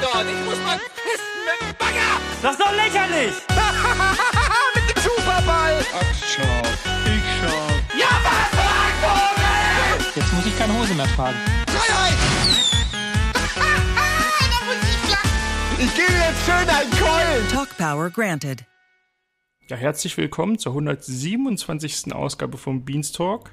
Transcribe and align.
dort. 0.00 0.26
Ich 0.26 0.44
muss 0.44 0.58
mal 0.64 0.78
pissen 0.78 1.40
mit 1.46 1.58
dem 1.60 1.76
Bagger. 1.78 2.20
Das 2.42 2.52
ist 2.52 2.60
doch 2.60 2.72
lächerlich! 2.72 3.34
mit 4.74 4.84
dem 4.90 5.02
Superball. 5.02 5.84
Ach, 5.94 6.14
schau. 6.20 6.62
Ich 7.04 7.24
schau. 7.40 7.66
Ja, 7.98 8.12
was, 8.24 8.48
Vogel? 9.02 10.12
Jetzt 10.14 10.32
muss 10.32 10.46
ich 10.46 10.58
keine 10.58 10.78
Hose 10.78 10.94
mehr 10.94 11.08
tragen. 11.14 11.36
Freiheit. 11.68 12.18
ich 15.78 15.94
gebe 15.94 16.12
jetzt 16.12 16.44
schön 16.44 16.68
einen 16.68 16.90
Keulen. 16.90 17.48
Talk 17.52 17.76
Power 17.76 18.10
granted. 18.10 18.64
Ja, 19.68 19.76
herzlich 19.76 20.16
willkommen 20.16 20.58
zur 20.58 20.72
127. 20.72 22.14
Ausgabe 22.14 22.56
vom 22.56 22.84
Beanstalk. 22.84 23.50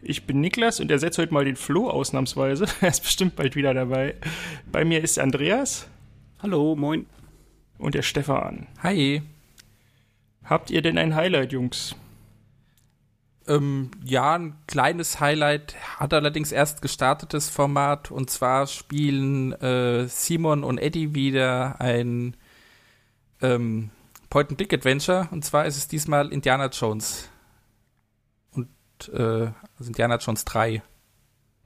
Ich 0.00 0.26
bin 0.26 0.40
Niklas 0.40 0.80
und 0.80 0.90
ersetze 0.90 1.22
heute 1.22 1.34
mal 1.34 1.44
den 1.44 1.56
Flo 1.56 1.90
ausnahmsweise. 1.90 2.66
Er 2.80 2.88
ist 2.88 3.02
bestimmt 3.02 3.36
bald 3.36 3.56
wieder 3.56 3.74
dabei. 3.74 4.14
Bei 4.70 4.84
mir 4.84 5.02
ist 5.02 5.18
Andreas 5.18 5.88
Hallo, 6.40 6.76
moin. 6.76 7.06
und 7.78 7.96
der 7.96 8.02
Stefan. 8.02 8.68
Hi. 8.82 9.22
Habt 10.44 10.70
ihr 10.70 10.82
denn 10.82 10.96
ein 10.98 11.16
Highlight, 11.16 11.52
Jungs? 11.52 11.96
Ähm, 13.48 13.90
ja, 14.04 14.36
ein 14.36 14.56
kleines 14.68 15.18
Highlight 15.18 15.74
hat 15.98 16.14
allerdings 16.14 16.52
erst 16.52 16.80
gestartetes 16.80 17.50
Format 17.50 18.12
und 18.12 18.30
zwar 18.30 18.66
spielen 18.68 19.52
äh, 19.54 20.06
Simon 20.06 20.62
und 20.62 20.78
Eddie 20.78 21.14
wieder 21.14 21.80
ein 21.80 22.36
ähm, 23.42 23.90
Point-and-Click-Adventure 24.30 25.28
und 25.32 25.44
zwar 25.44 25.66
ist 25.66 25.76
es 25.76 25.88
diesmal 25.88 26.28
Indiana 26.28 26.66
Jones. 26.66 27.30
Äh, 29.08 29.52
also 29.78 29.86
Indiana 29.86 30.16
Jones 30.16 30.44
3. 30.44 30.82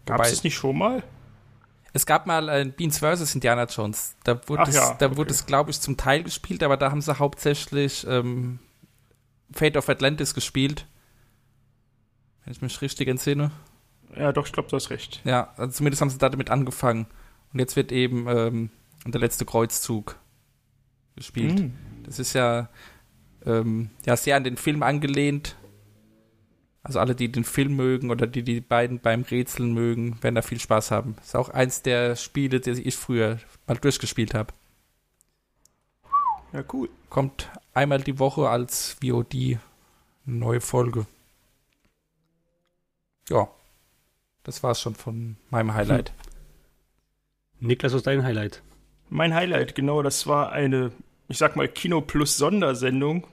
Gab 0.07 0.21
es 0.21 0.31
das 0.31 0.45
nicht 0.45 0.57
schon 0.57 0.79
mal? 0.79 1.03
Es 1.93 2.07
gab 2.07 2.27
mal 2.27 2.49
ein 2.49 2.73
Beans 2.73 2.99
vs. 2.99 3.35
Indiana 3.35 3.65
Jones. 3.65 4.17
Da 4.25 4.41
wurde 4.49 4.63
Ach 4.63 4.69
es, 4.69 4.75
ja, 4.75 4.95
da 4.95 5.07
okay. 5.07 5.17
wurde 5.17 5.31
es, 5.31 5.47
glaube 5.47 5.71
ich, 5.71 5.81
zum 5.81 5.97
Teil 5.97 6.23
gespielt, 6.23 6.63
aber 6.63 6.77
da 6.77 6.91
haben 6.91 7.03
sie 7.03 7.19
hauptsächlich 7.19 8.07
ähm, 8.09 8.61
Fate 9.53 9.77
of 9.77 9.89
Atlantis 9.89 10.35
gespielt. 10.35 10.87
Wenn 12.45 12.53
ich 12.53 12.63
mich 12.63 12.81
richtig 12.81 13.09
entsinne. 13.09 13.51
Ja, 14.17 14.33
doch, 14.33 14.47
ich 14.47 14.53
glaube, 14.53 14.69
du 14.69 14.77
hast 14.77 14.91
recht. 14.91 15.21
Ja, 15.25 15.53
also 15.57 15.73
zumindest 15.73 16.01
haben 16.01 16.11
sie 16.11 16.19
damit 16.19 16.51
angefangen. 16.51 17.07
Und 17.53 17.59
jetzt 17.59 17.77
wird 17.77 17.93
eben 17.93 18.27
ähm, 18.29 18.71
der 19.07 19.21
letzte 19.21 19.45
Kreuzzug 19.45 20.19
gespielt. 21.15 21.61
Hm. 21.61 21.75
Das 22.05 22.19
ist 22.19 22.33
ja, 22.33 22.69
ähm, 23.45 23.91
ja 24.07 24.17
sehr 24.17 24.37
an 24.37 24.45
den 24.45 24.57
Film 24.57 24.83
angelehnt. 24.83 25.57
Also 26.85 26.99
alle, 26.99 27.15
die 27.15 27.31
den 27.31 27.45
Film 27.45 27.77
mögen 27.77 28.11
oder 28.11 28.27
die 28.27 28.43
die 28.43 28.61
beiden 28.61 28.99
beim 28.99 29.23
Rätseln 29.23 29.73
mögen, 29.73 30.21
werden 30.23 30.35
da 30.35 30.43
viel 30.43 30.59
Spaß 30.59 30.91
haben. 30.91 31.17
Ist 31.23 31.37
auch 31.37 31.49
eins 31.49 31.83
der 31.83 32.17
Spiele, 32.17 32.61
die 32.61 32.71
ich 32.73 32.97
früher 32.97 33.39
mal 33.67 33.77
durchgespielt 33.77 34.35
habe. 34.35 34.53
Ja, 36.53 36.65
cool. 36.73 36.91
Kommt 37.09 37.51
einmal 37.73 38.01
die 38.01 38.19
Woche 38.19 38.49
als 38.49 38.97
VOD 39.01 39.59
eine 40.27 40.37
neue 40.37 40.61
Folge. 40.61 41.07
Ja, 43.29 43.49
das 44.43 44.63
war's 44.63 44.81
schon 44.81 44.95
von 44.95 45.37
meinem 45.51 45.75
Highlight. 45.75 46.13
Niklas, 47.61 47.93
was 47.93 47.99
ist 47.99 48.07
dein 48.09 48.25
Highlight? 48.25 48.63
Mein 49.09 49.35
Highlight, 49.35 49.75
genau, 49.75 50.03
das 50.03 50.27
war 50.27 50.51
eine, 50.53 50.91
ich 51.29 51.39
sag 51.39 51.55
mal, 51.55 51.69
Kino 51.69 52.01
Plus 52.01 52.37
Sondersendung. 52.37 53.27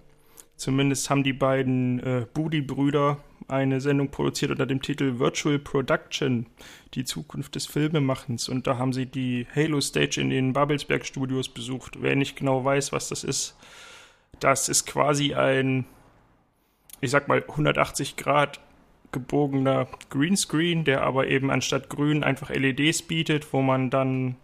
Zumindest 0.56 1.10
haben 1.10 1.24
die 1.24 1.34
beiden 1.34 2.00
äh, 2.02 2.28
Budi-Brüder 2.34 3.18
eine 3.50 3.82
Sendung 3.82 4.10
produziert 4.10 4.52
unter 4.52 4.66
dem 4.66 4.82
Titel 4.82 5.20
Virtual 5.20 5.60
Production, 5.60 6.46
die 6.94 7.04
Zukunft 7.04 7.56
des 7.56 7.66
Filmemachens. 7.66 8.50
Und 8.50 8.68
da 8.68 8.78
haben 8.78 8.94
sie 8.94 9.06
die 9.06 9.48
Halo 9.56 9.82
Stage 9.82 10.22
in 10.22 10.30
den 10.30 10.54
Babelsberg 10.54 11.06
Studios 11.06 11.50
besucht. 11.50 12.02
Wer 12.02 12.16
nicht 12.16 12.36
genau 12.36 12.64
weiß, 12.64 12.92
was 12.92 13.10
das 13.10 13.24
ist, 13.24 13.58
das 14.40 14.70
ist 14.70 14.86
quasi 14.86 15.34
ein, 15.34 15.86
ich 17.02 17.12
sag 17.12 17.28
mal, 17.28 17.44
180 17.48 18.16
Grad 18.16 18.60
gebogener 19.12 19.88
Greenscreen, 20.10 20.84
der 20.84 21.02
aber 21.02 21.28
eben 21.28 21.50
anstatt 21.50 21.90
grün 21.90 22.24
einfach 22.24 22.50
LEDs 22.52 23.02
bietet, 23.02 23.52
wo 23.54 23.62
man 23.62 23.90
dann 23.90 24.36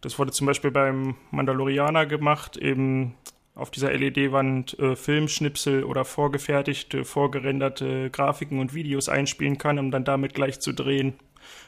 das 0.00 0.18
wurde 0.18 0.32
zum 0.32 0.46
Beispiel 0.46 0.70
beim 0.70 1.16
Mandalorianer 1.30 2.06
gemacht, 2.06 2.56
eben 2.56 3.14
auf 3.54 3.70
dieser 3.70 3.92
LED-Wand 3.92 4.78
äh, 4.78 4.96
Filmschnipsel 4.96 5.84
oder 5.84 6.04
vorgefertigte, 6.04 7.04
vorgerenderte 7.04 8.10
Grafiken 8.10 8.60
und 8.60 8.74
Videos 8.74 9.08
einspielen 9.08 9.58
kann, 9.58 9.78
um 9.78 9.90
dann 9.90 10.04
damit 10.04 10.34
gleich 10.34 10.60
zu 10.60 10.72
drehen. 10.72 11.14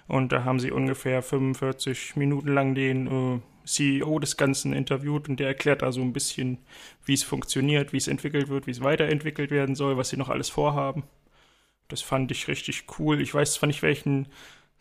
Und 0.09 0.32
da 0.32 0.44
haben 0.44 0.60
sie 0.60 0.71
ungefähr 0.71 1.22
45 1.22 2.16
Minuten 2.16 2.48
lang 2.48 2.75
den 2.75 3.06
äh, 3.06 3.41
CEO 3.65 4.19
des 4.19 4.37
Ganzen 4.37 4.72
interviewt 4.72 5.28
und 5.28 5.38
der 5.38 5.48
erklärt 5.48 5.82
da 5.82 5.92
so 5.92 6.00
ein 6.00 6.12
bisschen, 6.12 6.59
wie 7.04 7.15
es 7.15 7.22
funktioniert, 7.22 7.92
wie 7.92 7.98
es 7.98 8.09
entwickelt 8.09 8.48
wird, 8.48 8.66
wie 8.66 8.72
es 8.72 8.82
weiterentwickelt 8.82 9.50
werden 9.50 9.75
soll, 9.75 9.97
was 9.97 10.09
sie 10.09 10.16
noch 10.16 10.28
alles 10.28 10.50
vorhaben. 10.50 11.04
Das 11.88 12.00
fand 12.00 12.31
ich 12.31 12.48
richtig 12.48 12.87
cool. 12.98 13.21
Ich 13.21 13.34
weiß 13.34 13.54
zwar 13.54 13.66
nicht, 13.66 13.82
welchen 13.82 14.28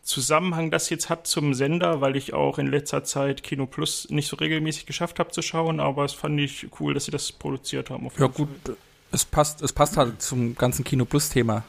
Zusammenhang 0.02 0.70
das 0.72 0.90
jetzt 0.90 1.08
hat 1.10 1.26
zum 1.28 1.54
Sender, 1.54 2.00
weil 2.00 2.16
ich 2.16 2.34
auch 2.34 2.58
in 2.58 2.66
letzter 2.66 3.04
Zeit 3.04 3.42
Kino 3.44 3.66
Plus 3.66 4.08
nicht 4.10 4.26
so 4.28 4.36
regelmäßig 4.36 4.84
geschafft 4.86 5.18
habe 5.20 5.30
zu 5.30 5.42
schauen, 5.42 5.78
aber 5.78 6.04
es 6.04 6.12
fand 6.12 6.40
ich 6.40 6.66
cool, 6.80 6.92
dass 6.94 7.04
sie 7.04 7.12
das 7.12 7.30
produziert 7.30 7.88
haben. 7.90 8.08
Ja 8.18 8.26
gut, 8.26 8.48
Fall. 8.64 8.76
es 9.12 9.24
passt, 9.24 9.62
es 9.62 9.72
passt 9.72 9.96
halt 9.96 10.20
zum 10.20 10.56
ganzen 10.56 10.84
Kino 10.84 11.04
Plus 11.04 11.28
Thema. 11.30 11.62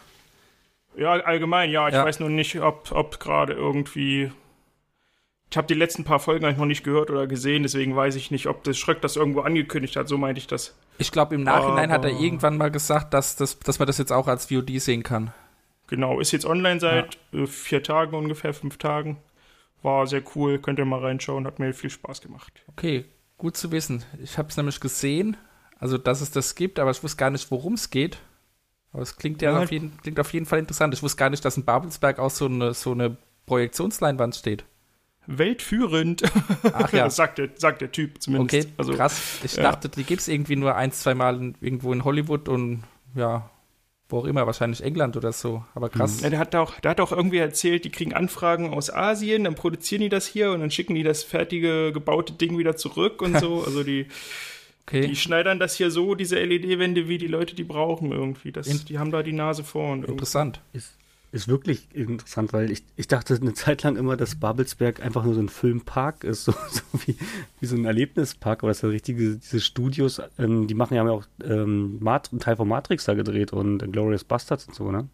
Ja, 0.97 1.11
allgemein, 1.13 1.69
ja. 1.72 1.88
Ich 1.88 1.93
Ja. 1.93 2.05
weiß 2.05 2.19
nur 2.22 2.29
nicht, 2.29 2.59
ob, 2.59 2.91
ob 2.91 3.19
gerade 3.19 3.53
irgendwie. 3.53 4.31
Ich 5.51 5.57
habe 5.57 5.67
die 5.67 5.75
letzten 5.75 6.03
paar 6.03 6.19
Folgen 6.19 6.43
eigentlich 6.45 6.57
noch 6.57 6.66
nicht 6.66 6.83
gehört 6.83 7.11
oder 7.11 7.27
gesehen, 7.27 7.61
deswegen 7.61 7.95
weiß 7.95 8.16
ich 8.16 8.31
nicht, 8.31 8.47
ob 8.47 8.63
das 8.63 8.75
Schröck 8.79 9.01
das 9.01 9.16
irgendwo 9.16 9.41
angekündigt 9.41 9.95
hat. 9.95 10.07
So 10.07 10.17
meinte 10.17 10.39
ich 10.39 10.47
das. 10.47 10.73
Ich 10.97 11.11
glaube, 11.11 11.35
im 11.35 11.43
Nachhinein 11.43 11.91
hat 11.91 12.03
er 12.05 12.11
Aber- 12.11 12.19
irgendwann 12.19 12.57
mal 12.57 12.72
gesagt, 12.72 13.13
dass, 13.13 13.35
das, 13.35 13.59
dass 13.59 13.77
man 13.77 13.85
das 13.85 13.99
jetzt 13.99 14.11
auch 14.11 14.27
als 14.27 14.47
VOD 14.47 14.79
sehen 14.79 15.03
kann. 15.03 15.31
Genau, 15.88 16.19
ist 16.19 16.31
jetzt 16.31 16.45
online 16.45 16.79
seit 16.79 17.17
äh, 17.33 17.45
vier 17.45 17.83
Tagen 17.83 18.16
ungefähr, 18.16 18.53
fünf 18.53 18.77
Tagen. 18.77 19.17
War 19.81 20.07
sehr 20.07 20.23
cool, 20.35 20.59
könnt 20.59 20.79
ihr 20.79 20.85
mal 20.85 20.99
reinschauen, 21.01 21.45
hat 21.45 21.59
mir 21.59 21.73
viel 21.73 21.89
Spaß 21.89 22.21
gemacht. 22.21 22.63
Okay, 22.67 23.05
gut 23.38 23.57
zu 23.57 23.71
wissen. 23.71 24.03
Ich 24.23 24.38
habe 24.38 24.47
es 24.47 24.55
nämlich 24.57 24.79
gesehen, 24.79 25.35
also 25.77 25.97
dass 25.97 26.22
es 26.22 26.31
das 26.31 26.55
gibt, 26.55 26.79
aber 26.79 26.91
ich 26.91 27.03
wusste 27.03 27.17
gar 27.17 27.29
nicht, 27.29 27.51
worum 27.51 27.73
es 27.73 27.89
geht. 27.89 28.17
Aber 28.93 29.01
es 29.01 29.17
klingt 29.17 29.41
ja, 29.41 29.51
Ja. 29.51 29.63
auf, 29.63 29.72
jeden, 29.72 29.97
klingt 30.01 30.19
auf 30.19 30.31
jeden 30.33 30.45
Fall 30.45 30.59
interessant. 30.59 30.93
Ich 30.93 31.03
wusste 31.03 31.17
gar 31.17 31.29
nicht, 31.29 31.43
dass 31.43 31.57
in 31.57 31.66
Babelsberg 31.66 32.19
auch 32.19 32.29
so 32.29 32.45
eine, 32.45 32.73
so 32.73 32.91
eine 32.91 33.17
Projektionsleinwand 33.45 34.35
steht. 34.35 34.63
Weltführend, 35.25 36.23
Ach 36.73 36.91
ja, 36.93 37.09
sagt, 37.11 37.38
der, 37.38 37.49
sagt 37.55 37.81
der 37.81 37.91
Typ 37.91 38.22
zumindest. 38.22 38.67
okay, 38.67 38.73
also, 38.77 38.93
krass. 38.93 39.39
Ich 39.43 39.55
ja. 39.55 39.63
dachte, 39.63 39.89
die 39.89 40.03
gibt 40.03 40.22
es 40.22 40.27
irgendwie 40.27 40.55
nur 40.55 40.75
ein, 40.75 40.91
zwei 40.91 41.13
Mal 41.16 41.38
in, 41.38 41.55
irgendwo 41.61 41.91
in 41.93 42.03
Hollywood 42.03 42.49
und 42.49 42.83
ja, 43.16 43.49
wo 44.13 44.19
auch 44.19 44.25
immer, 44.25 44.46
wahrscheinlich 44.46 44.84
England 44.84 45.18
oder 45.18 45.31
so. 45.34 45.63
Aber 45.74 45.90
krass. 45.90 46.22
Ja, 46.22 46.29
der 46.29 46.40
hat 46.40 46.56
auch, 46.56 46.79
der 46.79 46.91
hat 46.91 47.01
auch 47.01 47.12
irgendwie 47.12 47.40
erzählt, 47.40 47.84
die 47.84 47.90
kriegen 47.90 48.13
Anfragen 48.13 48.74
aus 48.74 48.94
Asien, 48.94 49.44
dann 49.44 49.56
produzieren 49.56 50.01
die 50.01 50.09
das 50.09 50.28
hier 50.28 50.51
und 50.51 50.59
dann 50.59 50.69
schicken 50.72 50.94
die 50.96 51.03
das 51.03 51.24
fertige 51.24 51.91
gebaute 51.91 52.34
Ding 52.34 52.57
wieder 52.57 52.75
zurück 52.78 53.22
und 53.22 53.40
so. 53.40 53.63
Also 53.66 53.84
die, 53.84 54.07
Okay. 54.85 55.07
die 55.07 55.16
schneidern 55.16 55.59
das 55.59 55.78
hier 55.78 55.90
so, 55.90 56.13
diese 56.13 56.35
LED-Wände, 56.38 57.07
wie 57.07 57.18
die 57.18 57.28
Leute 57.28 57.56
die 57.56 57.63
brauchen 57.63 58.12
irgendwie. 58.12 58.52
Das, 58.52 58.68
die 58.84 59.00
haben 59.00 59.12
da 59.12 59.23
die 59.23 59.31
Nase 59.31 59.63
vorn. 59.63 60.00
irgendwie. 60.00 60.12
Interessant. 60.12 60.59
Ist, 60.73 60.97
ist 61.33 61.47
wirklich 61.47 61.88
interessant, 61.94 62.53
weil 62.53 62.69
ich, 62.69 62.83
ich 62.95 63.07
dachte 63.07 63.35
eine 63.35 63.53
Zeit 63.53 63.81
lang 63.81 63.95
immer, 63.97 64.16
dass 64.16 64.35
Babelsberg 64.35 65.03
einfach 65.03 65.23
nur 65.23 65.33
so 65.33 65.41
ein 65.41 65.49
Filmpark 65.49 66.23
ist, 66.23 66.45
so, 66.45 66.51
so 66.51 66.81
wie, 67.05 67.17
wie 67.59 67.66
so 67.66 67.75
ein 67.75 67.85
Erlebnispark, 67.85 68.63
aber 68.63 68.69
das 68.69 68.79
sind 68.79 68.91
richtige, 68.91 69.35
diese 69.38 69.59
Studios, 69.59 70.22
ähm, 70.38 70.67
die 70.67 70.75
machen 70.75 70.93
ja 70.93 71.03
auch 71.09 71.25
ähm, 71.43 71.97
Mat 71.99 72.29
einen 72.31 72.39
Teil 72.39 72.55
von 72.55 72.67
Matrix 72.67 73.05
da 73.05 73.16
gedreht 73.16 73.51
und 73.51 73.79
Glorious 73.91 74.23
Bastards 74.23 74.67
und 74.67 74.75
so, 74.75 74.91
ne? 74.91 75.09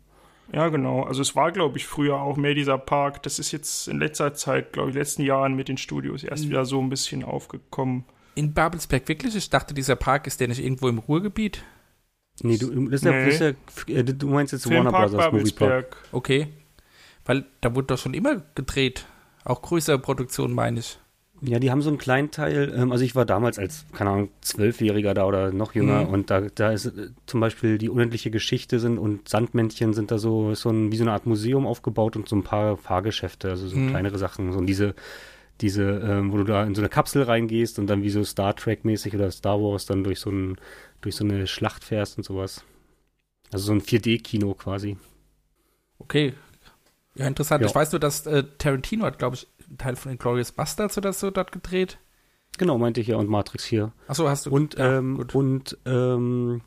Ja, 0.52 0.68
genau. 0.70 1.04
Also 1.04 1.22
es 1.22 1.36
war, 1.36 1.52
glaube 1.52 1.78
ich, 1.78 1.86
früher 1.86 2.20
auch 2.20 2.36
mehr 2.36 2.56
dieser 2.56 2.80
Park. 2.80 3.22
Das 3.24 3.38
ist 3.38 3.52
jetzt 3.52 3.88
in 3.88 4.00
letzter 4.00 4.34
Zeit, 4.34 4.74
glaube 4.74 4.90
ich, 4.90 4.96
letzten 4.96 5.22
Jahren 5.22 5.56
mit 5.56 5.68
den 5.68 5.78
Studios 5.78 6.24
erst 6.24 6.46
Mhm. 6.46 6.50
wieder 6.50 6.66
so 6.66 6.82
ein 6.82 6.90
bisschen 6.90 7.24
aufgekommen. 7.24 8.04
In 8.34 8.54
Babelsberg 8.54 9.08
wirklich? 9.08 9.36
Ich 9.36 9.50
dachte, 9.52 9.74
dieser 9.76 9.96
Park 9.96 10.26
ist 10.28 10.40
der 10.40 10.48
nicht 10.48 10.64
irgendwo 10.64 10.90
im 10.90 10.98
Ruhrgebiet. 10.98 11.64
Nee, 12.44 12.58
du, 12.58 12.70
das 12.90 13.02
ist 13.02 13.06
ja, 13.06 13.12
Nee. 13.12 13.26
das 13.26 13.34
ist 13.36 13.88
ja, 13.90 13.96
äh, 13.96 14.04
du 14.04 14.28
meinst 14.28 14.54
jetzt 14.54 14.70
Warner 14.70 14.92
Brothers 14.92 15.32
Movie 15.32 15.52
Park. 15.52 15.98
Okay. 16.12 16.48
Weil 17.26 17.46
da 17.62 17.76
wurde 17.76 17.88
doch 17.88 17.98
schon 17.98 18.14
immer 18.14 18.42
gedreht. 18.56 19.06
Auch 19.44 19.62
größere 19.62 20.00
Produktionen, 20.00 20.54
meine 20.54 20.80
ich. 20.80 21.00
Ja, 21.42 21.60
die 21.60 21.72
haben 21.72 21.82
so 21.82 21.90
einen 21.90 21.98
kleinen 21.98 22.32
Teil, 22.32 22.74
ähm, 22.76 22.92
also 22.92 23.06
ich 23.06 23.16
war 23.16 23.26
damals 23.26 23.58
als, 23.58 23.86
keine 23.94 24.10
Ahnung, 24.10 24.30
Zwölfjähriger 24.42 25.14
da 25.14 25.26
oder 25.26 25.54
noch 25.54 25.74
jünger 25.74 26.02
Mhm. 26.04 26.10
und 26.10 26.30
da, 26.30 26.42
da 26.42 26.72
ist 26.72 26.88
äh, 26.88 27.12
zum 27.28 27.40
Beispiel 27.40 27.78
die 27.78 27.88
unendliche 27.88 28.30
Geschichte 28.30 28.78
sind 28.80 28.98
und 28.98 29.30
Sandmännchen 29.30 29.94
sind 29.94 30.12
da 30.12 30.18
so, 30.18 30.54
so 30.54 30.70
ein, 30.70 30.92
wie 30.92 30.98
so 30.98 31.04
eine 31.06 31.14
Art 31.14 31.26
Museum 31.28 31.66
aufgebaut 31.66 32.18
und 32.18 32.28
so 32.28 32.36
ein 32.36 32.44
paar 32.44 32.76
Fahrgeschäfte, 32.76 33.52
also 33.52 33.70
so 33.70 33.78
Mhm. 33.78 33.90
kleinere 33.92 34.18
Sachen, 34.18 34.52
so 34.52 34.60
und 34.60 34.66
diese, 34.68 34.96
diese, 35.62 35.84
ähm, 35.84 36.32
wo 36.32 36.38
du 36.38 36.44
da 36.44 36.64
in 36.64 36.76
so 36.76 36.82
eine 36.82 36.90
Kapsel 36.90 37.24
reingehst 37.24 37.80
und 37.80 37.88
dann 37.88 38.04
wie 38.04 38.10
so 38.10 38.24
Star 38.24 38.56
Trek 38.56 38.86
mäßig 38.86 39.16
oder 39.16 39.30
Star 39.32 39.60
Wars 39.60 39.86
dann 39.86 40.04
durch 40.04 40.20
so 40.20 40.30
ein, 40.30 40.58
durch 41.02 41.16
so 41.16 41.24
eine 41.24 41.48
Schlacht 41.48 41.84
fährst 41.84 42.18
und 42.18 42.24
sowas. 42.24 42.64
Also 43.52 43.66
so 43.66 43.72
ein 43.74 43.82
4D-Kino 43.82 44.54
quasi. 44.54 44.98
Okay. 45.98 46.34
Ja, 47.16 47.28
interessant. 47.28 47.62
Ja. 47.62 47.68
Ich 47.68 47.76
weiß 47.76 47.92
nur, 47.92 48.00
dass 48.00 48.26
äh, 48.26 48.44
Tarantino 48.58 49.06
hat, 49.06 49.20
glaube 49.20 49.36
ich, 49.36 49.48
einen 49.68 49.78
Teil 49.78 49.96
von 49.96 50.18
Glorious 50.18 50.52
Bastards 50.52 50.98
oder 50.98 51.14
so 51.14 51.32
dort 51.32 51.52
gedreht? 51.52 52.00
Genau, 52.58 52.78
meinte 52.78 53.02
ich 53.02 53.08
ja, 53.08 53.18
und 53.18 53.30
Matrix 53.30 53.66
hier. 53.66 53.92
Achso, 54.08 54.28
hast 54.28 54.46
du. 54.46 54.52
Und, 54.52 54.76
ja, 54.78 54.98
ähm, 54.98 55.26
und 55.34 55.78
ähm, 55.86 56.62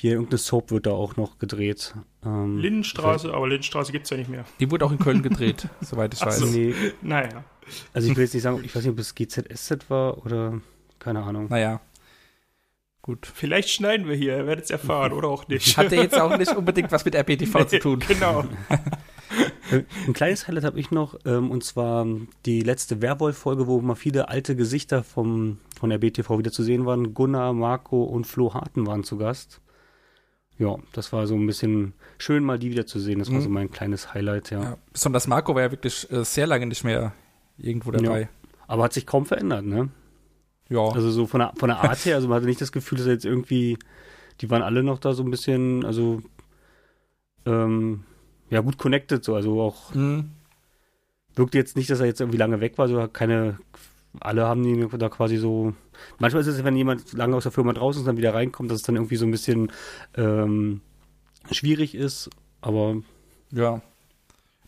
hier 0.00 0.12
irgendeine 0.12 0.38
Soap 0.38 0.70
wird 0.70 0.86
da 0.86 0.92
auch 0.92 1.16
noch 1.16 1.38
gedreht. 1.38 1.94
Ähm, 2.24 2.58
Lindenstraße, 2.58 3.34
aber 3.34 3.48
Lindenstraße 3.48 3.90
gibt's 3.90 4.10
ja 4.10 4.16
nicht 4.16 4.30
mehr. 4.30 4.44
Die 4.60 4.70
wurde 4.70 4.84
auch 4.84 4.92
in 4.92 4.98
Köln 5.00 5.22
gedreht, 5.22 5.66
soweit 5.80 6.14
ich 6.14 6.20
weiß. 6.24 6.38
so. 6.38 6.46
Nee, 6.46 6.72
Naja. 7.02 7.42
also 7.92 8.08
ich 8.08 8.16
will 8.16 8.22
jetzt 8.22 8.34
nicht 8.34 8.44
sagen, 8.44 8.60
ich 8.62 8.74
weiß 8.74 8.84
nicht, 8.84 8.92
ob 8.92 8.98
es 9.00 9.14
GZSZ 9.16 9.90
war 9.90 10.24
oder 10.24 10.60
keine 11.00 11.22
Ahnung. 11.24 11.48
Naja. 11.48 11.80
Gut. 13.02 13.26
Vielleicht 13.32 13.70
schneiden 13.70 14.06
wir 14.06 14.14
hier, 14.14 14.36
ihr 14.36 14.46
werdet 14.46 14.66
es 14.66 14.70
erfahren, 14.70 15.12
oder 15.12 15.28
auch 15.28 15.48
nicht. 15.48 15.76
Hat 15.76 15.90
ja 15.90 16.02
jetzt 16.02 16.20
auch 16.20 16.36
nicht 16.36 16.54
unbedingt 16.56 16.92
was 16.92 17.04
mit 17.04 17.16
RBTV 17.16 17.64
zu 17.66 17.78
tun. 17.80 17.98
genau. 18.06 18.44
Ein 20.06 20.12
kleines 20.12 20.46
Highlight 20.46 20.64
habe 20.64 20.78
ich 20.78 20.90
noch, 20.90 21.18
ähm, 21.26 21.50
und 21.50 21.64
zwar 21.64 22.06
die 22.46 22.60
letzte 22.60 23.02
Werwolf-Folge, 23.02 23.66
wo 23.66 23.80
mal 23.80 23.94
viele 23.96 24.28
alte 24.28 24.54
Gesichter 24.56 25.02
vom, 25.02 25.58
von 25.78 25.90
der 25.90 25.98
BTV 25.98 26.38
wieder 26.38 26.52
zu 26.52 26.62
sehen 26.62 26.86
waren. 26.86 27.14
Gunnar, 27.14 27.52
Marco 27.52 28.04
und 28.04 28.26
Flo 28.26 28.54
Harten 28.54 28.86
waren 28.86 29.02
zu 29.04 29.16
Gast. 29.18 29.60
Ja, 30.58 30.76
das 30.92 31.12
war 31.12 31.26
so 31.26 31.34
ein 31.36 31.46
bisschen 31.46 31.92
schön, 32.18 32.42
mal 32.42 32.58
die 32.58 32.70
wieder 32.70 32.84
zu 32.86 32.98
sehen. 32.98 33.20
Das 33.20 33.30
war 33.30 33.38
Mhm. 33.38 33.42
so 33.42 33.48
mein 33.48 33.70
kleines 33.70 34.12
Highlight, 34.12 34.50
ja. 34.50 34.62
Ja, 34.62 34.78
besonders 34.92 35.26
Marco 35.28 35.54
war 35.54 35.62
ja 35.62 35.70
wirklich 35.70 36.10
äh, 36.10 36.24
sehr 36.24 36.46
lange 36.48 36.66
nicht 36.66 36.82
mehr 36.84 37.12
irgendwo 37.56 37.90
dabei. 37.92 38.28
Aber 38.66 38.82
hat 38.84 38.92
sich 38.92 39.06
kaum 39.06 39.24
verändert, 39.24 39.64
ne? 39.64 39.88
Ja. 40.68 40.80
Also 40.90 41.10
so 41.10 41.26
von 41.26 41.40
der, 41.40 41.52
von 41.56 41.68
der 41.68 41.78
Art 41.78 42.04
her, 42.04 42.16
also 42.16 42.28
man 42.28 42.36
hatte 42.36 42.46
nicht 42.46 42.60
das 42.60 42.72
Gefühl, 42.72 42.98
dass 42.98 43.06
er 43.06 43.12
jetzt 43.14 43.24
irgendwie, 43.24 43.78
die 44.40 44.50
waren 44.50 44.62
alle 44.62 44.82
noch 44.82 44.98
da 44.98 45.12
so 45.14 45.22
ein 45.22 45.30
bisschen, 45.30 45.84
also 45.84 46.20
ähm, 47.46 48.04
ja, 48.50 48.60
gut 48.60 48.78
connected, 48.78 49.24
so, 49.24 49.34
also 49.34 49.60
auch 49.60 49.94
Mhm. 49.94 50.30
wirkt 51.36 51.54
jetzt 51.54 51.76
nicht, 51.76 51.88
dass 51.90 52.00
er 52.00 52.06
jetzt 52.06 52.20
irgendwie 52.20 52.38
lange 52.38 52.60
weg 52.60 52.78
war, 52.78 52.88
so 52.88 53.06
keine, 53.08 53.58
alle 54.20 54.44
haben 54.46 54.64
ihn 54.64 54.88
da 54.98 55.08
quasi 55.08 55.36
so, 55.36 55.72
manchmal 56.18 56.42
ist 56.42 56.46
es, 56.48 56.64
wenn 56.64 56.76
jemand 56.76 57.12
lange 57.12 57.36
aus 57.36 57.42
der 57.44 57.52
Firma 57.52 57.72
draußen 57.72 58.00
ist 58.00 58.02
und 58.02 58.06
dann 58.06 58.16
wieder 58.16 58.34
reinkommt, 58.34 58.70
dass 58.70 58.76
es 58.78 58.82
dann 58.82 58.96
irgendwie 58.96 59.16
so 59.16 59.24
ein 59.26 59.30
bisschen 59.30 59.70
ähm, 60.16 60.80
schwierig 61.50 61.94
ist, 61.94 62.30
aber 62.60 62.96
Ja. 63.52 63.80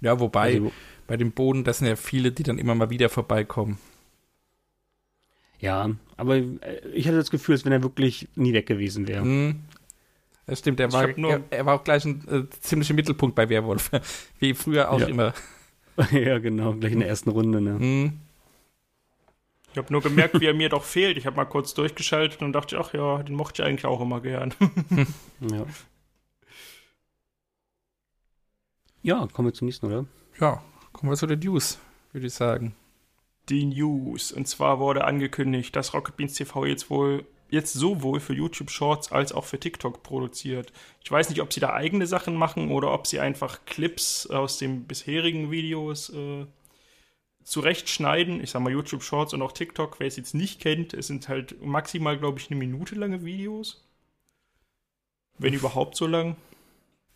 Ja, 0.01 0.19
wobei, 0.19 0.55
also, 0.55 0.73
bei 1.07 1.17
dem 1.19 1.33
Boden, 1.33 1.63
das 1.65 1.79
sind 1.79 1.89
ja 1.89 1.97
viele, 1.97 2.33
die 2.33 2.43
dann 2.43 2.59
immer 2.59 2.75
mal 2.75 2.89
wieder 2.91 3.09
vorbeikommen. 3.11 3.79
ja, 5.59 5.91
aber 6.17 6.37
äh, 6.37 6.55
ich 6.95 7.07
hatte 7.07 7.19
das 7.19 7.31
Gefühl, 7.31 7.55
als 7.55 7.65
wenn 7.65 7.73
er 7.73 7.83
wirklich 7.83 8.29
nie 8.35 8.53
weg 8.55 8.67
gewesen 8.67 9.07
wäre. 9.09 9.25
Mhm. 9.25 9.61
Das 10.47 10.59
stimmt, 10.61 10.81
er 10.81 10.91
war, 10.93 11.09
er, 11.09 11.43
er 11.51 11.67
war 11.67 11.75
auch 11.77 11.85
gleich 11.85 12.05
ein 12.07 12.27
äh, 12.29 12.45
ziemlicher 12.61 12.95
Mittelpunkt 12.95 13.37
bei 13.37 13.49
Werwolf. 13.49 13.91
Wie 14.39 14.55
früher 14.55 14.91
auch 14.91 15.01
Ja. 15.01 15.07
immer. 15.07 15.35
ja, 16.13 16.39
genau, 16.39 16.73
gleich 16.75 16.93
in 16.93 17.01
der 17.01 17.09
ersten 17.09 17.31
Runde, 17.31 17.61
ne? 17.61 17.73
Mhm. 17.79 18.13
Ich 19.73 19.79
habe 19.79 19.93
nur 19.93 20.03
gemerkt, 20.03 20.41
wie 20.41 20.47
er 20.47 20.55
mir 20.55 20.69
doch 20.69 20.85
fehlt. 20.85 21.17
Ich 21.17 21.27
habe 21.27 21.37
mal 21.37 21.45
kurz 21.45 21.75
durchgeschaltet 21.75 22.43
und 22.43 22.53
dachte, 22.53 22.79
ach 22.79 22.93
ja, 22.93 23.23
den 23.23 23.37
mochte 23.37 23.63
ich 23.63 23.69
eigentlich 23.69 23.87
auch 23.87 24.01
immer 24.01 24.21
gern. 24.21 24.55
Ja. 25.41 25.65
Ja, 29.03 29.27
kommen 29.33 29.49
wir 29.49 29.55
zum 29.55 29.67
nächsten, 29.67 29.87
oder? 29.87 30.05
Ja, 30.39 30.63
kommen 30.93 31.11
wir 31.11 31.17
zu 31.17 31.27
den 31.27 31.39
News, 31.39 31.79
würde 32.13 32.27
ich 32.27 32.35
sagen. 32.35 32.75
Die 33.49 33.65
News. 33.65 34.31
Und 34.31 34.47
zwar 34.47 34.79
wurde 34.79 35.05
angekündigt, 35.05 35.75
dass 35.75 35.95
Rocket 35.95 36.19
Beans 36.19 36.35
TV 36.35 36.67
jetzt 36.67 36.91
wohl 36.91 37.25
jetzt 37.49 37.73
sowohl 37.73 38.21
für 38.21 38.33
YouTube 38.33 38.71
Shorts 38.71 39.11
als 39.13 39.33
auch 39.33 39.45
für 39.45 39.59
TikTok 39.59 40.03
produziert. 40.03 40.73
Ich 41.03 41.11
weiß 41.11 41.31
nicht, 41.31 41.41
ob 41.41 41.53
sie 41.53 41.61
da 41.61 41.73
eigene 41.73 42.07
Sachen 42.07 42.35
machen 42.35 42.71
oder 42.71 42.93
ob 42.93 43.07
sie 43.07 43.21
einfach 43.21 43.65
Clips 43.67 44.27
aus 44.29 44.59
den 44.59 44.85
bisherigen 44.85 45.51
Videos 45.51 46.11
äh, 46.11 46.47
zurechtschneiden. 47.45 48.43
Ich 48.43 48.51
sag 48.51 48.63
mal 48.63 48.73
YouTube 48.73 49.03
Shorts 49.03 49.35
und 49.35 49.43
auch 49.43 49.53
TikTok, 49.53 50.01
wer 50.01 50.07
es 50.07 50.17
jetzt 50.17 50.35
nicht 50.35 50.61
kennt, 50.61 50.95
es 50.95 51.07
sind 51.07 51.29
halt 51.29 51.65
maximal, 51.65 52.19
glaube 52.19 52.39
ich, 52.39 52.51
eine 52.51 52.59
Minute 52.59 52.95
lange 52.95 53.25
Videos. 53.25 53.85
Wenn 55.39 55.55
überhaupt 55.55 55.97
so 55.97 56.07
lang. 56.07 56.37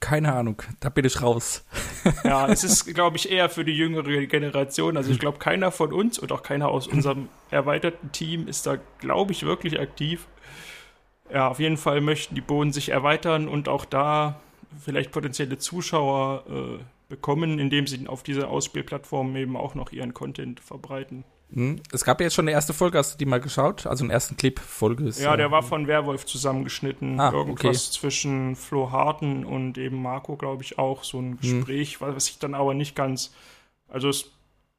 Keine 0.00 0.34
Ahnung, 0.34 0.62
da 0.80 0.88
bin 0.88 1.04
ich 1.04 1.22
raus. 1.22 1.64
Ja, 2.24 2.46
es 2.50 2.64
ist, 2.64 2.86
glaube 2.94 3.16
ich, 3.16 3.30
eher 3.30 3.48
für 3.48 3.64
die 3.64 3.76
jüngere 3.76 4.26
Generation. 4.26 4.96
Also 4.96 5.10
ich 5.10 5.18
glaube, 5.18 5.38
keiner 5.38 5.70
von 5.70 5.92
uns 5.92 6.18
und 6.18 6.32
auch 6.32 6.42
keiner 6.42 6.68
aus 6.68 6.86
unserem 6.86 7.28
erweiterten 7.50 8.12
Team 8.12 8.48
ist 8.48 8.66
da, 8.66 8.78
glaube 8.98 9.32
ich, 9.32 9.44
wirklich 9.44 9.80
aktiv. 9.80 10.26
Ja, 11.32 11.48
auf 11.48 11.58
jeden 11.58 11.78
Fall 11.78 12.00
möchten 12.00 12.34
die 12.34 12.42
Bohnen 12.42 12.72
sich 12.72 12.90
erweitern 12.90 13.48
und 13.48 13.68
auch 13.68 13.84
da 13.84 14.40
vielleicht 14.82 15.10
potenzielle 15.10 15.58
Zuschauer 15.58 16.44
äh, 16.48 16.84
bekommen, 17.14 17.58
indem 17.60 17.86
sie 17.86 18.08
auf 18.08 18.24
dieser 18.24 18.48
Ausspielplattform 18.48 19.36
eben 19.36 19.56
auch 19.56 19.74
noch 19.76 19.92
ihren 19.92 20.14
Content 20.14 20.58
verbreiten. 20.58 21.24
Mhm. 21.50 21.80
Es 21.92 22.04
gab 22.04 22.20
ja 22.20 22.24
jetzt 22.24 22.34
schon 22.34 22.44
eine 22.44 22.50
erste 22.50 22.72
Folge, 22.72 22.98
hast 22.98 23.14
du 23.14 23.18
die 23.18 23.26
mal 23.26 23.40
geschaut? 23.40 23.86
Also 23.86 24.02
einen 24.02 24.10
ersten 24.10 24.36
Clip, 24.36 24.58
Folge 24.58 25.04
ist. 25.04 25.20
Ja, 25.20 25.34
äh, 25.34 25.36
der 25.36 25.52
war 25.52 25.62
von 25.62 25.86
Werwolf 25.86 26.26
zusammengeschnitten. 26.26 27.20
Ah, 27.20 27.32
Irgendwas 27.32 27.92
zwischen 27.92 28.56
Flo 28.56 28.90
Harten 28.90 29.44
und 29.44 29.78
eben 29.78 30.02
Marco, 30.02 30.36
glaube 30.36 30.64
ich, 30.64 30.78
auch. 30.78 31.04
So 31.04 31.20
ein 31.20 31.38
Gespräch, 31.38 32.00
was 32.00 32.28
ich 32.28 32.38
dann 32.38 32.54
aber 32.54 32.74
nicht 32.74 32.96
ganz. 32.96 33.32
Also 33.88 34.08
es 34.08 34.32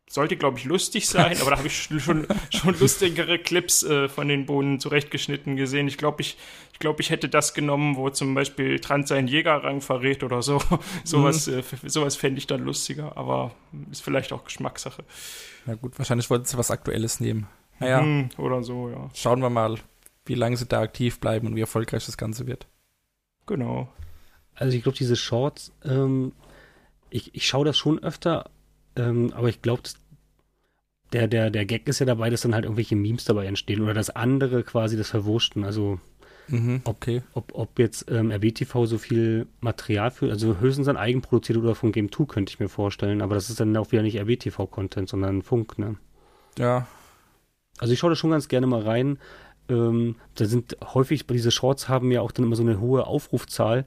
sollte, 0.07 0.37
glaube 0.37 0.57
ich, 0.59 0.65
lustig 0.65 1.07
sein, 1.09 1.37
aber 1.41 1.51
da 1.51 1.57
habe 1.57 1.67
ich 1.67 1.83
schon, 1.83 2.27
schon 2.51 2.79
lustigere 2.79 3.39
Clips 3.39 3.83
äh, 3.83 4.07
von 4.07 4.27
den 4.27 4.45
Bohnen 4.45 4.79
zurechtgeschnitten 4.79 5.55
gesehen. 5.55 5.87
Ich 5.87 5.97
glaube, 5.97 6.21
ich, 6.21 6.37
ich, 6.73 6.79
glaub, 6.79 6.99
ich 6.99 7.09
hätte 7.09 7.27
das 7.29 7.53
genommen, 7.53 7.95
wo 7.95 8.09
zum 8.09 8.33
Beispiel 8.35 8.79
Trans 8.79 9.09
seinen 9.09 9.27
Jägerrang 9.27 9.81
verrät 9.81 10.23
oder 10.23 10.41
so. 10.41 10.61
sowas 11.03 11.47
äh, 11.47 11.59
f- 11.59 11.81
sowas 11.85 12.15
fände 12.15 12.37
ich 12.37 12.47
dann 12.47 12.63
lustiger, 12.63 13.17
aber 13.17 13.51
ist 13.91 14.03
vielleicht 14.03 14.31
auch 14.33 14.43
Geschmackssache. 14.45 15.03
Ja 15.65 15.73
gut, 15.75 15.97
wahrscheinlich 15.97 16.29
wollten 16.29 16.45
sie 16.45 16.57
was 16.57 16.69
Aktuelles 16.71 17.19
nehmen. 17.19 17.47
Naja, 17.79 18.01
Hm, 18.01 18.29
oder 18.37 18.63
so, 18.63 18.89
ja. 18.89 19.09
schauen 19.13 19.41
wir 19.41 19.49
mal, 19.49 19.77
wie 20.25 20.35
lange 20.35 20.55
sie 20.55 20.65
da 20.65 20.81
aktiv 20.81 21.19
bleiben 21.19 21.47
und 21.47 21.55
wie 21.55 21.61
erfolgreich 21.61 22.05
das 22.05 22.17
Ganze 22.17 22.47
wird. 22.47 22.67
Genau. 23.47 23.91
Also 24.53 24.77
ich 24.77 24.83
glaube, 24.83 24.97
diese 24.97 25.15
Shorts, 25.15 25.73
ähm, 25.83 26.31
ich, 27.09 27.35
ich 27.35 27.45
schaue 27.47 27.65
das 27.65 27.77
schon 27.77 27.99
öfter, 28.01 28.49
ähm, 28.95 29.31
aber 29.33 29.49
ich 29.49 29.61
glaube, 29.61 29.83
der, 31.13 31.27
der, 31.27 31.49
der 31.49 31.65
Gag 31.65 31.87
ist 31.87 31.99
ja 31.99 32.05
dabei, 32.05 32.29
dass 32.29 32.41
dann 32.41 32.53
halt 32.53 32.65
irgendwelche 32.65 32.95
Memes 32.95 33.25
dabei 33.25 33.45
entstehen 33.45 33.81
oder 33.81 33.93
das 33.93 34.09
andere 34.09 34.63
quasi 34.63 34.97
das 34.97 35.09
Verwurschten. 35.09 35.63
Also 35.63 35.99
Mhm, 36.47 36.81
okay. 36.85 37.23
ob, 37.33 37.51
ob 37.55 37.79
jetzt 37.79 38.09
ähm, 38.09 38.31
RBTV 38.31 38.85
so 38.85 38.97
viel 38.99 39.47
Material 39.61 40.11
für, 40.11 40.29
also 40.29 40.59
höchstens 40.59 40.85
dann 40.87 40.97
eigenproduziert 40.97 41.57
oder 41.57 41.75
von 41.75 41.91
Game 41.91 42.11
2 42.11 42.25
könnte 42.25 42.51
ich 42.51 42.59
mir 42.59 42.69
vorstellen, 42.69 43.21
aber 43.21 43.35
das 43.35 43.49
ist 43.49 43.59
dann 43.59 43.75
auch 43.77 43.91
wieder 43.91 44.03
nicht 44.03 44.17
RBTV-Content, 44.19 45.09
sondern 45.09 45.41
Funk, 45.41 45.79
ne? 45.79 45.97
Ja, 46.57 46.87
Also 47.77 47.93
ich 47.93 47.99
schaue 47.99 48.11
da 48.11 48.15
schon 48.15 48.31
ganz 48.31 48.47
gerne 48.47 48.67
mal 48.67 48.81
rein. 48.81 49.19
Ähm, 49.69 50.15
da 50.35 50.45
sind 50.45 50.77
häufig, 50.93 51.25
diese 51.27 51.51
Shorts 51.51 51.89
haben 51.89 52.11
ja 52.11 52.21
auch 52.21 52.31
dann 52.31 52.45
immer 52.45 52.55
so 52.55 52.63
eine 52.63 52.79
hohe 52.79 53.07
Aufrufzahl. 53.07 53.85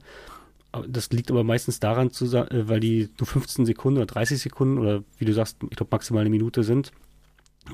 Das 0.87 1.09
liegt 1.09 1.31
aber 1.31 1.43
meistens 1.43 1.79
daran, 1.79 2.09
äh, 2.09 2.67
weil 2.67 2.79
die 2.79 3.09
nur 3.19 3.27
15 3.27 3.65
Sekunden 3.65 3.97
oder 3.97 4.05
30 4.05 4.39
Sekunden 4.39 4.77
oder 4.77 5.03
wie 5.17 5.25
du 5.25 5.33
sagst, 5.33 5.57
ich 5.69 5.75
glaube 5.77 5.89
maximal 5.91 6.21
eine 6.21 6.29
Minute 6.29 6.63
sind, 6.63 6.91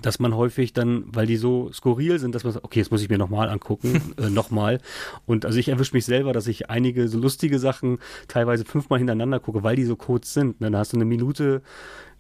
dass 0.01 0.19
man 0.19 0.35
häufig 0.35 0.73
dann, 0.73 1.03
weil 1.07 1.27
die 1.27 1.37
so 1.37 1.71
skurril 1.71 2.19
sind, 2.19 2.35
dass 2.35 2.43
man 2.43 2.53
sagt, 2.53 2.65
okay, 2.65 2.79
jetzt 2.79 2.91
muss 2.91 3.01
ich 3.01 3.09
mir 3.09 3.17
nochmal 3.17 3.49
angucken, 3.49 4.13
äh, 4.17 4.29
nochmal. 4.29 4.79
Und 5.25 5.45
also 5.45 5.59
ich 5.59 5.69
erwische 5.69 5.93
mich 5.93 6.05
selber, 6.05 6.33
dass 6.33 6.47
ich 6.47 6.69
einige 6.69 7.07
so 7.07 7.19
lustige 7.19 7.59
Sachen 7.59 7.99
teilweise 8.27 8.65
fünfmal 8.65 8.99
hintereinander 8.99 9.39
gucke, 9.39 9.63
weil 9.63 9.75
die 9.75 9.85
so 9.85 9.95
kurz 9.95 10.33
sind. 10.33 10.57
Dann 10.59 10.75
hast 10.75 10.93
du 10.93 10.97
eine 10.97 11.05
Minute 11.05 11.61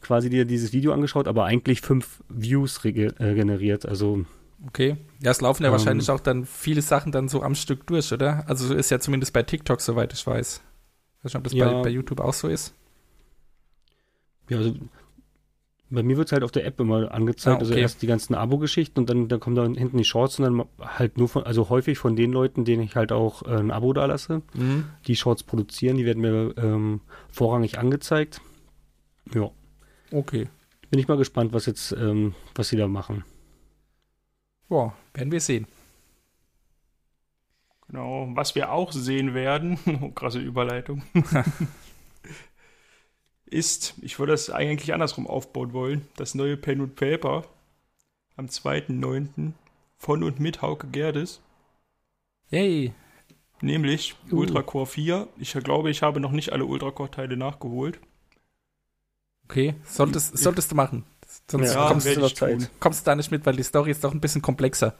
quasi 0.01 0.29
dir 0.29 0.45
dieses 0.45 0.73
Video 0.73 0.93
angeschaut, 0.93 1.27
aber 1.27 1.45
eigentlich 1.45 1.81
fünf 1.81 2.23
Views 2.29 2.83
äh, 2.83 2.91
generiert. 3.09 3.85
Also 3.85 4.25
okay. 4.67 4.97
Ja, 5.21 5.31
es 5.31 5.41
laufen 5.41 5.63
ja 5.63 5.69
Ähm. 5.69 5.73
wahrscheinlich 5.73 6.09
auch 6.09 6.19
dann 6.19 6.45
viele 6.45 6.81
Sachen 6.81 7.11
dann 7.11 7.27
so 7.27 7.41
am 7.41 7.55
Stück 7.55 7.85
durch, 7.87 8.11
oder? 8.11 8.43
Also 8.47 8.73
ist 8.73 8.91
ja 8.91 8.99
zumindest 8.99 9.33
bei 9.33 9.43
TikTok, 9.43 9.81
soweit 9.81 10.13
ich 10.13 10.25
weiß. 10.25 10.61
Ich 11.19 11.23
weiß 11.25 11.33
nicht, 11.33 11.35
ob 11.37 11.43
das 11.43 11.53
Ja. 11.53 11.73
bei, 11.73 11.83
bei 11.83 11.89
YouTube 11.89 12.19
auch 12.19 12.33
so 12.33 12.47
ist. 12.47 12.73
Ja, 14.49 14.57
also 14.57 14.75
bei 15.89 16.01
mir 16.03 16.17
wird 16.17 16.27
es 16.27 16.31
halt 16.33 16.43
auf 16.43 16.51
der 16.51 16.65
App 16.65 16.79
immer 16.79 17.11
angezeigt, 17.11 17.57
Ah, 17.57 17.59
also 17.59 17.73
okay. 17.73 17.81
erst 17.81 18.01
die 18.01 18.07
ganzen 18.07 18.33
Abo-Geschichten 18.35 18.99
und 18.99 19.09
dann, 19.09 19.27
dann 19.27 19.39
kommen 19.39 19.55
da 19.55 19.63
hinten 19.65 19.97
die 19.97 20.03
Shorts 20.03 20.39
und 20.39 20.45
dann 20.45 20.65
halt 20.97 21.17
nur 21.17 21.29
von, 21.29 21.43
also 21.43 21.69
häufig 21.69 21.97
von 21.99 22.15
den 22.15 22.31
Leuten, 22.31 22.65
denen 22.65 22.81
ich 22.83 22.95
halt 22.95 23.11
auch 23.11 23.43
äh, 23.43 23.55
ein 23.55 23.71
Abo 23.71 23.93
da 23.93 24.05
lasse, 24.05 24.41
Mhm. 24.55 24.85
die 25.07 25.15
Shorts 25.15 25.43
produzieren, 25.43 25.97
die 25.97 26.05
werden 26.05 26.21
mir 26.21 26.53
ähm, 26.57 27.01
vorrangig 27.31 27.77
angezeigt. 27.77 28.41
Ja, 29.33 29.51
Okay. 30.11 30.47
bin 30.89 30.99
ich 30.99 31.07
mal 31.07 31.17
gespannt, 31.17 31.53
was 31.53 31.65
jetzt, 31.67 31.91
ähm, 31.93 32.33
was 32.55 32.69
sie 32.69 32.77
da 32.77 32.87
machen. 32.87 33.23
Boah, 34.67 34.95
werden 35.13 35.31
wir 35.31 35.41
sehen. 35.41 35.67
Genau, 37.87 38.27
was 38.33 38.55
wir 38.55 38.71
auch 38.71 38.91
sehen 38.91 39.33
werden, 39.33 39.77
oh, 40.01 40.09
krasse 40.09 40.39
Überleitung, 40.39 41.03
ist, 43.45 43.93
ich 44.01 44.17
würde 44.17 44.33
das 44.33 44.49
eigentlich 44.49 44.93
andersrum 44.93 45.27
aufbauen 45.27 45.73
wollen, 45.73 46.07
das 46.15 46.33
neue 46.33 46.57
Pen 46.57 46.81
und 46.81 46.95
Paper 46.95 47.45
am 48.35 48.47
2.9. 48.47 49.51
von 49.97 50.23
und 50.23 50.39
mit 50.39 50.61
Hauke 50.61 50.87
Gerdes, 50.87 51.41
Yay. 52.49 52.93
nämlich 53.61 54.15
Uh. 54.31 54.39
Ultracore 54.39 54.87
4. 54.87 55.27
Ich 55.37 55.53
glaube, 55.53 55.91
ich 55.91 56.01
habe 56.01 56.19
noch 56.19 56.31
nicht 56.31 56.51
alle 56.51 56.65
Ultracore-Teile 56.65 57.37
nachgeholt. 57.37 57.99
Okay. 59.45 59.75
Solltest, 59.83 60.37
solltest 60.37 60.71
du 60.71 60.75
machen. 60.75 61.05
Sonst 61.49 61.73
Ja, 61.73 61.87
kommst, 61.87 62.07
du, 62.15 62.25
ich 62.25 62.33
tun. 62.33 62.67
kommst 62.79 63.01
du 63.01 63.11
da 63.11 63.15
nicht 63.15 63.31
mit, 63.31 63.45
weil 63.45 63.55
die 63.55 63.63
Story 63.63 63.91
ist 63.91 64.03
doch 64.03 64.13
ein 64.13 64.21
bisschen 64.21 64.41
komplexer. 64.41 64.95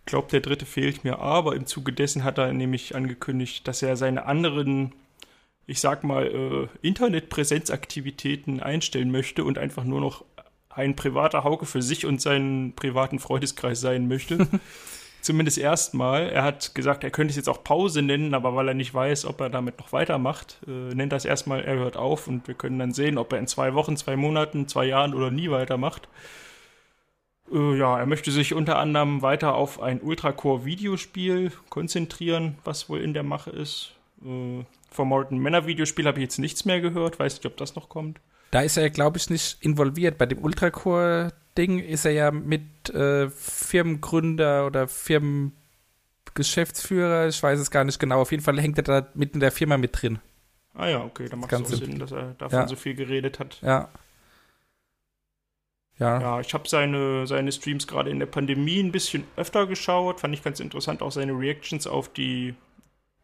Ich 0.00 0.06
glaube, 0.06 0.28
der 0.30 0.40
dritte 0.40 0.66
fehlt 0.66 1.04
mir, 1.04 1.18
aber 1.18 1.56
im 1.56 1.66
Zuge 1.66 1.92
dessen 1.92 2.24
hat 2.24 2.38
er 2.38 2.52
nämlich 2.52 2.94
angekündigt, 2.94 3.66
dass 3.66 3.82
er 3.82 3.96
seine 3.96 4.26
anderen, 4.26 4.94
ich 5.66 5.80
sag 5.80 6.04
mal, 6.04 6.26
äh, 6.26 6.68
Internetpräsenzaktivitäten 6.86 8.60
einstellen 8.60 9.10
möchte 9.10 9.44
und 9.44 9.58
einfach 9.58 9.84
nur 9.84 10.00
noch 10.00 10.24
ein 10.68 10.96
privater 10.96 11.44
Hauke 11.44 11.66
für 11.66 11.82
sich 11.82 12.04
und 12.06 12.20
seinen 12.20 12.74
privaten 12.74 13.18
Freundeskreis 13.18 13.80
sein 13.80 14.08
möchte. 14.08 14.46
Zumindest 15.24 15.56
erstmal. 15.56 16.28
Er 16.28 16.42
hat 16.42 16.74
gesagt, 16.74 17.02
er 17.02 17.10
könnte 17.10 17.30
es 17.30 17.36
jetzt 17.36 17.48
auch 17.48 17.64
Pause 17.64 18.02
nennen, 18.02 18.34
aber 18.34 18.54
weil 18.54 18.68
er 18.68 18.74
nicht 18.74 18.92
weiß, 18.92 19.24
ob 19.24 19.40
er 19.40 19.48
damit 19.48 19.78
noch 19.78 19.90
weitermacht, 19.90 20.58
äh, 20.66 20.94
nennt 20.94 21.12
das 21.12 21.24
erstmal, 21.24 21.64
er 21.64 21.76
hört 21.76 21.96
auf 21.96 22.28
und 22.28 22.46
wir 22.46 22.54
können 22.54 22.78
dann 22.78 22.92
sehen, 22.92 23.16
ob 23.16 23.32
er 23.32 23.38
in 23.38 23.46
zwei 23.46 23.72
Wochen, 23.72 23.96
zwei 23.96 24.16
Monaten, 24.16 24.68
zwei 24.68 24.84
Jahren 24.84 25.14
oder 25.14 25.30
nie 25.30 25.50
weitermacht. 25.50 26.08
Äh, 27.50 27.78
ja, 27.78 27.98
er 27.98 28.04
möchte 28.04 28.30
sich 28.32 28.52
unter 28.52 28.78
anderem 28.78 29.22
weiter 29.22 29.54
auf 29.54 29.80
ein 29.80 30.02
Ultracore-Videospiel 30.02 31.52
konzentrieren, 31.70 32.58
was 32.64 32.90
wohl 32.90 33.00
in 33.00 33.14
der 33.14 33.22
Mache 33.22 33.48
ist. 33.48 33.92
Äh, 34.22 34.64
vom 34.90 35.08
Morton 35.08 35.38
Männer-Videospiel 35.38 36.06
habe 36.06 36.18
ich 36.18 36.24
jetzt 36.24 36.38
nichts 36.38 36.66
mehr 36.66 36.82
gehört, 36.82 37.18
weiß 37.18 37.36
nicht, 37.36 37.46
ob 37.46 37.56
das 37.56 37.76
noch 37.76 37.88
kommt. 37.88 38.20
Da 38.54 38.60
ist 38.60 38.76
er, 38.76 38.88
glaube 38.88 39.18
ich, 39.18 39.28
nicht 39.30 39.60
involviert. 39.64 40.16
Bei 40.16 40.26
dem 40.26 40.38
Ultracore-Ding 40.38 41.80
ist 41.80 42.04
er 42.04 42.12
ja 42.12 42.30
mit 42.30 42.88
äh, 42.90 43.28
Firmengründer 43.28 44.66
oder 44.66 44.86
Firmengeschäftsführer, 44.86 47.26
ich 47.26 47.42
weiß 47.42 47.58
es 47.58 47.72
gar 47.72 47.82
nicht 47.82 47.98
genau. 47.98 48.20
Auf 48.20 48.30
jeden 48.30 48.44
Fall 48.44 48.60
hängt 48.60 48.78
er 48.78 48.84
da 48.84 49.08
mit 49.14 49.34
in 49.34 49.40
der 49.40 49.50
Firma 49.50 49.76
mit 49.76 50.00
drin. 50.00 50.20
Ah 50.72 50.86
ja, 50.86 51.02
okay, 51.02 51.28
dann 51.28 51.40
macht 51.40 51.52
es 51.52 51.62
auch 51.62 51.66
Sinn, 51.66 51.98
dass 51.98 52.12
er 52.12 52.34
davon 52.34 52.60
Ja. 52.60 52.68
so 52.68 52.76
viel 52.76 52.94
geredet 52.94 53.40
hat. 53.40 53.60
Ja. 53.60 53.88
Ja. 55.98 56.20
Ja, 56.20 56.40
ich 56.40 56.54
habe 56.54 56.68
seine, 56.68 57.26
seine 57.26 57.50
Streams 57.50 57.88
gerade 57.88 58.10
in 58.10 58.20
der 58.20 58.26
Pandemie 58.26 58.78
ein 58.78 58.92
bisschen 58.92 59.24
öfter 59.34 59.66
geschaut. 59.66 60.20
Fand 60.20 60.32
ich 60.32 60.44
ganz 60.44 60.60
interessant. 60.60 61.02
Auch 61.02 61.10
seine 61.10 61.32
Reactions 61.32 61.88
auf 61.88 62.12
die 62.12 62.54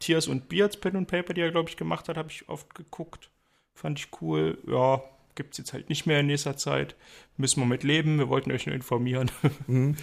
Tears 0.00 0.26
und 0.26 0.48
Beards 0.48 0.76
Pen 0.76 0.96
und 0.96 1.06
Paper, 1.06 1.34
die 1.34 1.42
er, 1.42 1.52
glaube 1.52 1.70
ich, 1.70 1.76
gemacht 1.76 2.08
hat, 2.08 2.16
habe 2.16 2.32
ich 2.32 2.48
oft 2.48 2.74
geguckt. 2.74 3.30
Fand 3.74 4.00
ich 4.00 4.08
cool. 4.20 4.58
Ja, 4.66 5.00
gibt's 5.40 5.56
jetzt 5.56 5.72
halt 5.72 5.88
nicht 5.88 6.04
mehr 6.04 6.20
in 6.20 6.26
nächster 6.26 6.58
Zeit. 6.58 6.96
Müssen 7.38 7.60
wir 7.60 7.66
mit 7.66 7.82
leben. 7.82 8.18
Wir 8.18 8.28
wollten 8.28 8.52
euch 8.52 8.66
nur 8.66 8.74
informieren. 8.74 9.30
Mhm. 9.66 9.96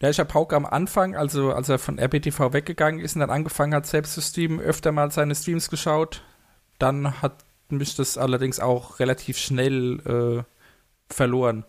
Ja, 0.00 0.10
ich 0.10 0.18
habe 0.18 0.34
Hauke 0.34 0.56
am 0.56 0.66
Anfang, 0.66 1.14
also 1.14 1.52
als 1.52 1.68
er 1.68 1.78
von 1.78 1.96
RBTV 1.96 2.52
weggegangen 2.52 2.98
ist 2.98 3.14
und 3.14 3.20
dann 3.20 3.30
angefangen 3.30 3.72
hat, 3.72 3.86
selbst 3.86 4.14
zu 4.14 4.20
streamen, 4.20 4.58
öfter 4.58 4.90
mal 4.90 5.12
seine 5.12 5.36
Streams 5.36 5.70
geschaut. 5.70 6.24
Dann 6.80 7.22
hat 7.22 7.44
mich 7.68 7.94
das 7.94 8.18
allerdings 8.18 8.58
auch 8.58 8.98
relativ 8.98 9.38
schnell 9.38 10.00
äh, 10.00 11.14
verloren. 11.14 11.64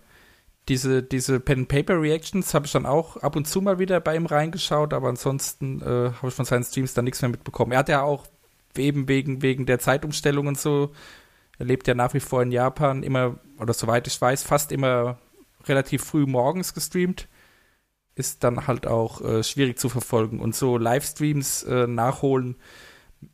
Diese, 0.68 1.04
diese 1.04 1.40
Pen-Paper-Reactions 1.40 2.56
habe 2.56 2.66
ich 2.66 2.72
dann 2.72 2.88
auch 2.88 3.18
ab 3.18 3.36
und 3.36 3.48
zu 3.48 3.62
mal 3.62 3.78
wieder 3.78 4.00
bei 4.00 4.16
ihm 4.16 4.26
reingeschaut, 4.26 4.94
aber 4.94 5.10
ansonsten 5.10 5.82
äh, 5.82 5.86
habe 6.14 6.28
ich 6.28 6.34
von 6.34 6.46
seinen 6.46 6.64
Streams 6.64 6.96
dann 6.96 7.06
nichts 7.06 7.22
mehr 7.22 7.30
mitbekommen. 7.30 7.74
Er 7.74 7.80
hat 7.80 7.90
ja 7.90 8.02
auch 8.02 8.26
eben 8.76 9.08
wegen, 9.08 9.44
wegen 9.44 9.68
der 9.68 9.78
Zeitumstellung 9.78 10.48
und 10.48 10.60
so, 10.60 10.92
er 11.58 11.66
lebt 11.66 11.88
ja 11.88 11.94
nach 11.94 12.14
wie 12.14 12.20
vor 12.20 12.42
in 12.42 12.52
Japan, 12.52 13.04
immer, 13.04 13.40
oder 13.60 13.74
soweit 13.74 14.08
ich 14.08 14.20
weiß, 14.20 14.44
fast 14.44 14.72
immer 14.72 15.20
relativ 15.66 16.04
früh 16.04 16.26
morgens 16.26 16.74
gestreamt 16.74 17.28
ist 18.16 18.44
dann 18.44 18.68
halt 18.68 18.86
auch 18.86 19.22
äh, 19.22 19.44
schwierig 19.44 19.80
zu 19.80 19.90
verfolgen. 19.90 20.40
Und 20.40 20.56
so 20.56 20.78
Livestreams 20.78 21.64
äh, 21.64 21.88
nachholen, 21.88 22.56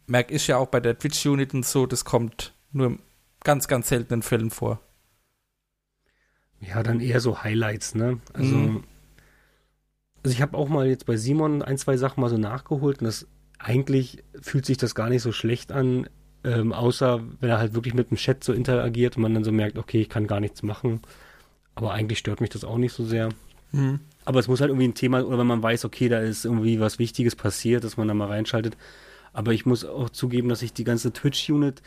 merke 0.08 0.34
ich 0.34 0.48
ja 0.48 0.58
auch 0.58 0.68
bei 0.68 0.80
der 0.80 0.98
Twitch-Unit 0.98 1.54
und 1.54 1.66
so, 1.66 1.86
das 1.86 2.06
kommt 2.06 2.54
nur 2.72 2.88
in 2.88 3.00
ganz, 3.44 3.68
ganz 3.68 3.90
seltenen 3.90 4.22
Fällen 4.22 4.52
vor. 4.52 4.80
Ja, 6.62 6.84
dann 6.84 7.00
eher 7.00 7.20
so 7.20 7.44
Highlights, 7.44 7.96
ne? 7.96 8.20
Also, 8.34 8.56
Mhm. 8.58 8.84
also 10.24 10.34
ich 10.34 10.42
habe 10.42 10.58
auch 10.58 10.70
mal 10.70 10.88
jetzt 10.88 11.06
bei 11.06 11.18
Simon 11.18 11.62
ein, 11.62 11.78
zwei 11.78 11.98
Sachen 11.98 12.22
mal 12.22 12.30
so 12.30 12.38
nachgeholt 12.38 13.00
und 13.00 13.06
das 13.06 13.28
eigentlich 13.58 14.24
fühlt 14.42 14.66
sich 14.66 14.78
das 14.78 14.96
gar 14.96 15.10
nicht 15.10 15.22
so 15.22 15.32
schlecht 15.32 15.72
an, 15.72 16.10
ähm, 16.44 16.74
außer 16.74 17.22
wenn 17.40 17.50
er 17.50 17.60
halt 17.60 17.74
wirklich 17.74 17.94
mit 17.94 18.12
dem 18.12 18.18
Chat 18.18 18.44
so 18.44 18.54
interagiert 18.54 19.18
und 19.18 19.24
man 19.24 19.34
dann 19.34 19.44
so 19.44 19.52
merkt, 19.52 19.78
okay, 19.78 20.02
ich 20.02 20.10
kann 20.10 20.28
gar 20.28 20.40
nichts 20.40 20.64
machen. 20.64 21.02
Aber 21.76 21.94
eigentlich 21.94 22.20
stört 22.20 22.42
mich 22.42 22.50
das 22.50 22.64
auch 22.64 22.78
nicht 22.78 22.94
so 22.94 23.06
sehr. 23.06 23.30
Aber 24.26 24.40
es 24.40 24.48
muss 24.48 24.62
halt 24.62 24.70
irgendwie 24.70 24.88
ein 24.88 24.96
Thema, 24.96 25.24
oder 25.24 25.38
wenn 25.38 25.48
man 25.48 25.64
weiß, 25.64 25.86
okay, 25.86 26.10
da 26.10 26.20
ist 26.20 26.46
irgendwie 26.46 26.80
was 26.80 27.00
Wichtiges 27.00 27.36
passiert, 27.36 27.84
dass 27.84 27.98
man 27.98 28.08
da 28.08 28.14
mal 28.14 28.28
reinschaltet. 28.28 28.78
Aber 29.34 29.54
ich 29.54 29.66
muss 29.66 29.86
auch 29.86 30.10
zugeben, 30.10 30.50
dass 30.50 30.62
ich 30.62 30.74
die 30.74 30.84
ganze 30.84 31.14
Twitch-Unit 31.14 31.82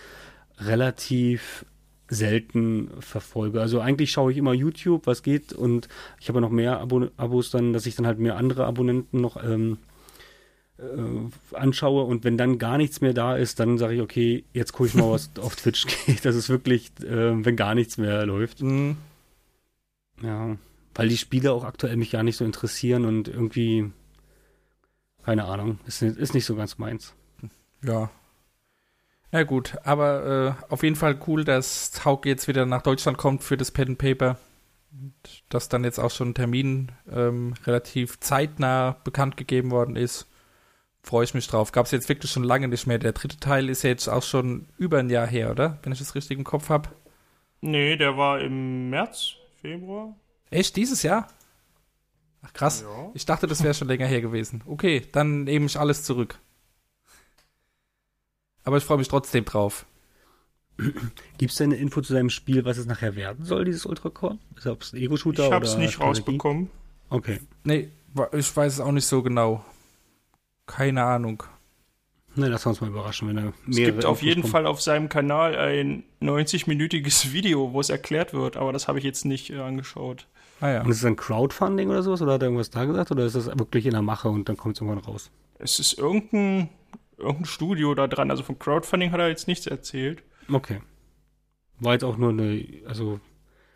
relativ 0.59 1.67
selten 2.09 2.91
verfolge. 3.01 3.61
Also 3.61 3.81
eigentlich 3.81 4.11
schaue 4.11 4.33
ich 4.33 4.39
immer 4.39 4.53
YouTube, 4.53 5.07
was 5.07 5.23
geht, 5.23 5.53
und 5.53 5.89
ich 6.21 6.29
habe 6.29 6.41
noch 6.41 6.51
mehr 6.51 6.79
Abo 6.81 7.09
Abos 7.17 7.51
dann, 7.51 7.73
dass 7.73 7.87
ich 7.87 7.97
dann 7.97 8.07
halt 8.07 8.19
mehr 8.19 8.37
andere 8.37 8.67
Abonnenten 8.67 9.21
noch 9.21 9.43
ähm, 9.43 9.79
äh, 10.83 11.57
anschaue 11.57 12.05
und 12.05 12.25
wenn 12.25 12.37
dann 12.37 12.59
gar 12.59 12.77
nichts 12.79 13.01
mehr 13.01 13.15
da 13.15 13.37
ist, 13.37 13.61
dann 13.61 13.79
sage 13.79 13.95
ich, 13.95 14.01
okay, 14.01 14.45
jetzt 14.53 14.73
gucke 14.73 14.89
ich 14.89 14.95
mal, 14.95 15.11
was 15.11 15.31
auf 15.41 15.57
Twitch 15.57 15.87
geht. 16.07 16.25
Das 16.25 16.35
ist 16.37 16.49
wirklich, 16.49 16.91
äh, 17.03 17.45
wenn 17.45 17.57
gar 17.57 17.75
nichts 17.75 17.99
mehr 17.99 18.27
läuft. 18.27 18.61
Mhm. 18.63 18.97
Ja, 20.23 20.57
weil 20.95 21.09
die 21.09 21.17
Spiele 21.19 21.53
auch 21.53 21.65
aktuell 21.65 21.97
mich 21.97 22.13
ja 22.13 22.23
nicht 22.23 22.37
so 22.37 22.45
interessieren 22.45 23.05
und 23.07 23.29
irgendwie, 23.29 23.91
keine 25.25 25.45
Ahnung, 25.45 25.79
ist, 25.87 26.03
nicht- 26.03 26.17
ist 26.19 26.35
nicht 26.35 26.45
so 26.45 26.55
ganz 26.57 26.79
meins. 26.79 27.15
Ja. 27.85 28.11
Na 29.33 29.45
gut, 29.45 29.77
aber 29.85 30.57
äh, 30.69 30.73
auf 30.73 30.83
jeden 30.83 30.97
Fall 30.97 31.19
cool, 31.27 31.45
dass 31.45 32.05
Hauke 32.05 32.29
jetzt 32.29 32.49
wieder 32.49 32.67
nach 32.67 32.83
Deutschland 32.83 33.17
kommt 33.17 33.43
für 33.43 33.57
das 33.57 33.71
Pen 33.71 33.97
Paper. 33.97 34.39
Dass 35.49 35.71
dann 35.71 35.85
jetzt 35.85 35.99
auch 35.99 36.11
schon 36.11 36.31
ein 36.31 36.35
Termin 36.35 36.93
ähm, 37.11 37.55
relativ 37.65 38.21
zeitnah 38.21 38.99
bekannt 39.05 39.39
gegeben 39.39 39.71
worden 39.71 39.97
ist. 39.97 40.27
Freue 41.03 41.25
ich 41.25 41.35
mich 41.35 41.49
drauf. 41.49 41.73
Gab 41.73 41.87
es 41.87 41.93
jetzt 41.93 42.09
wirklich 42.09 42.31
schon 42.31 42.45
lange 42.45 42.69
nicht 42.69 42.87
mehr. 42.87 42.99
Der 42.99 43.13
dritte 43.13 43.39
Teil 43.39 43.69
ist 43.69 43.83
ja 43.83 43.91
jetzt 43.91 44.09
auch 44.09 44.23
schon 44.23 44.67
über 44.79 44.99
ein 44.99 45.11
Jahr 45.11 45.27
her, 45.27 45.51
oder? 45.51 45.79
Wenn 45.83 45.93
ich 45.93 45.99
das 45.99 46.15
richtig 46.15 46.39
im 46.39 46.45
Kopf 46.45 46.69
habe. 46.69 46.91
nee, 47.61 47.97
der 47.97 48.17
war 48.17 48.41
im 48.41 48.91
März, 48.91 49.35
Februar. 49.61 50.15
Echt, 50.51 50.77
dieses 50.77 51.03
Jahr? 51.03 51.29
Ach 52.43 52.53
krass. 52.53 52.83
Ja. 52.83 53.11
Ich 53.15 53.25
dachte, 53.27 53.47
das 53.47 53.63
wäre 53.63 53.75
schon 53.75 53.89
länger 53.89 54.07
her 54.07 54.21
gewesen. 54.21 54.63
Okay, 54.67 55.03
dann 55.13 55.45
nehme 55.45 55.67
ich 55.67 55.79
alles 55.79 56.03
zurück. 56.05 56.39
Aber 58.65 58.77
ich 58.77 58.85
freue 58.85 58.99
mich 58.99 59.09
trotzdem 59.09 59.45
drauf. 59.45 59.87
Gibt 61.39 61.51
es 61.53 61.57
denn 61.57 61.73
eine 61.73 61.81
Info 61.81 62.01
zu 62.01 62.13
seinem 62.13 62.31
Spiel, 62.31 62.65
was 62.65 62.79
es 62.79 62.87
nachher 62.87 63.17
werden 63.17 63.45
soll, 63.45 63.65
dieses 63.65 63.87
Ultracore? 63.87 64.39
Ist 64.57 64.67
ob 64.67 64.83
es 64.83 64.93
ein 64.93 64.99
Ego-Shooter 65.01 65.47
Ich 65.47 65.53
habe 65.53 65.65
es 65.65 65.77
nicht 65.77 65.95
Strategie? 65.95 66.21
rausbekommen. 66.21 66.71
Okay. 67.11 67.41
Nee, 67.65 67.91
ich 68.33 68.57
weiß 68.57 68.75
es 68.75 68.81
auch 68.81 68.93
nicht 68.93 69.07
so 69.07 69.23
genau. 69.23 69.65
Keine 70.75 71.05
Ahnung. 71.05 71.43
Na, 72.35 72.47
lass 72.47 72.65
uns 72.65 72.81
mal 72.81 72.89
überraschen, 72.89 73.29
wenn 73.29 73.37
er 73.37 73.53
Es 73.69 73.77
mehrere 73.77 73.93
gibt 73.93 74.05
auf 74.07 74.23
jeden 74.23 74.41
kommen. 74.41 74.53
Fall 74.53 74.67
auf 74.67 74.81
seinem 74.81 75.11
Kanal 75.11 75.55
ein 75.55 76.05
90-minütiges 76.23 77.33
Video, 77.33 77.75
wo 77.75 77.81
es 77.81 77.91
erklärt 77.91 78.33
wird, 78.33 78.57
aber 78.57 78.73
das 78.73 78.89
habe 78.89 78.99
ich 78.99 79.05
jetzt 79.05 79.27
nicht 79.27 79.51
äh, 79.51 79.59
angeschaut. 79.59 80.27
Ah 80.61 80.71
ja. 80.71 80.83
Und 80.83 80.91
ist 80.91 80.99
es 80.99 81.05
ein 81.05 81.17
Crowdfunding 81.17 81.91
oder 81.91 82.03
sowas? 82.03 82.23
Oder 82.23 82.35
hat 82.35 82.43
er 82.43 82.47
irgendwas 82.47 82.71
da 82.71 82.87
gesagt? 82.87 83.11
Oder 83.11 83.27
ist 83.27 83.37
das 83.37 83.47
wirklich 83.59 83.85
in 83.85 83.93
der 83.93 84.01
Mache 84.01 84.31
und 84.31 84.49
dann 84.49 84.57
kommt 84.57 84.77
es 84.77 84.81
irgendwann 84.81 85.05
raus? 85.05 85.31
Es 85.59 85.79
ist 85.79 85.99
irgendein, 85.99 86.71
irgendein 87.19 87.45
Studio 87.45 87.95
da 87.95 88.07
dran, 88.07 88.31
also 88.31 88.43
vom 88.43 88.59
Crowdfunding 88.59 89.13
hat 89.13 89.21
er 89.21 89.29
jetzt 89.29 89.49
nichts 89.49 89.67
erzählt. 89.67 90.23
Okay. 90.51 90.81
War 91.81 91.93
jetzt 91.93 92.05
auch 92.05 92.17
nur 92.17 92.31
eine, 92.31 92.65
also 92.87 93.21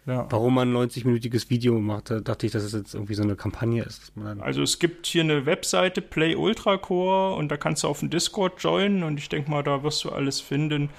ja. 0.07 0.27
warum 0.31 0.55
man 0.55 0.75
ein 0.75 0.89
90-minütiges 0.89 1.51
Video 1.51 1.79
macht, 1.79 2.11
da 2.11 2.21
dachte 2.21 2.47
ich, 2.47 2.53
dass 2.53 2.63
es 2.63 2.73
jetzt 2.73 2.95
irgendwie 2.95 3.15
so 3.15 3.23
eine 3.23 3.37
Kampagne 3.37 3.83
ist. 3.83 4.13
Also 4.39 4.63
es 4.63 4.79
gibt 4.79 5.07
hier 5.07 5.23
eine 5.23 5.47
Webseite, 5.47 6.01
Play 6.01 6.37
Ultra 6.37 6.77
Core, 6.77 7.35
und 7.37 7.49
da 7.49 7.57
kannst 7.57 7.83
du 7.83 7.89
auf 7.89 8.01
den 8.01 8.11
Discord 8.11 8.63
joinen 8.63 9.03
und 9.03 9.19
ich 9.19 9.29
denke 9.29 9.51
mal, 9.51 9.63
da 9.63 9.83
wirst 9.83 10.05
du 10.05 10.11
alles 10.11 10.41
finden. 10.41 10.91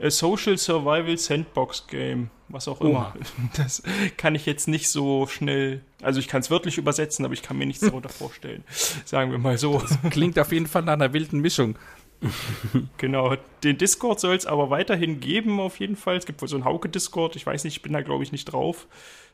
A 0.00 0.10
Social 0.10 0.58
Survival 0.58 1.16
Sandbox 1.16 1.86
Game, 1.86 2.30
was 2.48 2.66
auch 2.66 2.80
immer. 2.80 2.90
Oha. 2.90 3.14
Das 3.56 3.82
kann 4.16 4.34
ich 4.34 4.44
jetzt 4.44 4.66
nicht 4.66 4.88
so 4.88 5.26
schnell, 5.26 5.82
also 6.02 6.18
ich 6.18 6.26
kann 6.26 6.40
es 6.40 6.50
wörtlich 6.50 6.78
übersetzen, 6.78 7.24
aber 7.24 7.34
ich 7.34 7.42
kann 7.42 7.56
mir 7.56 7.66
nichts 7.66 7.82
darunter 7.86 8.08
vorstellen. 8.08 8.64
Sagen 9.04 9.30
wir 9.30 9.38
mal 9.38 9.56
so. 9.56 9.82
Klingt 10.10 10.38
auf 10.38 10.50
jeden 10.50 10.66
Fall 10.66 10.82
nach 10.82 10.94
einer 10.94 11.12
wilden 11.12 11.40
Mischung. 11.40 11.76
Genau, 12.98 13.36
den 13.62 13.78
Discord 13.78 14.20
soll 14.20 14.34
es 14.36 14.46
aber 14.46 14.70
weiterhin 14.70 15.20
geben, 15.20 15.60
auf 15.60 15.78
jeden 15.78 15.96
Fall. 15.96 16.16
Es 16.16 16.26
gibt 16.26 16.40
wohl 16.40 16.48
so 16.48 16.56
einen 16.56 16.64
Hauke-Discord, 16.64 17.36
ich 17.36 17.46
weiß 17.46 17.64
nicht, 17.64 17.76
ich 17.76 17.82
bin 17.82 17.92
da 17.92 18.00
glaube 18.00 18.24
ich 18.24 18.32
nicht 18.32 18.46
drauf. 18.46 18.86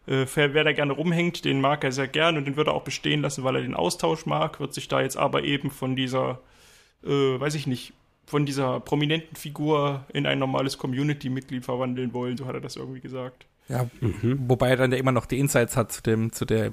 Äh, 0.07 0.27
wer, 0.35 0.65
da 0.65 0.73
gerne 0.73 0.93
rumhängt, 0.93 1.45
den 1.45 1.61
mag 1.61 1.85
er 1.85 1.93
sehr 1.93 2.09
gern 2.09 2.37
und 2.37 2.47
den 2.47 2.57
wird 2.57 2.69
er 2.69 2.75
auch 2.75 2.85
bestehen 2.85 3.23
lassen, 3.23 3.45
weil 3.45 3.57
er 3.57 3.63
den 3.63 3.75
Austausch 3.75 4.27
mag, 4.27 4.59
wird 4.59 4.75
sich 4.75 4.89
da 4.89 5.01
jetzt 5.03 5.17
aber 5.17 5.45
eben 5.45 5.71
von 5.71 5.95
dieser, 5.95 6.41
äh, 7.05 7.09
weiß 7.39 7.55
ich 7.55 7.67
nicht, 7.67 7.93
von 8.27 8.47
dieser 8.47 8.81
prominenten 8.81 9.37
Figur 9.37 10.05
in 10.13 10.27
ein 10.27 10.39
normales 10.39 10.79
Community-Mitglied 10.79 11.65
verwandeln 11.65 12.15
wollen, 12.15 12.37
so 12.37 12.47
hat 12.47 12.55
er 12.55 12.61
das 12.61 12.77
irgendwie 12.77 13.01
gesagt. 13.01 13.47
Ja, 13.69 13.89
wobei 14.01 14.71
er 14.71 14.77
dann 14.77 14.93
ja 14.93 14.99
immer 14.99 15.13
noch 15.13 15.27
die 15.27 15.39
Insights 15.39 15.77
hat 15.77 15.93
zu, 15.93 16.03
dem, 16.03 16.33
zu 16.33 16.45
der 16.45 16.73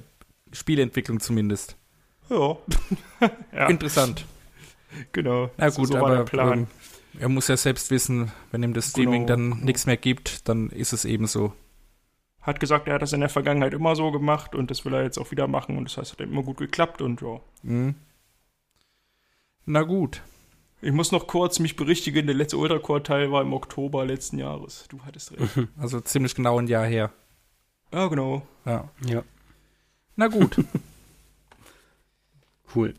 Spielentwicklung 0.52 1.20
zumindest. 1.20 1.76
Ja, 2.30 2.56
ja 3.52 3.68
Interessant. 3.68 4.24
Genau. 5.12 5.50
Na 5.56 5.70
So- 5.70 5.82
gut, 5.82 5.88
so 5.88 5.94
war 5.94 6.06
aber 6.06 6.16
der 6.18 6.24
Plan. 6.24 6.58
ähm, 6.60 6.66
er 7.20 7.28
muss 7.28 7.48
ja 7.48 7.56
selbst 7.56 7.90
wissen, 7.90 8.32
wenn 8.50 8.62
ihm 8.62 8.74
das 8.74 8.90
Streaming 8.90 9.26
Genau. 9.26 9.50
dann 9.52 9.60
nichts 9.64 9.86
mehr 9.86 9.96
gibt, 9.96 10.48
dann 10.48 10.70
ist 10.70 10.92
es 10.92 11.04
eben 11.04 11.26
so. 11.26 11.52
hat 12.40 12.60
gesagt, 12.60 12.88
er 12.88 12.94
hat 12.94 13.02
das 13.02 13.12
in 13.12 13.20
der 13.20 13.28
Vergangenheit 13.28 13.74
immer 13.74 13.94
so 13.94 14.10
gemacht 14.10 14.54
und 14.54 14.70
das 14.70 14.84
will 14.86 14.94
er 14.94 15.02
jetzt 15.02 15.18
auch 15.18 15.30
wieder 15.30 15.46
machen 15.48 15.76
und 15.76 15.84
das 15.84 15.98
heißt, 15.98 16.12
hat 16.12 16.20
immer 16.20 16.42
gut 16.42 16.56
geklappt 16.56 17.02
und 17.02 17.20
ja. 17.20 17.40
Mhm. 17.62 17.94
Na 19.66 19.82
gut. 19.82 20.22
Ich 20.80 20.92
muss 20.92 21.12
noch 21.12 21.26
kurz 21.26 21.58
mich 21.58 21.76
berichtigen, 21.76 22.26
der 22.26 22.36
letzte 22.36 22.56
Ultracore-Teil 22.56 23.30
war 23.32 23.42
im 23.42 23.52
Oktober 23.52 24.06
letzten 24.06 24.38
Jahres. 24.38 24.86
Du 24.88 25.00
hattest 25.04 25.32
recht. 25.32 25.68
Also 25.76 26.00
ziemlich 26.00 26.34
genau 26.34 26.58
ein 26.58 26.68
Jahr 26.68 26.86
her. 26.86 27.12
ja, 27.92 28.06
genau. 28.06 28.46
Ja. 28.64 28.88
Ja, 29.04 29.22
Na 30.16 30.28
gut. 30.28 30.56
cool. 32.74 32.94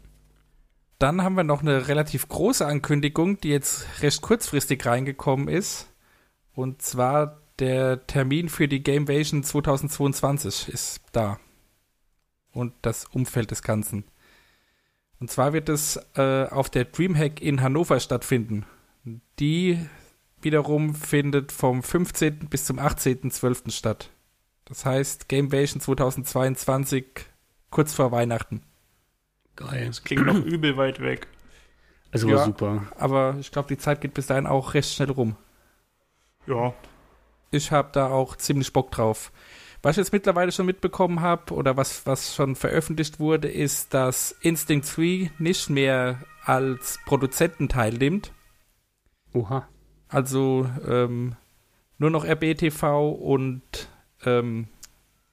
Dann 0.99 1.23
haben 1.23 1.35
wir 1.35 1.45
noch 1.45 1.61
eine 1.61 1.87
relativ 1.87 2.27
große 2.27 2.65
Ankündigung, 2.65 3.39
die 3.39 3.49
jetzt 3.49 3.85
recht 4.01 4.21
kurzfristig 4.21 4.85
reingekommen 4.85 5.47
ist. 5.47 5.87
Und 6.53 6.81
zwar 6.81 7.39
der 7.59 8.05
Termin 8.05 8.49
für 8.49 8.67
die 8.67 8.83
Gamevasion 8.83 9.43
2022 9.43 10.67
ist 10.67 11.01
da. 11.13 11.39
Und 12.51 12.73
das 12.81 13.05
Umfeld 13.05 13.51
des 13.51 13.63
Ganzen. 13.63 14.03
Und 15.21 15.31
zwar 15.31 15.53
wird 15.53 15.69
es 15.69 15.97
äh, 16.15 16.45
auf 16.45 16.69
der 16.69 16.85
Dreamhack 16.85 17.41
in 17.41 17.61
Hannover 17.61 17.99
stattfinden. 18.01 18.65
Die 19.39 19.79
wiederum 20.41 20.95
findet 20.95 21.51
vom 21.53 21.81
15. 21.81 22.49
bis 22.49 22.65
zum 22.65 22.77
18.12. 22.79 23.71
statt. 23.71 24.09
Das 24.65 24.85
heißt 24.85 25.29
Gamevasion 25.29 25.81
2022 25.81 27.05
kurz 27.69 27.93
vor 27.93 28.11
Weihnachten. 28.11 28.61
Geil. 29.59 29.87
Das 29.87 30.03
klingt 30.03 30.25
noch 30.25 30.35
übel 30.45 30.77
weit 30.77 31.01
weg. 31.01 31.27
Also 32.11 32.27
Ja. 32.29 32.37
war 32.37 32.45
super. 32.45 32.87
Aber 32.97 33.35
ich 33.39 33.51
glaube, 33.51 33.67
die 33.67 33.77
Zeit 33.77 34.01
geht 34.01 34.13
bis 34.13 34.27
dahin 34.27 34.47
auch 34.47 34.73
recht 34.73 34.93
schnell 34.93 35.11
rum. 35.11 35.35
Ja, 36.47 36.73
Ich 37.51 37.71
habe 37.71 37.89
da 37.91 38.07
auch 38.09 38.35
ziemlich 38.37 38.71
Bock 38.73 38.91
drauf. 38.91 39.31
Was 39.81 39.93
ich 39.93 39.97
jetzt 39.97 40.13
mittlerweile 40.13 40.51
schon 40.51 40.65
mitbekommen 40.65 41.21
habe 41.21 41.53
oder 41.53 41.77
was, 41.77 42.05
was 42.05 42.35
schon 42.35 42.55
veröffentlicht 42.55 43.19
wurde, 43.19 43.47
ist, 43.47 43.93
dass 43.93 44.31
Instinct 44.41 44.95
3 44.97 45.31
nicht 45.39 45.69
mehr 45.69 46.19
als 46.43 46.99
Produzenten 47.05 47.69
teilnimmt. 47.69 48.31
Oha. 49.33 49.67
Also 50.07 50.69
ähm, 50.87 51.35
nur 51.97 52.09
noch 52.09 52.25
RBTV 52.25 53.09
und 53.11 53.61
ähm, 54.25 54.67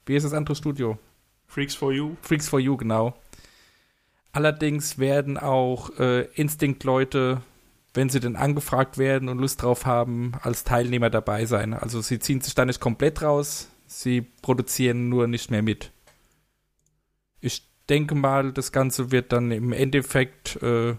wie 0.05 0.17
ist 0.17 0.25
das 0.25 0.33
andere 0.35 0.55
Studio? 0.57 0.99
Freaks 1.47 1.75
for 1.75 1.93
You. 1.93 2.17
Freaks 2.23 2.49
for 2.49 2.61
You, 2.61 2.77
genau. 2.77 3.15
Allerdings 4.37 4.99
werden 4.99 5.39
auch 5.39 5.99
äh, 5.99 6.25
Instinct-Leute, 6.35 7.41
wenn 7.95 8.11
sie 8.11 8.21
denn 8.21 8.37
angefragt 8.37 8.99
werden 8.99 9.31
und 9.31 9.39
Lust 9.39 9.63
drauf 9.63 9.87
haben, 9.87 10.33
als 10.43 10.63
Teilnehmer 10.63 11.09
dabei 11.09 11.47
sein. 11.47 11.73
Also 11.73 12.03
sie 12.03 12.19
ziehen 12.19 12.43
sich 12.43 12.55
da 12.55 12.67
nicht 12.67 12.79
komplett 12.79 13.23
raus, 13.23 13.71
sie 13.87 14.21
produzieren 14.21 15.09
nur 15.09 15.27
nicht 15.27 15.51
mehr 15.51 15.63
mit. 15.63 15.91
Ich 17.41 17.67
denke 17.89 18.15
mal, 18.15 18.53
das 18.53 18.73
Ganze 18.73 19.11
wird 19.11 19.33
dann 19.33 19.51
im 19.53 19.73
Endeffekt 19.73 20.63
äh, 20.63 20.97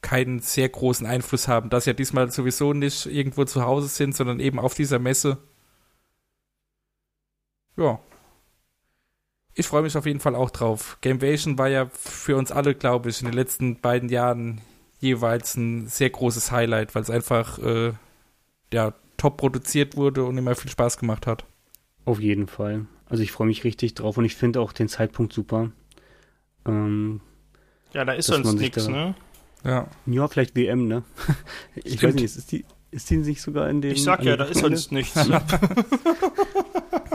keinen 0.00 0.40
sehr 0.40 0.68
großen 0.68 1.06
Einfluss 1.06 1.46
haben, 1.46 1.70
dass 1.70 1.86
ja 1.86 1.92
diesmal 1.92 2.32
sowieso 2.32 2.72
nicht 2.72 3.06
irgendwo 3.06 3.44
zu 3.44 3.62
Hause 3.62 3.86
sind, 3.86 4.16
sondern 4.16 4.40
eben 4.40 4.58
auf 4.58 4.74
dieser 4.74 4.98
Messe. 4.98 5.38
Ja. 7.76 8.00
Ich 9.60 9.68
freue 9.68 9.82
mich 9.82 9.94
auf 9.94 10.06
jeden 10.06 10.20
Fall 10.20 10.34
auch 10.34 10.48
drauf. 10.48 10.96
Gamevasion 11.02 11.58
war 11.58 11.68
ja 11.68 11.86
für 11.92 12.34
uns 12.38 12.50
alle, 12.50 12.74
glaube 12.74 13.10
ich, 13.10 13.20
in 13.20 13.26
den 13.26 13.34
letzten 13.34 13.78
beiden 13.78 14.08
Jahren 14.08 14.62
jeweils 15.00 15.54
ein 15.54 15.86
sehr 15.86 16.08
großes 16.08 16.50
Highlight, 16.50 16.94
weil 16.94 17.02
es 17.02 17.10
einfach 17.10 17.58
äh, 17.58 17.92
ja, 18.72 18.94
top 19.18 19.36
produziert 19.36 19.98
wurde 19.98 20.24
und 20.24 20.38
immer 20.38 20.54
viel 20.54 20.70
Spaß 20.70 20.96
gemacht 20.96 21.26
hat. 21.26 21.44
Auf 22.06 22.20
jeden 22.20 22.46
Fall. 22.46 22.86
Also 23.04 23.22
ich 23.22 23.32
freue 23.32 23.48
mich 23.48 23.62
richtig 23.64 23.92
drauf 23.92 24.16
und 24.16 24.24
ich 24.24 24.34
finde 24.34 24.62
auch 24.62 24.72
den 24.72 24.88
Zeitpunkt 24.88 25.34
super. 25.34 25.70
Ähm, 26.66 27.20
Ja, 27.92 28.06
da 28.06 28.12
ist 28.14 28.28
sonst 28.28 28.54
nichts, 28.54 28.88
ne? 28.88 29.14
Ja. 29.62 29.88
ja, 30.06 30.28
vielleicht 30.28 30.56
WM, 30.56 30.88
ne? 30.88 31.02
ich 31.74 31.98
Stimmt. 31.98 32.02
weiß 32.02 32.14
nicht, 32.14 32.24
ist 32.24 32.52
die, 32.52 32.64
ist 32.90 33.10
die 33.10 33.16
nicht 33.16 33.40
sogar 33.40 33.68
in 33.68 33.80
den. 33.80 33.92
Ich 33.92 34.02
sag 34.02 34.22
ja, 34.24 34.36
da 34.36 34.44
ist 34.44 34.60
sonst 34.60 34.92
nichts. 34.92 35.14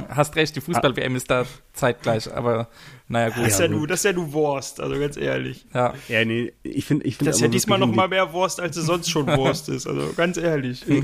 Hast 0.10 0.36
recht, 0.38 0.56
die 0.56 0.62
Fußball-WM 0.62 1.16
ist 1.16 1.30
da 1.30 1.46
zeitgleich, 1.74 2.34
aber 2.34 2.70
naja, 3.10 3.30
gut. 3.30 3.44
Das 3.44 3.54
ist 3.54 3.60
Ja, 3.60 3.66
ja 3.66 3.72
du, 3.72 3.86
das 3.86 4.00
ist 4.00 4.06
ja 4.06 4.14
du 4.14 4.32
Wurst, 4.32 4.80
also 4.80 4.98
ganz 4.98 5.18
ehrlich. 5.18 5.66
Ja. 5.74 5.94
Ja, 6.08 6.24
nee, 6.24 6.54
ich 6.64 6.86
finde, 6.86 7.06
ich 7.06 7.18
finde 7.18 7.32
Das 7.32 7.38
ist 7.38 7.42
ja 7.42 7.48
diesmal 7.50 7.80
noch 7.80 7.94
mal 7.94 8.08
mehr 8.08 8.32
Wurst, 8.32 8.62
als 8.62 8.78
es 8.78 8.86
sonst 8.86 9.10
schon 9.10 9.28
Wurst 9.28 9.68
ist, 9.70 9.88
also 9.88 10.14
ganz 10.16 10.38
ehrlich. 10.38 10.86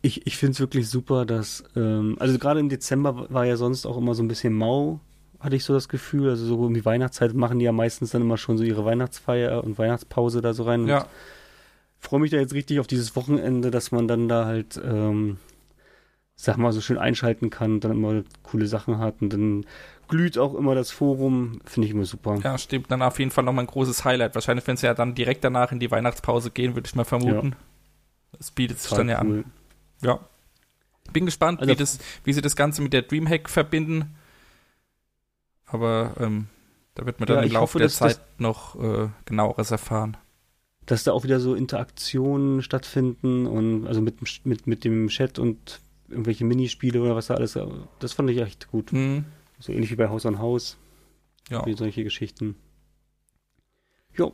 Ich, 0.00 0.26
ich 0.26 0.38
finde 0.38 0.52
es 0.52 0.60
wirklich 0.60 0.88
super, 0.88 1.26
dass, 1.26 1.62
ähm, 1.76 2.16
also 2.18 2.38
gerade 2.38 2.60
im 2.60 2.70
Dezember 2.70 3.26
war 3.28 3.44
ja 3.44 3.58
sonst 3.58 3.84
auch 3.84 3.98
immer 3.98 4.14
so 4.14 4.22
ein 4.22 4.28
bisschen 4.28 4.54
mau, 4.54 5.00
hatte 5.38 5.54
ich 5.54 5.64
so 5.64 5.74
das 5.74 5.90
Gefühl. 5.90 6.30
Also 6.30 6.46
so 6.46 6.56
um 6.56 6.72
die 6.72 6.84
Weihnachtszeit 6.86 7.34
machen 7.34 7.58
die 7.58 7.66
ja 7.66 7.72
meistens 7.72 8.10
dann 8.10 8.22
immer 8.22 8.38
schon 8.38 8.56
so 8.56 8.64
ihre 8.64 8.86
Weihnachtsfeier 8.86 9.62
und 9.62 9.76
Weihnachtspause 9.78 10.40
da 10.40 10.54
so 10.54 10.62
rein. 10.62 10.86
Ja. 10.86 11.06
Freue 12.00 12.20
mich 12.20 12.30
da 12.30 12.38
jetzt 12.38 12.54
richtig 12.54 12.80
auf 12.80 12.86
dieses 12.86 13.14
Wochenende, 13.16 13.70
dass 13.70 13.92
man 13.92 14.08
dann 14.08 14.28
da 14.28 14.46
halt, 14.46 14.80
ähm, 14.84 15.38
sag 16.34 16.56
mal, 16.56 16.72
so 16.72 16.80
schön 16.80 16.98
einschalten 16.98 17.50
kann 17.50 17.74
und 17.74 17.84
dann 17.84 17.92
immer 17.92 18.22
coole 18.42 18.66
Sachen 18.66 18.98
hat 18.98 19.20
und 19.20 19.32
dann 19.32 19.66
glüht 20.08 20.38
auch 20.38 20.54
immer 20.54 20.74
das 20.74 20.90
Forum, 20.90 21.60
finde 21.64 21.86
ich 21.86 21.94
immer 21.94 22.04
super. 22.04 22.36
Ja, 22.42 22.58
stimmt. 22.58 22.90
Dann 22.90 23.02
auf 23.02 23.18
jeden 23.20 23.30
Fall 23.30 23.44
nochmal 23.44 23.64
ein 23.64 23.68
großes 23.68 24.04
Highlight. 24.04 24.34
Wahrscheinlich, 24.34 24.66
wenn 24.66 24.76
sie 24.76 24.86
ja 24.86 24.94
dann 24.94 25.14
direkt 25.14 25.44
danach 25.44 25.70
in 25.70 25.78
die 25.78 25.90
Weihnachtspause 25.90 26.50
gehen, 26.50 26.74
würde 26.74 26.88
ich 26.88 26.94
mal 26.96 27.04
vermuten. 27.04 27.54
Das 28.32 28.50
bietet 28.50 28.80
sich 28.80 28.90
dann 28.90 29.08
ja 29.08 29.18
an. 29.18 29.28
cool. 29.30 29.44
Ja. 30.02 30.18
Bin 31.12 31.26
gespannt, 31.26 31.60
Also- 31.60 31.70
wie, 31.72 31.76
das, 31.76 31.98
wie 32.24 32.32
sie 32.32 32.40
das 32.42 32.56
Ganze 32.56 32.82
mit 32.82 32.92
der 32.92 33.02
Dreamhack 33.02 33.48
verbinden. 33.48 34.16
Aber 35.66 36.14
ähm, 36.18 36.46
da 36.94 37.06
wird 37.06 37.20
man 37.20 37.26
dann 37.26 37.36
Ja, 37.38 37.42
im 37.44 37.52
Laufe 37.52 37.62
hoffe, 37.62 37.78
der 37.78 37.88
Zeit 37.88 38.20
noch 38.38 38.74
äh, 38.80 39.08
genaueres 39.26 39.70
erfahren. 39.70 40.16
Dass 40.90 41.04
da 41.04 41.12
auch 41.12 41.22
wieder 41.22 41.38
so 41.38 41.54
Interaktionen 41.54 42.62
stattfinden 42.62 43.46
und 43.46 43.86
also 43.86 44.00
mit, 44.00 44.16
mit, 44.44 44.66
mit 44.66 44.84
dem 44.84 45.06
Chat 45.06 45.38
und 45.38 45.80
irgendwelche 46.08 46.44
Minispiele 46.44 47.00
oder 47.00 47.14
was 47.14 47.28
da 47.28 47.34
alles, 47.34 47.56
das 48.00 48.12
fand 48.12 48.28
ich 48.28 48.38
echt 48.38 48.72
gut. 48.72 48.90
Hm, 48.90 49.24
So 49.60 49.72
ähnlich 49.72 49.92
wie 49.92 49.94
bei 49.94 50.08
Haus 50.08 50.26
an 50.26 50.40
Haus, 50.40 50.78
ja. 51.48 51.64
wie 51.64 51.74
solche 51.74 52.02
Geschichten. 52.02 52.56
Jo, 54.16 54.32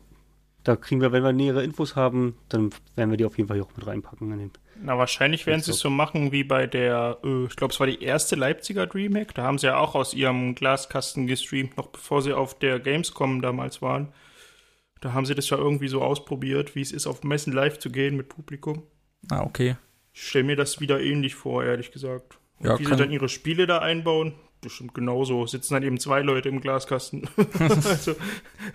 da 0.64 0.76
kriegen 0.76 1.02
wir, 1.02 1.12
wenn 1.12 1.22
wir 1.22 1.34
nähere 1.34 1.62
Infos 1.62 1.94
haben, 1.94 2.38
dann 2.48 2.70
werden 2.94 3.10
wir 3.10 3.18
die 3.18 3.26
auf 3.26 3.36
jeden 3.36 3.48
Fall 3.48 3.58
hier 3.58 3.66
auch 3.66 3.76
mit 3.76 3.86
reinpacken. 3.86 4.50
Na, 4.82 4.96
wahrscheinlich 4.96 5.46
werden 5.46 5.60
sie 5.60 5.72
es 5.72 5.78
so 5.78 5.90
machen 5.90 6.32
wie 6.32 6.42
bei 6.42 6.66
der, 6.66 7.18
äh, 7.22 7.44
ich 7.44 7.56
glaube, 7.56 7.74
es 7.74 7.80
war 7.80 7.86
die 7.86 8.02
erste 8.02 8.34
Leipziger 8.34 8.86
Dreamhack. 8.86 9.34
Da 9.34 9.42
haben 9.42 9.58
sie 9.58 9.66
ja 9.66 9.76
auch 9.76 9.94
aus 9.94 10.14
ihrem 10.14 10.54
Glaskasten 10.54 11.26
gestreamt, 11.26 11.76
noch 11.76 11.88
bevor 11.88 12.22
sie 12.22 12.32
auf 12.32 12.58
der 12.58 12.80
Gamescom 12.80 13.42
damals 13.42 13.82
waren. 13.82 14.08
Da 15.00 15.12
haben 15.12 15.26
sie 15.26 15.34
das 15.34 15.50
ja 15.50 15.58
irgendwie 15.58 15.88
so 15.88 16.02
ausprobiert, 16.02 16.74
wie 16.74 16.80
es 16.80 16.92
ist, 16.92 17.06
auf 17.06 17.22
Messen 17.22 17.52
live 17.52 17.78
zu 17.78 17.90
gehen 17.90 18.16
mit 18.16 18.28
Publikum. 18.28 18.82
Ah, 19.30 19.42
okay. 19.42 19.76
Ich 20.12 20.28
stelle 20.28 20.44
mir 20.44 20.56
das 20.56 20.80
wieder 20.80 21.00
ähnlich 21.00 21.34
vor, 21.34 21.64
ehrlich 21.64 21.92
gesagt. 21.92 22.38
Und 22.58 22.66
Ja, 22.66 22.78
wie 22.78 22.86
sie 22.86 22.96
dann 22.96 23.10
ihre 23.10 23.28
Spiele 23.28 23.66
da 23.66 23.78
einbauen, 23.78 24.34
bestimmt 24.62 24.94
genauso. 24.94 25.46
Sitzen 25.46 25.74
dann 25.74 25.82
eben 25.82 26.00
zwei 26.00 26.22
Leute 26.22 26.48
im 26.48 26.60
Glaskasten. 26.60 27.28
also, 27.58 28.14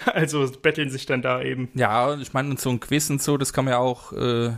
also 0.06 0.52
betteln 0.62 0.90
sich 0.90 1.06
dann 1.06 1.22
da 1.22 1.42
eben. 1.42 1.70
Ja, 1.74 2.16
ich 2.20 2.34
meine, 2.34 2.58
so 2.58 2.70
ein 2.70 2.80
Quiz 2.80 3.10
und 3.10 3.22
so, 3.22 3.38
das 3.38 3.54
kann 3.54 3.66
man 3.66 3.74
ja 3.74 3.80
auch 3.80 4.14
äh, 4.14 4.54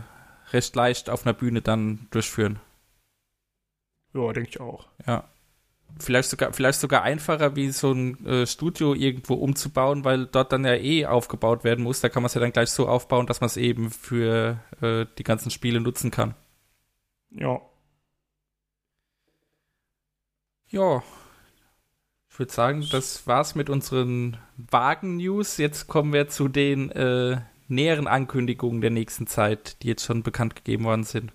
recht 0.52 0.76
leicht 0.76 1.08
auf 1.08 1.24
einer 1.24 1.32
Bühne 1.32 1.62
dann 1.62 2.06
durchführen. 2.10 2.60
Ja, 4.12 4.32
denke 4.32 4.50
ich 4.50 4.60
auch. 4.60 4.86
Ja. 5.06 5.24
Vielleicht 5.98 6.28
sogar, 6.28 6.52
vielleicht 6.52 6.80
sogar 6.80 7.02
einfacher, 7.02 7.54
wie 7.56 7.70
so 7.70 7.92
ein 7.92 8.26
äh, 8.26 8.46
Studio 8.46 8.94
irgendwo 8.94 9.34
umzubauen, 9.34 10.04
weil 10.04 10.26
dort 10.26 10.52
dann 10.52 10.64
ja 10.64 10.74
eh 10.74 11.06
aufgebaut 11.06 11.62
werden 11.62 11.84
muss. 11.84 12.00
Da 12.00 12.08
kann 12.08 12.22
man 12.22 12.26
es 12.26 12.34
ja 12.34 12.40
dann 12.40 12.52
gleich 12.52 12.70
so 12.70 12.88
aufbauen, 12.88 13.26
dass 13.26 13.40
man 13.40 13.46
es 13.46 13.56
eben 13.56 13.90
für 13.90 14.58
äh, 14.80 15.06
die 15.18 15.22
ganzen 15.22 15.50
Spiele 15.50 15.80
nutzen 15.80 16.10
kann. 16.10 16.34
Ja. 17.30 17.60
Ja. 20.68 21.02
Ich 22.28 22.38
würde 22.40 22.52
sagen, 22.52 22.84
das 22.90 23.28
war's 23.28 23.54
mit 23.54 23.70
unseren 23.70 24.38
Wagen-News. 24.56 25.58
Jetzt 25.58 25.86
kommen 25.86 26.12
wir 26.12 26.28
zu 26.28 26.48
den 26.48 26.90
äh, 26.90 27.40
näheren 27.68 28.08
Ankündigungen 28.08 28.80
der 28.80 28.90
nächsten 28.90 29.28
Zeit, 29.28 29.82
die 29.82 29.88
jetzt 29.88 30.04
schon 30.04 30.24
bekannt 30.24 30.56
gegeben 30.56 30.84
worden 30.84 31.04
sind. 31.04 31.32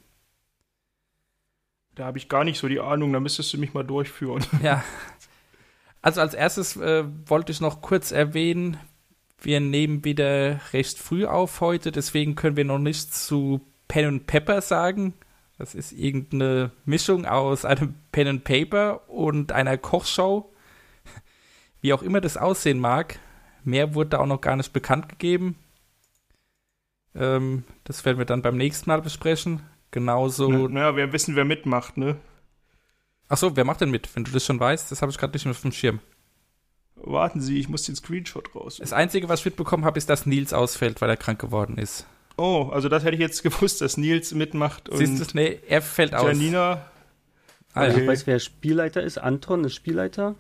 Da 2.00 2.06
habe 2.06 2.18
ich 2.18 2.30
gar 2.30 2.46
nicht 2.46 2.58
so 2.58 2.70
die 2.70 2.80
Ahnung, 2.80 3.12
da 3.12 3.20
müsstest 3.20 3.52
du 3.52 3.58
mich 3.58 3.74
mal 3.74 3.84
durchführen. 3.84 4.46
Ja. 4.64 4.86
Also 6.02 6.22
als 6.22 6.34
erstes 6.34 6.78
äh, 6.78 7.04
wollte 7.26 7.52
ich 7.52 7.60
noch 7.60 7.82
kurz 7.82 8.14
erwähnen, 8.14 8.78
wir 9.42 9.60
nehmen 9.60 10.06
wieder 10.06 10.62
recht 10.72 10.98
früh 10.98 11.26
auf 11.26 11.60
heute, 11.60 11.92
deswegen 11.92 12.36
können 12.36 12.56
wir 12.56 12.64
noch 12.64 12.80
nichts 12.80 13.28
zu 13.28 13.60
Pen 13.90 14.06
and 14.06 14.28
Pepper 14.28 14.62
sagen. 14.62 15.14
Das 15.58 15.76
ist 15.76 15.92
irgendeine 15.92 16.72
Mischung 16.86 17.26
aus 17.26 17.66
einem 17.66 17.96
Pen 18.14 18.30
and 18.30 18.44
Paper 18.46 19.10
und 19.10 19.52
einer 19.52 19.78
Kochshow. 19.78 20.54
Wie 21.82 21.92
auch 21.92 22.02
immer 22.02 22.22
das 22.22 22.38
aussehen 22.38 22.80
mag. 22.80 23.20
Mehr 23.66 23.94
wurde 23.94 24.12
da 24.12 24.20
auch 24.20 24.26
noch 24.26 24.40
gar 24.40 24.56
nicht 24.56 24.72
bekannt 24.72 25.10
gegeben. 25.10 25.58
Ähm, 27.14 27.66
das 27.84 28.06
werden 28.06 28.20
wir 28.20 28.26
dann 28.26 28.42
beim 28.42 28.56
nächsten 28.56 28.90
Mal 28.90 29.02
besprechen. 29.02 29.64
Genauso 29.92 30.68
naja, 30.68 30.96
wir 30.96 31.12
wissen, 31.14 31.36
wer 31.36 31.46
mitmacht, 31.46 31.98
ne? 31.98 32.18
Achso, 33.28 33.56
wer 33.56 33.66
macht 33.66 33.82
denn 33.82 33.92
mit? 33.92 34.16
Wenn 34.16 34.24
du 34.24 34.32
das 34.32 34.46
schon 34.46 34.60
weißt, 34.60 34.92
das 34.92 35.02
habe 35.02 35.12
ich 35.12 35.18
gerade 35.18 35.34
nicht 35.34 35.46
mehr 35.46 35.52
auf 35.52 35.62
dem 35.62 35.72
Schirm. 35.72 36.00
Warten 36.96 37.40
Sie, 37.42 37.60
ich 37.60 37.70
muss 37.70 37.84
den 37.84 37.96
Screenshot 37.96 38.54
raus. 38.56 38.78
Das 38.78 38.92
Einzige, 38.94 39.30
was 39.30 39.40
ich 39.40 39.46
mitbekommen 39.46 39.86
habe, 39.86 39.98
ist, 39.98 40.10
dass 40.10 40.26
Nils 40.26 40.52
ausfällt, 40.54 41.00
weil 41.02 41.10
er 41.10 41.18
krank 41.18 41.40
geworden 41.40 41.78
ist. 41.78 42.06
Oh, 42.38 42.70
also 42.72 42.90
das 42.90 43.04
hätte 43.04 43.16
ich 43.16 43.22
jetzt 43.22 43.44
gewusst, 43.44 43.82
dass 43.82 43.98
Nils 43.98 44.34
mitmacht 44.34 44.90
und 44.90 44.98
Siehst 44.98 45.34
du? 45.34 45.38
Nee, 45.38 45.60
er 45.68 45.82
fällt 45.82 46.14
aus. 46.14 46.28
Janina. 46.28 46.86
Ah, 47.74 47.82
Also 47.82 47.98
ja. 47.98 48.04
ich 48.04 48.10
weiß, 48.10 48.28
wer 48.28 48.40
Spielleiter 48.40 49.02
ist. 49.04 49.18
Anton 49.18 49.64
ist 49.64 49.76
Spielleiter. 49.76 50.36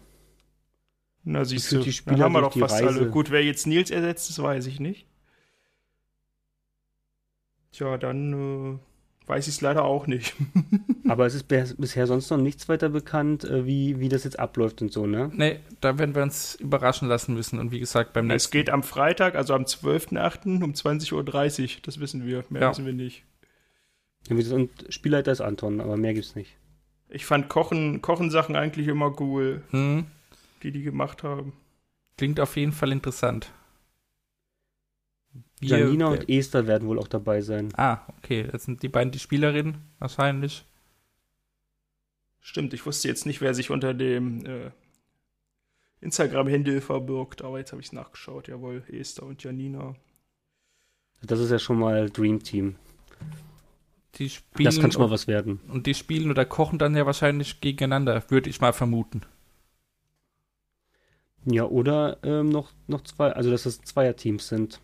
Na, 1.23 1.45
siehst 1.45 1.71
du, 1.71 1.77
die 1.79 1.83
dann 1.85 1.93
Spieler 1.93 2.23
haben 2.25 2.33
wir 2.33 2.41
doch 2.41 2.57
fast 2.57 2.75
Reise. 2.75 2.87
alle. 2.87 3.09
Gut, 3.09 3.29
wer 3.29 3.43
jetzt 3.43 3.67
Nils 3.67 3.91
ersetzt, 3.91 4.29
das 4.29 4.41
weiß 4.41 4.65
ich 4.67 4.79
nicht. 4.79 5.05
Tja, 7.71 7.97
dann 7.97 8.33
äh, 8.75 8.79
weiß 9.29 9.47
ich 9.47 9.55
es 9.55 9.61
leider 9.61 9.85
auch 9.85 10.07
nicht. 10.07 10.35
Aber 11.07 11.25
es 11.25 11.33
ist 11.35 11.47
bis- 11.47 11.75
bisher 11.75 12.07
sonst 12.07 12.29
noch 12.29 12.37
nichts 12.37 12.67
weiter 12.67 12.89
bekannt, 12.89 13.43
äh, 13.45 13.65
wie, 13.65 13.99
wie 13.99 14.09
das 14.09 14.23
jetzt 14.25 14.39
abläuft 14.39 14.81
und 14.81 14.91
so, 14.91 15.05
ne? 15.07 15.31
Nee, 15.33 15.59
da 15.81 15.97
werden 15.97 16.13
wir 16.15 16.23
uns 16.23 16.55
überraschen 16.55 17.07
lassen 17.07 17.33
müssen. 17.35 17.59
Und 17.59 17.71
wie 17.71 17.79
gesagt, 17.79 18.11
beim 18.13 18.25
Es 18.25 18.33
nächsten. 18.33 18.51
geht 18.51 18.69
am 18.69 18.83
Freitag, 18.83 19.35
also 19.35 19.53
am 19.53 19.63
12.08. 19.63 20.63
um 20.63 20.73
20.30 20.73 21.13
Uhr. 21.63 21.69
Das 21.83 21.99
wissen 21.99 22.25
wir. 22.25 22.43
Mehr 22.49 22.61
Ja. 22.63 22.69
wissen 22.71 22.85
wir 22.85 22.93
nicht. 22.93 23.23
Und 24.29 24.69
Spielleiter 24.89 25.31
ist 25.31 25.41
Anton, 25.41 25.79
aber 25.81 25.95
mehr 25.97 26.13
gibt's 26.13 26.35
nicht. 26.35 26.55
Ich 27.07 27.25
fand 27.25 27.49
Kochen, 27.49 28.01
Kochensachen 28.01 28.55
eigentlich 28.55 28.87
immer 28.87 29.19
cool, 29.19 29.63
Hm, 29.71 30.05
die 30.61 30.71
die 30.71 30.83
gemacht 30.83 31.23
haben. 31.23 31.53
klingt 32.17 32.39
auf 32.39 32.55
jeden 32.57 32.71
Fall 32.73 32.91
interessant. 32.91 33.51
Wir- 35.59 35.77
Janina 35.79 36.07
und 36.07 36.29
Esther 36.29 36.67
werden 36.67 36.87
wohl 36.87 36.99
auch 36.99 37.07
dabei 37.07 37.41
sein. 37.41 37.69
Ah, 37.75 37.99
okay. 38.17 38.47
Das 38.51 38.63
sind 38.63 38.81
die 38.83 38.89
beiden 38.89 39.11
die 39.11 39.19
Spielerinnen 39.19 39.77
wahrscheinlich. 39.99 40.65
Stimmt, 42.39 42.73
ich 42.73 42.85
wusste 42.85 43.07
jetzt 43.09 43.25
nicht, 43.25 43.41
wer 43.41 43.53
sich 43.53 43.69
unter 43.69 43.93
dem 43.93 44.45
äh, 44.45 44.71
Instagram-Handle 46.01 46.79
verbirgt, 46.81 47.41
aber 47.41 47.59
jetzt 47.59 47.71
habe 47.71 47.81
ich 47.81 47.87
es 47.87 47.93
nachgeschaut. 47.93 48.47
Jawohl, 48.47 48.83
Esther 48.89 49.23
und 49.23 49.43
Janina. 49.43 49.95
Das 51.21 51.39
ist 51.41 51.51
ja 51.51 51.59
schon 51.59 51.79
mal 51.79 52.09
Dream 52.09 52.41
Team. 52.41 52.75
Die 54.15 54.29
spielen 54.29 54.65
Das 54.65 54.79
kann 54.79 54.91
schon 54.91 55.01
mal 55.01 55.11
was 55.11 55.27
werden. 55.27 55.59
und 55.67 55.85
die 55.85 55.93
spielen 55.93 56.31
oder 56.31 56.45
kochen 56.45 56.79
dann 56.79 56.95
ja 56.95 57.05
wahrscheinlich 57.05 57.59
gegeneinander, 57.61 58.23
würde 58.29 58.49
ich 58.49 58.61
mal 58.61 58.73
vermuten. 58.73 59.21
Ja, 61.45 61.63
oder 61.65 62.17
ähm, 62.23 62.49
noch, 62.49 62.71
noch 62.87 63.01
zwei, 63.03 63.31
also 63.31 63.49
dass 63.51 63.65
es 63.65 63.81
Zweierteams 63.81 64.47
sind. 64.47 64.79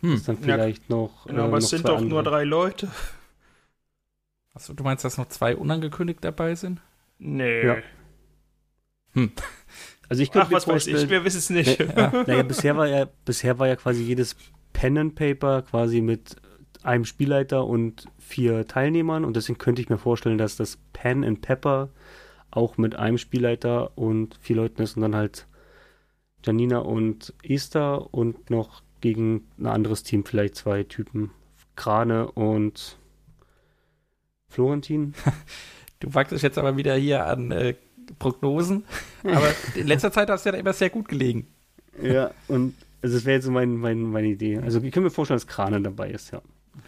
Hm. 0.00 0.12
Dass 0.12 0.24
dann 0.24 0.38
vielleicht 0.38 0.90
noch. 0.90 1.26
Genau, 1.26 1.42
äh, 1.42 1.44
aber 1.46 1.58
es 1.58 1.64
noch 1.64 1.70
sind 1.70 1.80
zwei 1.82 1.88
doch 1.88 2.00
nur 2.00 2.18
andere. 2.18 2.34
drei 2.34 2.44
Leute. 2.44 2.88
Achso, 4.54 4.72
du 4.72 4.84
meinst, 4.84 5.04
dass 5.04 5.18
noch 5.18 5.28
zwei 5.28 5.56
unangekündigt 5.56 6.22
dabei 6.22 6.54
sind? 6.54 6.80
Nee. 7.18 7.66
Ja. 7.66 7.76
Also 10.10 10.22
ich 10.22 10.30
Ach, 10.30 10.32
könnte 10.32 10.48
mir 10.48 10.56
was 10.56 10.66
weiß 10.66 10.86
ich, 10.86 11.10
wir 11.10 11.22
wissen 11.22 11.36
es 11.36 11.50
nicht. 11.50 11.78
Ja. 11.80 12.24
naja, 12.26 12.42
bisher 12.42 12.76
war 12.78 12.86
ja, 12.88 13.06
bisher 13.26 13.58
war 13.58 13.68
ja 13.68 13.76
quasi 13.76 14.02
jedes 14.02 14.36
Pen 14.72 14.96
and 14.96 15.14
Paper 15.14 15.60
quasi 15.60 16.00
mit 16.00 16.36
einem 16.82 17.04
Spielleiter 17.04 17.66
und 17.66 18.06
vier 18.18 18.66
Teilnehmern 18.66 19.24
und 19.24 19.36
deswegen 19.36 19.58
könnte 19.58 19.82
ich 19.82 19.90
mir 19.90 19.98
vorstellen, 19.98 20.38
dass 20.38 20.56
das 20.56 20.78
Pen 20.94 21.24
and 21.24 21.42
Pepper 21.42 21.90
auch 22.50 22.78
mit 22.78 22.96
einem 22.96 23.18
Spielleiter 23.18 23.98
und 23.98 24.38
vier 24.40 24.56
Leuten 24.56 24.80
ist 24.80 24.96
und 24.96 25.02
dann 25.02 25.14
halt 25.14 25.46
Janina 26.44 26.78
und 26.78 27.34
Esther 27.42 28.14
und 28.14 28.48
noch 28.48 28.82
gegen 29.00 29.46
ein 29.58 29.66
anderes 29.66 30.02
Team 30.02 30.24
vielleicht 30.24 30.56
zwei 30.56 30.82
Typen. 30.84 31.30
Krane 31.76 32.30
und 32.32 32.98
Florentin. 34.48 35.14
Du 36.00 36.14
wagst 36.14 36.30
dich 36.30 36.42
jetzt 36.42 36.58
aber 36.58 36.76
wieder 36.76 36.94
hier 36.94 37.26
an 37.26 37.50
äh, 37.50 37.74
Prognosen. 38.20 38.84
Aber 39.24 39.48
in 39.74 39.88
letzter 39.88 40.12
Zeit 40.12 40.30
hast 40.30 40.46
du 40.46 40.50
ja 40.50 40.54
immer 40.54 40.72
sehr 40.72 40.90
gut 40.90 41.08
gelegen. 41.08 41.48
Ja, 42.00 42.30
und 42.46 42.76
also 43.02 43.16
das 43.16 43.24
wäre 43.24 43.34
jetzt 43.38 43.46
so 43.46 43.50
mein, 43.50 43.74
mein, 43.76 44.02
meine 44.02 44.28
Idee. 44.28 44.58
Also 44.58 44.80
ich 44.80 44.92
kann 44.92 45.02
mir 45.02 45.10
vorstellen, 45.10 45.38
dass 45.40 45.48
Krane 45.48 45.80
dabei 45.80 46.10
ist, 46.10 46.30
ja. 46.30 46.40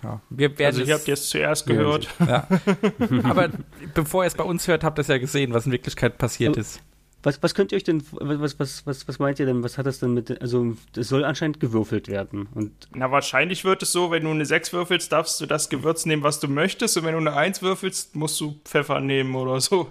Ja, 0.05 0.21
wir 0.31 0.57
werden 0.61 0.77
Also, 0.79 0.89
ihr 0.89 0.95
habt 0.95 1.09
jetzt 1.09 1.29
zuerst 1.29 1.67
gehört. 1.67 2.07
ja. 2.21 2.47
Aber 3.25 3.49
bevor 3.95 4.23
ihr 4.23 4.29
es 4.29 4.35
bei 4.37 4.45
uns 4.45 4.69
hört, 4.69 4.85
habt 4.85 5.01
ihr 5.01 5.03
es 5.03 5.09
ja 5.09 5.19
gesehen, 5.19 5.53
was 5.55 5.67
in 5.67 5.73
Wirklichkeit 5.73 6.17
passiert 6.17 6.53
Aber- 6.53 6.61
ist. 6.61 6.81
Was, 7.23 7.43
was 7.43 7.55
könnt 7.55 7.73
ihr 7.73 7.77
euch 7.77 7.85
denn, 7.85 8.03
was, 8.13 8.59
was, 8.59 8.87
was, 8.87 9.07
was 9.07 9.19
meint 9.19 9.39
ihr 9.39 9.47
denn, 9.47 9.63
was 9.63 9.77
hat 9.77 9.87
das 9.87 9.99
denn 9.99 10.15
mit, 10.15 10.41
also 10.41 10.77
es 10.97 11.09
soll 11.09 11.25
anscheinend 11.25 11.61
gewürfelt 11.61 12.09
werden 12.09 12.49
und 12.55 12.89
Na, 12.95 13.11
wahrscheinlich 13.11 13.65
wird 13.65 13.83
es 13.83 13.93
so, 13.93 14.11
wenn 14.11 14.25
du 14.25 14.31
eine 14.31 14.47
6 14.47 14.73
würfelst, 14.73 15.13
darfst 15.13 15.41
du 15.41 15.47
das 15.47 15.69
Gewürz 15.69 16.07
nehmen, 16.07 16.23
was 16.23 16.41
du 16.41 16.49
möchtest. 16.49 16.97
Und 16.97 17.05
wenn 17.05 17.13
du 17.13 17.19
eine 17.19 17.35
1 17.35 17.63
würfelst, 17.63 18.17
musst 18.17 18.41
du 18.41 18.61
Pfeffer 18.65 19.01
nehmen 19.01 19.35
oder 19.35 19.61
so. 19.61 19.89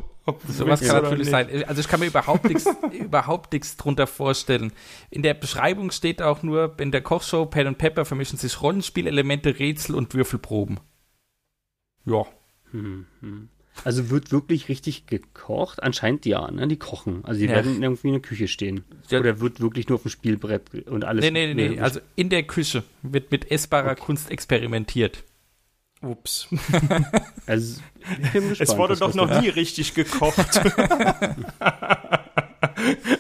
Sowas 0.47 0.81
willst 0.81 0.93
kann 0.93 1.03
natürlich 1.03 1.19
nicht. 1.27 1.31
sein. 1.31 1.63
Also 1.65 1.81
ich 1.81 1.87
kann 1.87 1.99
mir 1.99 2.07
überhaupt 2.07 2.45
nichts, 2.45 2.65
überhaupt 2.91 3.53
nichts 3.53 3.77
drunter 3.77 4.07
vorstellen. 4.07 4.71
In 5.09 5.23
der 5.23 5.33
Beschreibung 5.33 5.91
steht 5.91 6.21
auch 6.21 6.43
nur, 6.43 6.75
in 6.79 6.91
der 6.91 7.01
Kochshow 7.01 7.45
Pen 7.45 7.67
und 7.67 7.77
Pepper 7.77 8.05
vermischen 8.05 8.37
sich 8.37 8.61
Rollenspielelemente, 8.61 9.59
Rätsel 9.59 9.95
und 9.95 10.13
Würfelproben. 10.13 10.79
Ja. 12.05 12.25
hm, 12.71 13.05
hm. 13.21 13.49
Also 13.83 14.09
wird 14.09 14.31
wirklich 14.31 14.69
richtig 14.69 15.05
gekocht? 15.07 15.81
Anscheinend 15.83 16.25
ja, 16.25 16.49
ne? 16.51 16.67
Die 16.67 16.77
kochen. 16.77 17.23
Also 17.25 17.39
die 17.39 17.47
Ja. 17.47 17.53
werden 17.55 17.81
irgendwie 17.81 18.07
in 18.07 18.13
der 18.13 18.21
Küche 18.21 18.47
stehen. 18.47 18.83
Ja. 19.09 19.19
Oder 19.19 19.39
wird 19.39 19.59
wirklich 19.61 19.87
nur 19.89 19.95
auf 19.97 20.03
dem 20.03 20.11
Spielbrett 20.11 20.87
und 20.87 21.03
alles. 21.05 21.23
Nee, 21.23 21.31
nee, 21.31 21.53
nee, 21.53 21.69
nee. 21.69 21.79
Also 21.79 21.99
in 22.15 22.29
der 22.29 22.43
Küche 22.43 22.83
wird 23.01 23.31
mit 23.31 23.51
essbarer 23.51 23.95
Kunst 23.95 24.29
experimentiert. 24.31 25.23
Ups. 26.01 26.47
also, 27.45 27.81
gespannt, 28.31 28.61
Es 28.61 28.77
wurde 28.77 28.95
doch 28.95 29.13
noch 29.13 29.27
da- 29.29 29.41
nie 29.41 29.49
richtig 29.49 29.93
gekocht. 29.95 30.37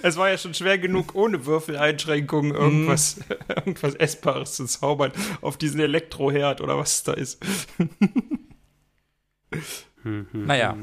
es 0.01 0.15
war 0.15 0.29
ja 0.29 0.37
schon 0.37 0.53
schwer 0.53 0.77
genug, 0.77 1.13
ohne 1.13 1.45
Würfeleinschränkungen 1.45 2.53
irgendwas, 2.55 3.19
irgendwas 3.49 3.95
Essbares 3.95 4.53
zu 4.53 4.65
zaubern 4.65 5.11
auf 5.41 5.57
diesen 5.57 5.81
Elektroherd 5.81 6.61
oder 6.61 6.77
was 6.77 7.03
da 7.03 7.11
ist. 7.13 7.39
Hm, 10.03 10.27
hm, 10.31 10.45
Naja. 10.45 10.77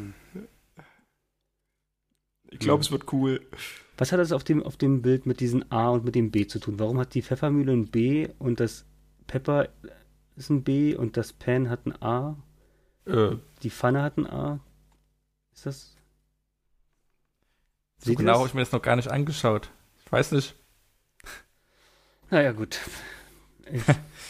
Ich 2.50 2.59
glaube, 2.59 2.83
es 2.83 2.90
wird 2.90 3.12
cool. 3.12 3.40
Was 3.98 4.12
hat 4.12 4.20
das 4.20 4.33
auf 4.33 4.44
dem, 4.44 4.62
auf 4.62 4.76
dem 4.76 5.02
Bild 5.02 5.26
mit 5.26 5.40
diesen 5.40 5.70
A 5.72 5.88
und 5.90 6.05
mit 6.05 6.14
dem 6.14 6.31
B 6.31 6.46
zu 6.46 6.59
tun? 6.59 6.79
Warum 6.79 6.98
hat 6.98 7.14
die 7.14 7.22
Pfeffermühle 7.22 7.72
ein 7.72 7.87
B 7.90 8.29
und 8.38 8.61
das 8.61 8.85
Pepper 9.26 9.68
ist 10.37 10.50
ein 10.50 10.62
B 10.62 10.94
und 10.94 11.16
das 11.16 11.33
Pan 11.33 11.68
hat 11.70 11.87
ein 11.87 12.00
A? 12.02 12.37
Äh, 13.07 13.37
Die 13.62 13.70
Pfanne 13.70 14.02
hat 14.02 14.16
ein 14.18 14.26
A? 14.26 14.61
Ist 15.55 15.66
das? 15.66 15.92
so 17.98 18.14
genau 18.14 18.38
habe 18.38 18.48
ich 18.48 18.55
mir 18.55 18.61
das 18.61 18.72
noch 18.72 18.83
gar 18.83 18.96
nicht 18.96 19.11
angeschaut. 19.11 19.70
Ich 20.05 20.12
weiß 20.12 20.33
nicht. 20.33 20.55
Naja, 22.31 22.52
gut. 22.52 22.79
Ich, 23.72 23.83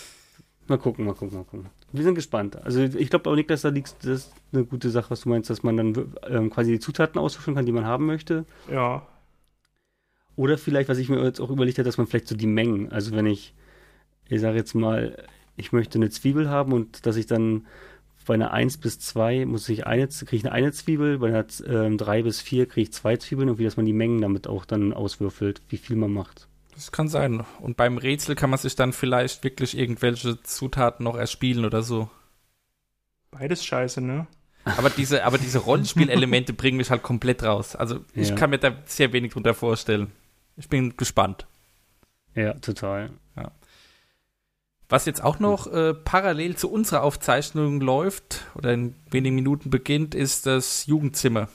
mal 0.69 0.79
gucken, 0.79 1.05
mal 1.05 1.15
gucken, 1.15 1.37
mal 1.39 1.45
gucken. 1.45 1.71
Wir 1.97 2.05
sind 2.05 2.15
gespannt. 2.15 2.63
Also 2.63 2.81
ich 2.83 3.11
glaube 3.11 3.31
auch 3.31 3.35
nicht, 3.35 3.51
dass 3.51 3.63
da 3.63 3.69
liegt, 3.69 3.95
das 4.01 4.07
ist 4.07 4.35
eine 4.53 4.65
gute 4.65 4.91
Sache, 4.91 5.11
was 5.11 5.23
du 5.23 5.29
meinst, 5.29 5.51
dass 5.51 5.63
man 5.63 5.77
dann 5.77 6.13
ähm, 6.29 6.51
quasi 6.51 6.73
die 6.73 6.79
Zutaten 6.79 7.21
auswürfeln 7.21 7.57
kann, 7.57 7.67
die 7.67 7.73
man 7.73 7.85
haben 7.85 8.07
möchte. 8.07 8.45
Ja. 8.71 9.07
Oder 10.37 10.59
vielleicht, 10.59 10.89
was 10.89 10.99
ich 10.99 11.09
mir 11.09 11.23
jetzt 11.25 11.41
auch 11.41 11.51
überlegt 11.51 11.79
habe, 11.79 11.87
dass 11.87 11.97
man 11.97 12.07
vielleicht 12.07 12.29
so 12.29 12.37
die 12.37 12.47
Mengen, 12.47 12.93
also 12.93 13.17
wenn 13.17 13.27
ich, 13.27 13.55
ich 14.29 14.41
sage 14.41 14.59
jetzt 14.59 14.75
mal, 14.75 15.17
ich 15.57 15.73
möchte 15.73 15.99
eine 15.99 16.11
Zwiebel 16.11 16.51
haben 16.51 16.73
und 16.73 17.07
dass 17.07 17.17
ich 17.17 17.27
dann 17.27 17.67
bei 18.27 18.35
einer 18.35 18.53
1 18.53 18.79
bis 18.79 18.99
2 18.99 19.47
muss 19.47 19.69
ich 19.69 19.87
eine, 19.87 20.09
kriege 20.09 20.37
ich 20.37 20.45
eine, 20.45 20.53
eine 20.53 20.73
Zwiebel, 20.73 21.19
bei 21.19 21.29
einer 21.29 21.47
ähm, 21.67 21.97
3 21.97 22.23
bis 22.23 22.41
4 22.41 22.67
kriege 22.67 22.83
ich 22.83 22.93
zwei 22.93 23.17
Zwiebeln 23.17 23.49
und 23.49 23.59
wie 23.59 23.65
dass 23.65 23.77
man 23.77 23.87
die 23.87 23.93
Mengen 23.93 24.21
damit 24.21 24.49
auch 24.49 24.65
dann 24.65 24.93
auswürfelt, 24.93 25.63
wie 25.69 25.77
viel 25.77 25.97
man 25.97 26.13
macht. 26.13 26.49
Das 26.77 26.93
kann 26.93 27.09
sein. 27.09 27.45
Und 27.61 27.77
beim 27.77 27.99
Rätsel 27.99 28.35
kann 28.37 28.51
man 28.51 28.59
sich 28.61 28.77
dann 28.77 28.93
vielleicht 28.93 29.43
wirklich 29.43 29.77
irgendwelche 29.77 30.41
Zutaten 30.43 31.05
noch 31.05 31.17
erspielen 31.17 31.65
oder 31.65 31.83
so. 31.83 32.09
Beides 33.33 33.65
scheiße, 33.65 34.01
ne? 34.01 34.27
Aber 34.65 34.91
diese, 34.91 35.25
aber 35.25 35.39
diese 35.39 35.59
Rollenspielelemente 35.59 36.53
bringen 36.53 36.77
mich 36.77 36.91
halt 36.91 37.03
komplett 37.03 37.43
raus. 37.43 37.75
Also 37.77 38.01
ich 38.15 38.29
Ja. 38.29 38.35
kann 38.37 38.51
mir 38.51 38.59
da 38.59 38.77
sehr 38.85 39.13
wenig 39.13 39.33
drunter 39.33 39.55
vorstellen. 39.55 40.13
Ich 40.57 40.69
bin 40.69 40.97
gespannt. 40.97 41.47
Ja, 42.35 42.53
total. 42.55 43.11
Was 44.89 45.05
jetzt 45.05 45.21
auch 45.25 45.41
noch 45.41 45.67
äh, 45.67 45.95
parallel 45.95 46.55
zu 46.57 46.71
unserer 46.71 47.03
Aufzeichnung 47.03 47.81
läuft 47.81 48.45
oder 48.55 48.73
in 48.73 48.95
wenigen 49.11 49.35
Minuten 49.35 49.69
beginnt, 49.69 50.15
ist 50.15 50.47
das 50.47 50.87
Jugendzimmer. 50.87 51.49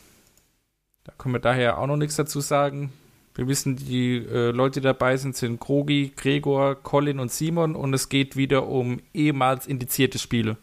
Da 1.06 1.14
können 1.18 1.36
wir 1.36 1.40
daher 1.40 1.78
auch 1.78 1.88
noch 1.88 1.96
nichts 1.96 2.18
dazu 2.18 2.42
sagen. 2.42 2.92
Wir 3.34 3.48
wissen, 3.48 3.78
die 3.78 4.18
äh, 4.18 4.52
Leute, 4.52 4.82
die 4.82 4.86
dabei 4.86 5.16
sind, 5.18 5.36
sind 5.36 5.60
Krogi, 5.60 6.12
Gregor, 6.16 6.76
Colin 6.76 7.20
und 7.20 7.32
Simon 7.32 7.76
und 7.76 7.94
es 7.94 8.10
geht 8.10 8.36
wieder 8.36 8.68
um 8.68 9.00
ehemals 9.14 9.68
indizierte 9.68 10.20
Spiele. 10.20 10.58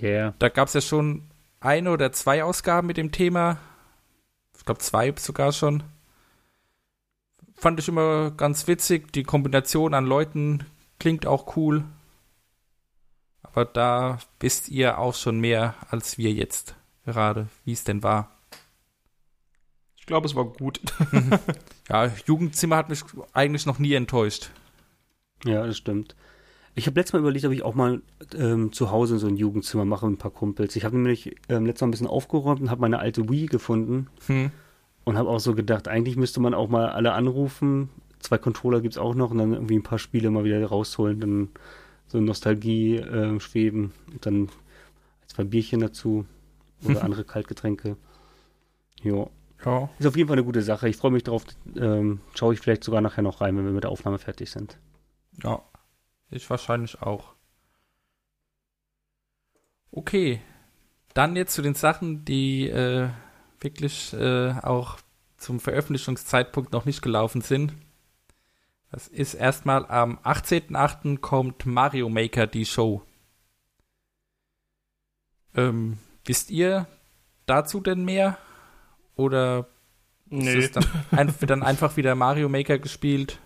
Yeah. 0.00 0.34
Da 0.38 0.48
gab 0.48 0.68
es 0.68 0.74
ja 0.74 0.80
schon 0.80 1.22
eine 1.60 1.90
oder 1.90 2.12
zwei 2.12 2.44
Ausgaben 2.44 2.86
mit 2.86 2.96
dem 2.96 3.12
Thema. 3.12 3.58
Ich 4.56 4.64
glaube, 4.64 4.80
zwei 4.80 5.14
sogar 5.16 5.52
schon. 5.52 5.82
Fand 7.54 7.78
ich 7.80 7.88
immer 7.88 8.32
ganz 8.32 8.66
witzig. 8.66 9.12
Die 9.12 9.22
Kombination 9.22 9.94
an 9.94 10.06
Leuten 10.06 10.64
klingt 10.98 11.26
auch 11.26 11.56
cool. 11.56 11.84
Aber 13.42 13.64
da 13.64 14.18
wisst 14.40 14.68
ihr 14.68 14.98
auch 14.98 15.14
schon 15.14 15.40
mehr 15.40 15.74
als 15.90 16.18
wir 16.18 16.32
jetzt. 16.32 16.74
gerade, 17.04 17.48
wie 17.64 17.72
es 17.72 17.84
denn 17.84 18.02
war. 18.02 18.30
Ich 20.02 20.06
glaube, 20.06 20.26
es 20.26 20.34
war 20.34 20.46
gut. 20.46 20.80
Ja, 21.88 22.10
Jugendzimmer 22.26 22.76
hat 22.76 22.88
mich 22.88 23.02
eigentlich 23.34 23.66
noch 23.66 23.78
nie 23.78 23.92
enttäuscht. 23.94 24.50
Ja, 25.44 25.64
das 25.64 25.76
stimmt. 25.76 26.16
Ich 26.74 26.86
habe 26.86 26.98
letztes 26.98 27.12
Mal 27.12 27.18
überlegt, 27.20 27.44
ob 27.44 27.52
ich 27.52 27.62
auch 27.62 27.74
mal 27.74 28.00
ähm, 28.36 28.72
zu 28.72 28.90
Hause 28.90 29.18
so 29.18 29.26
ein 29.28 29.36
Jugendzimmer 29.36 29.84
mache 29.84 30.06
mit 30.06 30.14
ein 30.14 30.18
paar 30.18 30.30
Kumpels. 30.32 30.74
Ich 30.74 30.84
habe 30.84 30.96
nämlich 30.96 31.36
ähm, 31.50 31.66
letztes 31.66 31.82
Mal 31.82 31.88
ein 31.88 31.90
bisschen 31.92 32.06
aufgeräumt 32.08 32.60
und 32.62 32.70
habe 32.70 32.80
meine 32.80 32.98
alte 32.98 33.28
Wii 33.28 33.46
gefunden 33.46 34.08
Hm. 34.26 34.50
und 35.04 35.18
habe 35.18 35.28
auch 35.28 35.38
so 35.40 35.54
gedacht, 35.54 35.86
eigentlich 35.86 36.16
müsste 36.16 36.40
man 36.40 36.54
auch 36.54 36.68
mal 36.68 36.88
alle 36.88 37.12
anrufen. 37.12 37.90
Zwei 38.18 38.38
Controller 38.38 38.80
gibt's 38.80 38.98
auch 38.98 39.14
noch 39.14 39.30
und 39.30 39.38
dann 39.38 39.52
irgendwie 39.52 39.76
ein 39.76 39.82
paar 39.84 39.98
Spiele 40.00 40.30
mal 40.30 40.44
wieder 40.44 40.64
rausholen, 40.66 41.20
dann 41.20 41.48
so 42.08 42.20
Nostalgie 42.20 42.96
äh, 42.96 43.38
schweben 43.38 43.92
und 44.12 44.24
dann 44.26 44.48
zwei 45.26 45.44
Bierchen 45.44 45.80
dazu 45.80 46.24
oder 46.84 47.04
andere 47.04 47.24
Kaltgetränke. 47.24 47.96
Ja, 49.02 49.26
Ja. 49.64 49.88
ist 49.98 50.06
auf 50.06 50.16
jeden 50.16 50.28
Fall 50.28 50.36
eine 50.36 50.44
gute 50.44 50.62
Sache. 50.62 50.88
Ich 50.88 50.96
freue 50.96 51.10
mich 51.12 51.24
drauf. 51.24 51.44
Ähm, 51.76 52.20
schaue 52.34 52.54
ich 52.54 52.60
vielleicht 52.60 52.84
sogar 52.84 53.00
nachher 53.00 53.22
noch 53.22 53.40
rein, 53.40 53.56
wenn 53.56 53.64
wir 53.64 53.72
mit 53.72 53.84
der 53.84 53.90
Aufnahme 53.90 54.18
fertig 54.18 54.50
sind. 54.50 54.78
Ja. 55.42 55.62
Ich 56.30 56.48
wahrscheinlich 56.48 57.02
auch. 57.02 57.34
Okay. 59.90 60.40
Dann 61.14 61.36
jetzt 61.36 61.54
zu 61.54 61.62
den 61.62 61.74
Sachen, 61.74 62.24
die 62.24 62.68
äh, 62.68 63.08
wirklich 63.60 64.14
äh, 64.14 64.52
auch 64.62 64.98
zum 65.36 65.60
Veröffentlichungszeitpunkt 65.60 66.72
noch 66.72 66.86
nicht 66.86 67.02
gelaufen 67.02 67.42
sind. 67.42 67.74
Das 68.90 69.08
ist 69.08 69.34
erstmal 69.34 69.86
am 69.86 70.18
18.08. 70.18 71.18
kommt 71.18 71.66
Mario 71.66 72.08
Maker 72.08 72.46
die 72.46 72.66
Show. 72.66 73.02
Ähm, 75.54 75.98
wisst 76.24 76.50
ihr 76.50 76.86
dazu 77.46 77.80
denn 77.80 78.04
mehr? 78.04 78.38
Oder 79.16 79.66
ist 80.30 80.44
nee. 80.44 80.56
es 80.58 80.70
dann, 80.72 80.84
ein, 81.10 81.28
wird 81.40 81.50
dann 81.50 81.62
einfach 81.62 81.96
wieder 81.96 82.14
Mario 82.14 82.48
Maker 82.48 82.78
gespielt? 82.78 83.38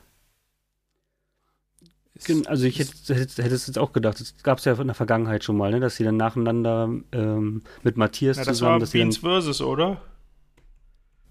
Ist- 2.14 2.48
Also 2.48 2.64
ich 2.64 2.78
hätte, 2.78 3.14
hätte, 3.14 3.42
hätte 3.42 3.54
es 3.54 3.66
jetzt 3.66 3.78
auch 3.78 3.92
gedacht, 3.92 4.20
das 4.20 4.34
gab 4.42 4.58
es 4.58 4.64
ja 4.64 4.72
in 4.74 4.86
der 4.86 4.94
Vergangenheit 4.94 5.44
schon 5.44 5.56
mal, 5.56 5.70
ne, 5.70 5.80
dass 5.80 5.96
sie 5.96 6.04
dann 6.04 6.16
nacheinander 6.16 6.88
ähm, 7.12 7.62
mit 7.82 7.96
Matthias 7.96 8.38
Ja, 8.38 8.44
das 8.44 8.56
zusammen, 8.58 8.72
war 8.74 8.80
dass 8.80 8.90
sie 8.92 8.98
dann, 8.98 9.08
Beans 9.08 9.18
Versus, 9.18 9.60
oder? 9.60 10.00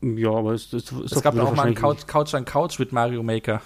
ja, 0.02 0.30
aber 0.30 0.54
es, 0.54 0.72
es, 0.74 0.92
es 0.92 1.12
Es 1.14 1.22
gab 1.24 1.34
auch 1.34 1.38
mal 1.38 1.48
einen 1.48 1.58
wahrscheinlich- 1.58 1.80
Couch, 1.80 2.06
Couch 2.08 2.34
an 2.36 2.46
Couch 2.46 2.78
mit 2.78 2.92
Mario 2.92 3.24
Maker. 3.24 3.62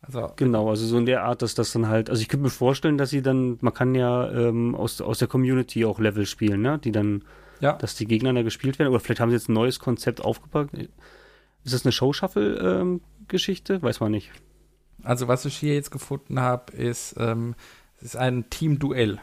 Also, 0.00 0.30
Genau, 0.36 0.70
also 0.70 0.86
so 0.86 0.96
in 0.96 1.06
der 1.06 1.24
Art, 1.24 1.42
dass 1.42 1.56
das 1.56 1.72
dann 1.72 1.88
halt, 1.88 2.08
also 2.08 2.22
ich 2.22 2.28
könnte 2.28 2.44
mir 2.44 2.50
vorstellen, 2.50 2.98
dass 2.98 3.10
sie 3.10 3.20
dann, 3.20 3.58
man 3.60 3.74
kann 3.74 3.96
ja 3.96 4.30
ähm, 4.30 4.76
aus, 4.76 5.00
aus 5.00 5.18
der 5.18 5.26
Community 5.26 5.84
auch 5.84 5.98
Level 5.98 6.24
spielen, 6.24 6.62
ne, 6.62 6.78
die 6.78 6.92
dann, 6.92 7.24
ja. 7.60 7.72
dass 7.74 7.94
die 7.96 8.06
gegeneinander 8.06 8.44
gespielt 8.44 8.78
werden, 8.78 8.90
oder 8.90 9.00
vielleicht 9.00 9.20
haben 9.20 9.30
sie 9.30 9.36
jetzt 9.36 9.48
ein 9.48 9.54
neues 9.54 9.78
Konzept 9.78 10.20
aufgepackt. 10.20 10.74
Ist 11.64 11.74
das 11.74 11.84
eine 11.84 11.92
Show-Shuffle-Geschichte? 11.92 13.82
Weiß 13.82 14.00
man 14.00 14.12
nicht. 14.12 14.30
Also, 15.02 15.28
was 15.28 15.44
ich 15.44 15.56
hier 15.56 15.74
jetzt 15.74 15.90
gefunden 15.90 16.40
habe, 16.40 16.72
ist, 16.72 17.14
ähm, 17.18 17.54
es 17.98 18.04
ist 18.04 18.16
ein 18.16 18.50
Team-Duell. 18.50 19.18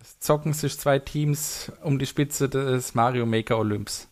Es 0.00 0.18
zocken 0.20 0.52
sich 0.52 0.78
zwei 0.78 0.98
Teams 0.98 1.72
um 1.82 1.98
die 1.98 2.06
Spitze 2.06 2.48
des 2.48 2.94
Mario 2.94 3.26
Maker 3.26 3.58
Olymps. 3.58 4.08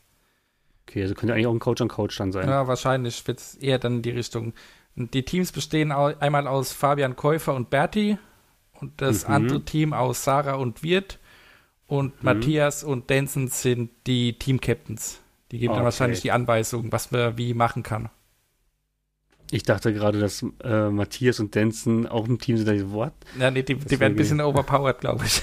Okay, 0.89 1.03
also 1.03 1.15
könnte 1.15 1.35
eigentlich 1.35 1.47
auch 1.47 1.53
ein 1.55 1.61
Couch 1.61 1.81
an 1.81 1.89
Couch 1.89 2.19
dann 2.19 2.33
sein. 2.33 2.49
Ja, 2.49 2.67
wahrscheinlich 2.67 3.27
wird 3.27 3.39
es 3.39 3.55
eher 3.55 3.79
dann 3.79 3.97
in 3.97 4.03
die 4.03 4.11
Richtung. 4.11 4.53
Und 4.97 5.15
die 5.15 5.25
Teams 5.25 5.53
bestehen 5.53 5.93
einmal 5.93 6.47
aus 6.47 6.73
Fabian 6.73 7.17
Käufer 7.17 7.55
und 7.55 7.71
Berti 7.71 8.19
und 8.81 9.01
das 9.01 9.27
Mhm. 9.27 9.35
andere 9.35 9.65
Team 9.65 9.93
aus 9.93 10.25
Sarah 10.25 10.55
und 10.55 10.83
Wirt 10.83 11.19
und 11.87 12.13
Mhm. 12.15 12.21
Matthias 12.23 12.85
und 12.85 13.11
Denson 13.11 13.49
sind 13.49 13.91
die 14.07 14.39
Team-Captains. 14.39 15.21
Die 15.51 15.59
geben 15.59 15.73
dann 15.75 15.81
Okay. 15.81 15.85
wahrscheinlich 15.85 16.21
die 16.23 16.33
Anweisung, 16.33 16.91
was 16.91 17.11
man 17.11 17.37
wie 17.39 17.55
machen 17.55 17.83
kann. 17.83 18.09
Ich 19.51 19.63
dachte 19.63 19.93
gerade, 19.93 20.19
dass 20.19 20.45
äh, 20.63 20.89
Matthias 20.91 21.39
und 21.39 21.55
Denson 21.55 22.07
auch 22.07 22.27
im 22.27 22.39
Team 22.39 22.57
sind. 22.57 22.67
Da 22.67 22.91
what? 22.93 23.13
Ja, 23.39 23.51
nee, 23.51 23.63
die, 23.63 23.75
die 23.77 24.01
werden 24.01 24.15
ein 24.15 24.17
bisschen 24.17 24.41
overpowered, 24.41 25.01
glaube 25.01 25.27
ich. 25.27 25.43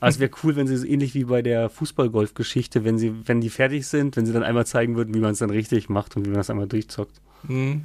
Aber 0.00 0.08
es 0.08 0.18
wäre 0.18 0.30
cool, 0.42 0.56
wenn 0.56 0.66
sie 0.66 0.76
so 0.76 0.84
ähnlich 0.84 1.14
wie 1.14 1.24
bei 1.24 1.42
der 1.42 1.70
Fußball-Golf-Geschichte, 1.70 2.84
wenn 2.84 2.98
sie, 2.98 3.14
wenn 3.28 3.40
die 3.40 3.48
fertig 3.48 3.86
sind, 3.86 4.16
wenn 4.16 4.26
sie 4.26 4.32
dann 4.32 4.42
einmal 4.42 4.66
zeigen 4.66 4.96
würden, 4.96 5.14
wie 5.14 5.20
man 5.20 5.30
es 5.30 5.38
dann 5.38 5.50
richtig 5.50 5.88
macht 5.88 6.16
und 6.16 6.24
wie 6.24 6.28
man 6.30 6.38
das 6.38 6.50
einmal 6.50 6.66
durchzockt. 6.66 7.20
Hm, 7.46 7.84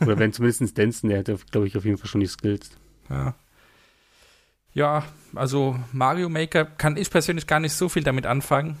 Oder 0.00 0.18
wenn 0.18 0.32
zumindest 0.32 0.78
Denson, 0.78 1.10
der 1.10 1.18
hätte, 1.18 1.36
glaube 1.50 1.66
ich, 1.66 1.76
auf 1.76 1.84
jeden 1.84 1.98
Fall 1.98 2.08
schon 2.08 2.20
die 2.20 2.26
Skills. 2.28 2.70
ja. 3.10 3.34
Ja, 4.78 5.02
also 5.34 5.76
Mario 5.90 6.28
Maker 6.28 6.64
kann 6.64 6.96
ich 6.96 7.10
persönlich 7.10 7.48
gar 7.48 7.58
nicht 7.58 7.72
so 7.72 7.88
viel 7.88 8.04
damit 8.04 8.26
anfangen. 8.26 8.78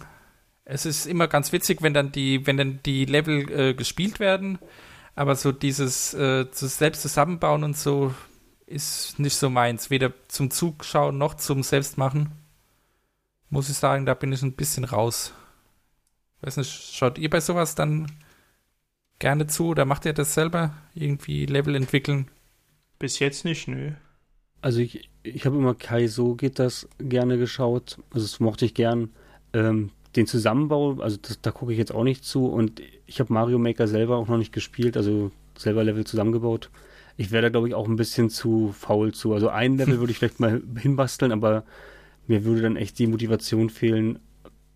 Es 0.64 0.86
ist 0.86 1.06
immer 1.06 1.26
ganz 1.26 1.50
witzig, 1.50 1.82
wenn 1.82 1.92
dann 1.92 2.12
die, 2.12 2.46
wenn 2.46 2.56
dann 2.56 2.78
die 2.86 3.04
Level 3.04 3.50
äh, 3.50 3.74
gespielt 3.74 4.20
werden, 4.20 4.60
aber 5.16 5.34
so 5.34 5.50
dieses 5.50 6.14
äh, 6.14 6.48
zu 6.52 6.68
selbst 6.68 7.02
zusammenbauen 7.02 7.64
und 7.64 7.76
so 7.76 8.14
ist 8.64 9.18
nicht 9.18 9.34
so 9.34 9.50
meins. 9.50 9.90
Weder 9.90 10.12
zum 10.28 10.52
Zugschauen 10.52 11.18
noch 11.18 11.34
zum 11.34 11.64
Selbstmachen. 11.64 12.30
Muss 13.50 13.68
ich 13.68 13.76
sagen, 13.76 14.06
da 14.06 14.14
bin 14.14 14.32
ich 14.32 14.42
ein 14.42 14.52
bisschen 14.52 14.84
raus. 14.84 15.32
Weiß 16.42 16.58
nicht, 16.58 16.94
schaut 16.94 17.18
ihr 17.18 17.28
bei 17.28 17.40
sowas 17.40 17.74
dann 17.74 18.06
gerne 19.18 19.48
zu 19.48 19.66
oder 19.66 19.84
macht 19.84 20.04
ihr 20.04 20.12
das 20.12 20.32
selber? 20.32 20.74
Irgendwie 20.94 21.44
Level 21.46 21.74
entwickeln? 21.74 22.30
Bis 23.00 23.18
jetzt 23.18 23.44
nicht, 23.44 23.66
nö. 23.66 23.94
Also 24.60 24.80
ich, 24.80 25.08
ich 25.22 25.46
habe 25.46 25.56
immer 25.56 25.74
Kai 25.74 26.06
So 26.08 26.34
geht 26.34 26.58
das 26.58 26.88
gerne 26.98 27.38
geschaut. 27.38 27.98
Also 28.10 28.26
das 28.26 28.40
mochte 28.40 28.64
ich 28.64 28.74
gern. 28.74 29.10
Ähm, 29.52 29.90
den 30.16 30.26
Zusammenbau, 30.26 31.00
also 31.00 31.16
das, 31.20 31.40
da 31.40 31.50
gucke 31.50 31.72
ich 31.72 31.78
jetzt 31.78 31.94
auch 31.94 32.04
nicht 32.04 32.24
zu. 32.24 32.46
Und 32.46 32.82
ich 33.06 33.20
habe 33.20 33.32
Mario 33.32 33.58
Maker 33.58 33.86
selber 33.86 34.16
auch 34.16 34.28
noch 34.28 34.38
nicht 34.38 34.52
gespielt, 34.52 34.96
also 34.96 35.30
selber 35.56 35.84
Level 35.84 36.04
zusammengebaut. 36.04 36.70
Ich 37.16 37.30
wäre 37.30 37.42
da, 37.42 37.48
glaube 37.48 37.68
ich, 37.68 37.74
auch 37.74 37.88
ein 37.88 37.96
bisschen 37.96 38.30
zu 38.30 38.72
faul 38.72 39.12
zu. 39.12 39.32
Also 39.34 39.48
ein 39.48 39.76
Level 39.76 39.98
würde 40.00 40.10
ich 40.10 40.18
vielleicht 40.18 40.40
mal 40.40 40.62
hinbasteln, 40.78 41.32
aber 41.32 41.64
mir 42.26 42.44
würde 42.44 42.62
dann 42.62 42.76
echt 42.76 42.98
die 42.98 43.06
Motivation 43.06 43.70
fehlen, 43.70 44.18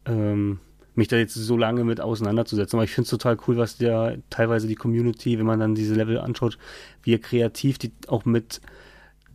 ähm, 0.06 0.58
mich 0.94 1.08
da 1.08 1.16
jetzt 1.16 1.34
so 1.34 1.56
lange 1.56 1.84
mit 1.84 2.00
auseinanderzusetzen. 2.00 2.78
Aber 2.78 2.84
ich 2.84 2.92
finde 2.92 3.06
es 3.06 3.10
total 3.10 3.38
cool, 3.46 3.56
was 3.56 3.78
der 3.78 4.18
teilweise 4.30 4.66
die 4.66 4.74
Community, 4.74 5.38
wenn 5.38 5.46
man 5.46 5.60
dann 5.60 5.74
diese 5.74 5.94
Level 5.94 6.18
anschaut, 6.18 6.58
wie 7.02 7.18
kreativ 7.18 7.78
die 7.78 7.92
auch 8.08 8.24
mit 8.24 8.60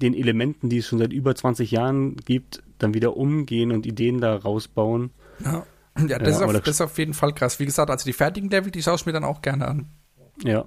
den 0.02 0.14
Elementen, 0.14 0.70
die 0.70 0.78
es 0.80 0.88
schon 0.88 1.00
seit 1.00 1.14
über 1.14 1.36
20 1.36 1.72
Jahren 1.72 2.16
gibt, 2.18 2.64
dann 2.80 2.94
wieder 2.94 3.18
umgehen 3.18 3.72
und 3.72 3.86
Ideen 3.86 4.22
da 4.22 4.36
rausbauen. 4.36 5.12
Ja, 5.44 5.66
ja 6.08 6.20
das, 6.20 6.20
Ja, 6.20 6.28
ist 6.30 6.42
aber 6.42 6.46
auf, 6.58 6.60
das- 6.64 6.76
ist 6.76 6.82
auf 6.82 6.98
jeden 6.98 7.14
Fall 7.14 7.34
krass. 7.34 7.60
Wie 7.60 7.66
gesagt, 7.66 7.90
also 7.90 8.06
die 8.06 8.14
fertigen 8.14 8.50
Level, 8.50 8.72
die 8.72 8.84
schaue 8.84 8.96
ich 8.96 9.06
mir 9.06 9.14
dann 9.14 9.24
auch 9.24 9.42
gerne 9.42 9.68
an. 9.68 9.88
Ja. 10.44 10.66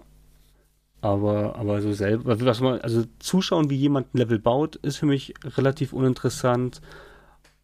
Aber, 1.02 1.56
aber 1.56 1.80
so 1.80 1.92
selber, 1.92 2.38
was 2.42 2.60
man, 2.60 2.80
also 2.82 3.04
zuschauen, 3.20 3.70
wie 3.70 3.76
jemand 3.76 4.14
ein 4.14 4.18
Level 4.18 4.38
baut, 4.38 4.76
ist 4.76 4.98
für 4.98 5.06
mich 5.06 5.32
relativ 5.44 5.92
uninteressant. 5.94 6.80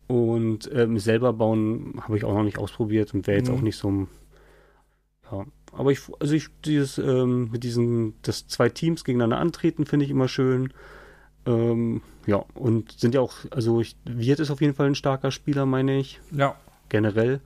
Und 0.06 0.70
ähm, 0.72 0.98
selber 0.98 1.32
bauen 1.32 1.94
habe 2.00 2.16
ich 2.16 2.24
auch 2.24 2.32
noch 2.32 2.44
nicht 2.44 2.58
ausprobiert 2.58 3.12
und 3.12 3.26
wäre 3.26 3.38
jetzt 3.38 3.50
Mhm. 3.50 3.56
auch 3.56 3.60
nicht 3.60 3.76
so 3.76 3.90
ein, 3.90 4.08
ja. 5.32 5.44
Aber 5.72 5.90
ich, 5.90 6.00
also 6.20 6.32
ich, 6.32 6.48
dieses, 6.64 6.96
ähm, 6.96 7.50
mit 7.50 7.62
diesen, 7.64 8.14
dass 8.22 8.46
zwei 8.46 8.68
Teams 8.70 9.04
gegeneinander 9.04 9.38
antreten, 9.38 9.84
finde 9.84 10.04
ich 10.06 10.10
immer 10.10 10.28
schön. 10.28 10.72
Ähm, 11.46 12.02
ja, 12.26 12.44
und 12.54 12.92
sind 12.98 13.14
ja 13.14 13.20
auch, 13.20 13.34
also 13.50 13.80
ich, 13.80 13.96
Wirt 14.04 14.40
ist 14.40 14.50
auf 14.50 14.60
jeden 14.60 14.74
Fall 14.74 14.86
ein 14.88 14.94
starker 14.94 15.30
Spieler, 15.30 15.64
meine 15.66 15.98
ich, 15.98 16.20
Ja. 16.32 16.56
generell. 16.88 17.40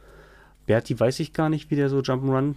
Berti 0.66 0.98
weiß 0.98 1.20
ich 1.20 1.32
gar 1.32 1.48
nicht, 1.48 1.70
wie 1.70 1.76
der 1.76 1.88
so 1.90 1.98
Jump'n'Run. 1.98 2.54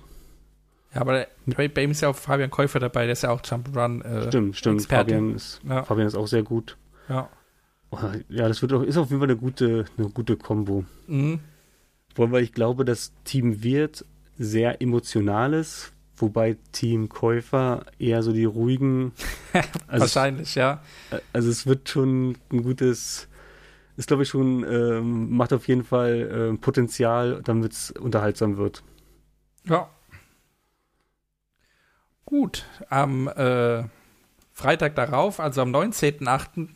Ja, 0.93 1.01
aber 1.01 1.27
bei, 1.47 1.67
bei 1.67 1.83
ihm 1.83 1.91
ist 1.91 2.01
ja 2.01 2.09
auch 2.09 2.15
Fabian 2.15 2.49
Käufer 2.51 2.79
dabei, 2.79 3.03
der 3.05 3.13
ist 3.13 3.23
ja 3.23 3.31
auch 3.31 3.41
Jump'n'Run. 3.41 4.03
Äh, 4.03 4.27
Stimmt, 4.27 4.55
stimmt. 4.57 4.79
Experte. 4.81 5.13
Fabian 5.15 5.35
ist, 5.35 5.61
Ja. 5.67 5.83
Fabian 5.83 6.07
ist 6.07 6.15
auch 6.15 6.27
sehr 6.27 6.43
gut. 6.43 6.77
Ja. 7.09 7.29
Oh, 7.91 7.97
Ja, 8.29 8.47
das 8.47 8.61
wird 8.61 8.73
auch, 8.73 8.81
ist 8.83 8.97
auf 8.97 9.09
jeden 9.09 9.19
Fall 9.19 9.29
eine 9.29 9.37
gute, 9.37 9.85
eine 9.97 10.09
gute 10.09 10.37
Kombo. 10.37 10.85
Mhm. 11.07 11.39
Vor 12.15 12.25
allem, 12.25 12.31
weil 12.31 12.43
ich 12.43 12.53
glaube, 12.53 12.85
das 12.85 13.11
Team 13.23 13.63
Wirt 13.63 14.05
sehr 14.37 14.81
emotional 14.81 15.53
ist, 15.53 15.92
wobei 16.15 16.57
Team 16.71 17.09
Käufer 17.09 17.85
eher 17.99 18.23
so 18.23 18.31
die 18.31 18.45
ruhigen. 18.45 19.13
Also, 19.53 20.05
es, 20.05 20.15
Wahrscheinlich, 20.15 20.55
ja. 20.55 20.81
also 21.31 21.47
es 21.47 21.67
wird 21.67 21.87
schon 21.87 22.35
ein 22.51 22.63
gutes, 22.63 23.27
ist 23.97 24.07
glaube 24.07 24.23
ich 24.23 24.29
schon, 24.29 24.63
ähm, 24.63 25.29
macht 25.29 25.53
auf 25.53 25.67
jeden 25.67 25.83
Fall 25.83 26.27
ähm, 26.33 26.57
Potenzial, 26.59 27.41
damit 27.43 27.73
es 27.73 27.91
unterhaltsam 27.91 28.57
wird. 28.57 28.81
Ja. 29.65 29.91
Gut, 32.25 32.65
am 32.89 33.27
äh, 33.27 33.83
Freitag 34.53 34.95
darauf, 34.95 35.39
also 35.39 35.61
am 35.61 35.69
19.08., 35.69 36.69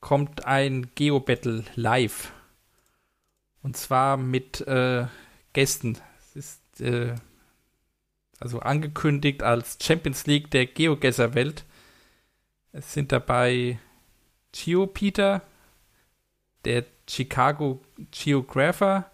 kommt 0.00 0.46
ein 0.46 0.90
Geo-Battle 0.94 1.64
live. 1.76 2.32
Und 3.62 3.76
zwar 3.78 4.18
mit 4.18 4.60
äh, 4.66 5.06
Gästen. 5.54 5.96
Es 6.18 6.36
ist 6.36 6.80
äh, 6.82 7.14
also 8.42 8.60
angekündigt 8.60 9.42
als 9.42 9.78
Champions 9.80 10.26
League 10.26 10.50
der 10.50 10.66
Geogesser-Welt. 10.66 11.64
Es 12.72 12.92
sind 12.92 13.12
dabei 13.12 13.78
Geo 14.52 14.86
Peter, 14.86 15.42
der 16.64 16.84
Chicago 17.08 17.80
Geographer, 18.10 19.10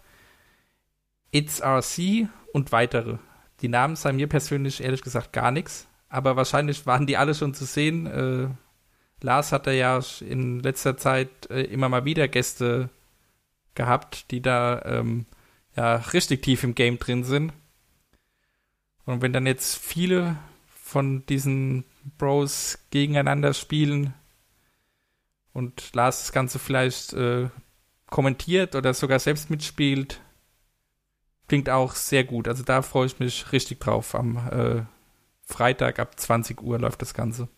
It's 1.31 1.61
RC 1.61 2.27
und 2.53 2.71
weitere. 2.71 3.17
Die 3.61 3.67
Namen 3.67 3.95
sagen 3.95 4.17
mir 4.17 4.27
persönlich 4.27 4.81
ehrlich 4.81 5.01
gesagt 5.01 5.31
gar 5.31 5.51
nichts, 5.51 5.87
aber 6.07 6.35
wahrscheinlich 6.35 6.85
waren 6.87 7.05
die 7.05 7.17
alle 7.17 7.35
schon 7.35 7.53
zu 7.53 7.65
sehen. 7.65 8.07
Äh, 8.07 8.47
Lars 9.21 9.51
hatte 9.51 9.71
ja 9.73 9.99
in 10.21 10.59
letzter 10.61 10.97
Zeit 10.97 11.49
äh, 11.51 11.63
immer 11.63 11.89
mal 11.89 12.05
wieder 12.05 12.27
Gäste 12.27 12.89
gehabt, 13.75 14.31
die 14.31 14.41
da 14.41 14.81
ähm, 14.85 15.25
ja 15.75 15.97
richtig 15.97 16.41
tief 16.41 16.63
im 16.63 16.73
Game 16.73 16.97
drin 16.97 17.23
sind. 17.23 17.53
Und 19.09 19.23
wenn 19.23 19.33
dann 19.33 19.47
jetzt 19.47 19.75
viele 19.75 20.37
von 20.67 21.25
diesen 21.25 21.83
Bros 22.19 22.77
gegeneinander 22.91 23.55
spielen 23.55 24.13
und 25.51 25.95
Lars 25.95 26.19
das 26.19 26.31
Ganze 26.31 26.59
vielleicht 26.59 27.13
äh, 27.13 27.49
kommentiert 28.05 28.75
oder 28.75 28.93
sogar 28.93 29.17
selbst 29.17 29.49
mitspielt, 29.49 30.21
klingt 31.47 31.71
auch 31.71 31.95
sehr 31.95 32.23
gut. 32.23 32.47
Also 32.47 32.61
da 32.63 32.83
freue 32.83 33.07
ich 33.07 33.19
mich 33.19 33.51
richtig 33.51 33.79
drauf. 33.79 34.13
Am 34.13 34.37
äh, 34.51 34.83
Freitag 35.43 35.97
ab 35.97 36.19
20 36.19 36.61
Uhr 36.61 36.77
läuft 36.77 37.01
das 37.01 37.15
Ganze. 37.15 37.49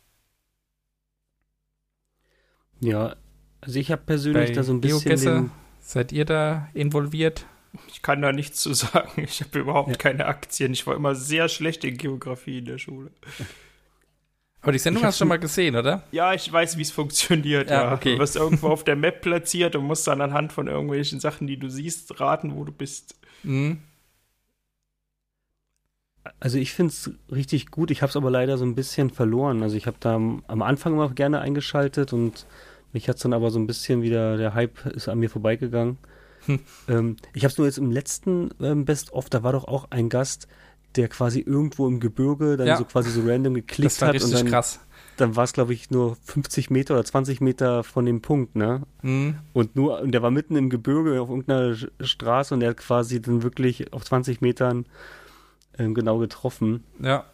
Ja, 2.80 3.18
also 3.60 3.78
ich 3.78 3.92
habe 3.92 4.04
persönlich 4.04 4.52
Bei 4.52 4.54
da 4.54 4.64
so 4.64 4.72
ein 4.72 4.80
bisschen. 4.80 5.02
Geogesser, 5.02 5.36
Den, 5.42 5.52
seid 5.82 6.14
ihr 6.14 6.24
da 6.24 6.70
involviert? 6.74 7.46
Ich 7.88 8.02
kann 8.02 8.22
da 8.22 8.32
nichts 8.32 8.60
zu 8.62 8.74
sagen. 8.74 9.24
Ich 9.24 9.42
habe 9.42 9.60
überhaupt 9.60 9.90
Ja. 9.90 9.96
keine 9.96 10.26
Aktien. 10.26 10.74
Ich 10.74 10.86
war 10.88 10.96
immer 10.96 11.16
sehr 11.16 11.48
schlecht 11.50 11.84
in 11.84 11.98
Geografie 11.98 12.58
in 12.60 12.66
der 12.66 12.78
Schule. 12.78 13.12
Aber 14.62 14.72
die 14.74 14.78
Sendung 14.80 15.04
hast 15.04 15.16
du 15.18 15.20
schon 15.24 15.30
mal 15.30 15.40
gesehen, 15.40 15.76
oder? 15.76 16.04
Ja, 16.12 16.34
ich 16.34 16.52
weiß, 16.52 16.78
wie 16.78 16.82
es 16.84 16.92
funktioniert. 16.92 17.70
Ja, 17.70 17.84
Ja, 17.86 17.94
okay. 17.94 18.14
Du 18.14 18.20
wirst 18.20 18.36
irgendwo 18.36 18.68
auf 18.68 18.84
der 18.84 18.96
Map 18.96 19.22
platziert 19.22 19.76
und 19.76 19.86
musst 19.86 20.06
dann 20.08 20.22
anhand 20.22 20.54
von 20.54 20.68
irgendwelchen 20.68 21.20
Sachen, 21.20 21.48
die 21.48 21.58
du 21.58 21.70
siehst, 21.70 22.20
raten, 22.20 22.56
wo 22.56 22.64
du 22.64 22.72
bist. 22.72 23.16
Mhm. 23.44 23.80
also 26.40 26.58
ich 26.60 26.74
finde 26.74 26.92
es 26.92 27.10
richtig 27.32 27.72
gut. 27.72 27.90
Ich 27.90 28.02
habe 28.04 28.10
es 28.12 28.16
aber 28.16 28.30
leider 28.30 28.58
so 28.58 28.66
ein 28.66 28.76
bisschen 28.76 29.10
verloren. 29.10 29.64
Also 29.64 29.76
ich 29.78 29.88
habe 29.88 29.98
da 30.00 30.16
am, 30.16 30.44
am 30.48 30.62
Anfang 30.62 30.94
immer 30.94 31.10
gerne 31.10 31.40
eingeschaltet 31.42 32.14
und 32.14 32.46
mich 32.94 33.10
hat 33.10 33.24
dann 33.24 33.34
aber 33.34 33.50
so 33.50 33.58
ein 33.60 33.66
bisschen 33.68 34.02
wieder, 34.04 34.38
der 34.38 34.54
Hype 34.54 34.86
ist 34.88 35.08
an 35.10 35.18
mir 35.20 35.30
vorbeigegangen. 35.30 35.98
Hm. 36.46 36.60
Ähm, 36.88 37.18
ich 37.34 37.44
habe 37.44 37.52
es 37.52 37.58
nur 37.58 37.68
jetzt 37.68 37.78
im 37.78 37.92
letzten 37.92 38.50
ähm, 38.62 38.86
Best-of, 38.86 39.30
da 39.30 39.44
war 39.44 39.52
doch 39.54 39.66
auch 39.66 39.88
ein 39.92 40.10
Gast, 40.10 40.48
der 40.96 41.08
quasi 41.08 41.40
irgendwo 41.40 41.88
im 41.88 42.00
Gebirge 42.00 42.58
dann 42.58 42.68
Ja. 42.68 42.78
so 42.78 42.84
quasi 42.86 43.10
so 43.12 43.22
random 43.26 43.54
geklickt 43.54 43.86
Das 43.92 44.02
war 44.02 44.10
hat 44.10 44.16
und 44.16 44.22
richtig 44.24 44.40
dann, 44.42 44.50
krass. 44.50 44.80
dann 45.18 45.36
war 45.36 45.44
es 45.46 45.54
glaube 45.54 45.74
ich 45.74 45.90
nur 45.90 46.18
50 46.26 46.70
Meter 46.70 46.96
oder 46.96 47.06
20 47.06 47.40
Meter 47.42 47.84
von 47.84 48.06
dem 48.06 48.22
Punkt, 48.22 48.56
ne? 48.56 48.82
Mhm. 49.02 49.36
Und 49.54 49.76
nur, 49.76 50.02
und 50.02 50.12
der 50.12 50.22
war 50.22 50.32
mitten 50.32 50.56
im 50.58 50.70
Gebirge 50.70 51.22
auf 51.22 51.30
irgendeiner 51.30 51.76
Straße 52.02 52.54
und 52.54 52.60
der 52.60 52.72
hat 52.72 52.78
quasi 52.78 53.22
dann 53.22 53.44
wirklich 53.44 53.94
auf 53.94 54.04
20 54.04 54.42
Metern 54.42 54.86
ähm, 55.78 55.94
genau 55.94 56.18
getroffen. 56.18 56.84
Ja. 57.00 57.26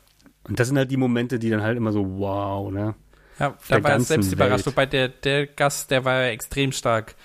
Und 0.44 0.60
das 0.60 0.68
sind 0.68 0.78
halt 0.78 0.92
die 0.92 0.98
Momente, 0.98 1.40
die 1.40 1.50
dann 1.50 1.62
halt 1.64 1.78
immer 1.78 1.92
so, 1.92 2.20
wow, 2.20 2.72
ne? 2.72 2.94
Ja, 3.40 3.56
der 3.70 3.78
da 3.80 3.84
war 3.84 3.92
er 3.92 4.00
selbst 4.02 4.32
überrascht. 4.32 4.66
Wobei 4.66 4.86
der, 4.86 5.10
der 5.10 5.46
Gast, 5.48 5.92
der 5.92 6.06
war 6.06 6.22
ja 6.24 6.30
extrem 6.30 6.72
stark. 6.72 7.16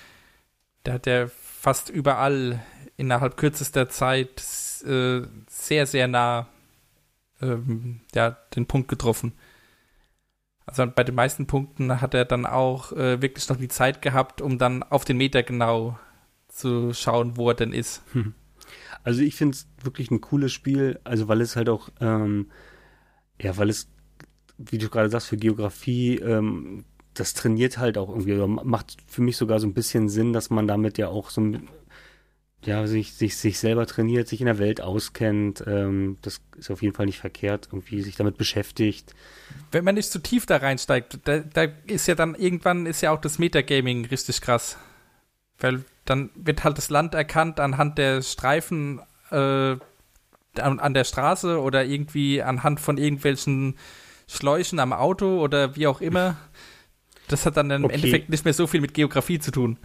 Der 0.84 0.94
hat 0.94 1.06
ja 1.06 1.26
fast 1.62 1.90
überall 1.90 2.60
innerhalb 2.96 3.36
kürzester 3.36 3.88
Zeit 3.88 4.42
äh, 4.84 5.22
sehr, 5.48 5.86
sehr 5.86 6.08
nah 6.08 6.48
ähm, 7.40 8.00
ja, 8.16 8.30
den 8.56 8.66
Punkt 8.66 8.88
getroffen. 8.88 9.34
Also 10.66 10.84
bei 10.92 11.04
den 11.04 11.14
meisten 11.14 11.46
Punkten 11.46 12.00
hat 12.00 12.14
er 12.14 12.24
dann 12.24 12.46
auch 12.46 12.90
äh, 12.90 13.22
wirklich 13.22 13.48
noch 13.48 13.58
die 13.58 13.68
Zeit 13.68 14.02
gehabt, 14.02 14.40
um 14.40 14.58
dann 14.58 14.82
auf 14.82 15.04
den 15.04 15.18
Meter 15.18 15.44
genau 15.44 15.96
zu 16.48 16.92
schauen, 16.94 17.36
wo 17.36 17.50
er 17.50 17.54
denn 17.54 17.72
ist. 17.72 18.02
Also 19.04 19.22
ich 19.22 19.34
finde 19.34 19.56
es 19.56 19.68
wirklich 19.82 20.10
ein 20.10 20.20
cooles 20.20 20.52
Spiel, 20.52 21.00
also 21.02 21.26
weil 21.26 21.40
es 21.40 21.56
halt 21.56 21.68
auch, 21.68 21.90
ähm, 22.00 22.50
ja, 23.40 23.56
weil 23.56 23.68
es, 23.68 23.88
wie 24.58 24.78
du 24.78 24.88
gerade 24.88 25.10
sagst, 25.10 25.28
für 25.28 25.36
Geografie, 25.36 26.16
ähm, 26.18 26.84
das 27.14 27.34
trainiert 27.34 27.78
halt 27.78 27.98
auch 27.98 28.08
irgendwie, 28.08 28.34
oder 28.34 28.46
macht 28.46 28.96
für 29.06 29.22
mich 29.22 29.36
sogar 29.36 29.60
so 29.60 29.66
ein 29.66 29.74
bisschen 29.74 30.08
Sinn, 30.08 30.32
dass 30.32 30.50
man 30.50 30.66
damit 30.66 30.98
ja 30.98 31.08
auch 31.08 31.30
so 31.30 31.40
ein, 31.40 31.68
ja, 32.64 32.86
sich, 32.86 33.14
sich, 33.14 33.36
sich 33.36 33.58
selber 33.58 33.86
trainiert, 33.86 34.28
sich 34.28 34.40
in 34.40 34.46
der 34.46 34.58
Welt 34.58 34.80
auskennt. 34.80 35.64
Ähm, 35.66 36.18
das 36.22 36.40
ist 36.56 36.70
auf 36.70 36.82
jeden 36.82 36.94
Fall 36.94 37.06
nicht 37.06 37.18
verkehrt, 37.18 37.68
irgendwie 37.72 38.02
sich 38.02 38.16
damit 38.16 38.38
beschäftigt. 38.38 39.14
Wenn 39.72 39.84
man 39.84 39.96
nicht 39.96 40.10
zu 40.10 40.20
tief 40.20 40.46
da 40.46 40.58
reinsteigt, 40.58 41.18
da, 41.24 41.40
da 41.40 41.66
ist 41.86 42.06
ja 42.06 42.14
dann 42.14 42.34
irgendwann 42.34 42.86
ist 42.86 43.00
ja 43.00 43.10
auch 43.10 43.20
das 43.20 43.38
Metagaming 43.38 44.06
richtig 44.06 44.40
krass. 44.40 44.78
Weil 45.58 45.84
dann 46.04 46.30
wird 46.34 46.64
halt 46.64 46.78
das 46.78 46.90
Land 46.90 47.14
erkannt 47.14 47.60
anhand 47.60 47.98
der 47.98 48.22
Streifen 48.22 49.00
äh, 49.30 49.76
an, 50.60 50.78
an 50.80 50.94
der 50.94 51.04
Straße 51.04 51.60
oder 51.60 51.84
irgendwie 51.84 52.42
anhand 52.42 52.80
von 52.80 52.98
irgendwelchen 52.98 53.76
Schläuchen 54.28 54.78
am 54.78 54.92
Auto 54.92 55.40
oder 55.40 55.76
wie 55.76 55.86
auch 55.86 56.00
immer. 56.00 56.36
Das 57.32 57.46
hat 57.46 57.56
dann 57.56 57.70
im 57.70 57.84
Okay. 57.84 57.94
Endeffekt 57.94 58.28
nicht 58.30 58.44
mehr 58.44 58.54
so 58.54 58.66
viel 58.66 58.80
mit 58.80 58.94
Geografie 58.94 59.38
zu 59.38 59.50
tun. 59.50 59.78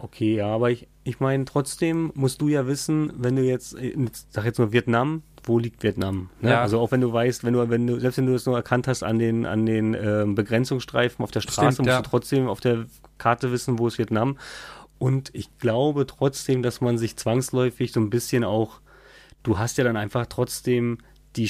Okay, 0.00 0.36
ja, 0.36 0.46
aber 0.46 0.70
ich, 0.70 0.86
ich 1.02 1.18
meine, 1.18 1.44
trotzdem 1.44 2.12
musst 2.14 2.40
du 2.40 2.48
ja 2.48 2.66
wissen, 2.68 3.12
wenn 3.16 3.34
du 3.34 3.42
jetzt, 3.42 3.72
in- 3.74 4.08
sag 4.30 4.44
jetzt 4.44 4.58
nur 4.58 4.72
Vietnam, 4.72 5.22
wo 5.42 5.58
liegt 5.58 5.82
Vietnam? 5.82 6.30
Ne? 6.40 6.50
Ja. 6.50 6.62
Also 6.62 6.78
auch 6.78 6.92
wenn 6.92 7.00
du 7.00 7.12
weißt, 7.12 7.42
wenn 7.42 7.54
du, 7.54 7.68
wenn 7.68 7.86
du, 7.86 7.98
selbst 7.98 8.18
wenn 8.18 8.26
du 8.26 8.32
das 8.32 8.46
nur 8.46 8.54
erkannt 8.56 8.86
hast 8.86 9.02
an 9.02 9.18
den, 9.18 9.44
an 9.44 9.66
den 9.66 9.94
ähm, 9.94 10.34
Begrenzungsstreifen 10.36 11.22
auf 11.24 11.32
der 11.32 11.40
Straße, 11.40 11.72
Stimmt, 11.72 11.78
musst 11.78 11.88
ja. 11.88 12.02
du 12.02 12.08
trotzdem 12.08 12.46
auf 12.48 12.60
der 12.60 12.86
Karte 13.18 13.50
wissen, 13.50 13.78
wo 13.78 13.88
ist 13.88 13.98
Vietnam. 13.98 14.38
Und 14.98 15.30
ich 15.34 15.56
glaube 15.58 16.06
trotzdem, 16.06 16.62
dass 16.62 16.80
man 16.80 16.96
sich 16.96 17.16
zwangsläufig 17.16 17.90
so 17.92 17.98
ein 18.00 18.10
bisschen 18.10 18.44
auch, 18.44 18.80
du 19.42 19.58
hast 19.58 19.78
ja 19.78 19.84
dann 19.84 19.96
einfach 19.96 20.26
trotzdem 20.26 20.98
die 21.36 21.48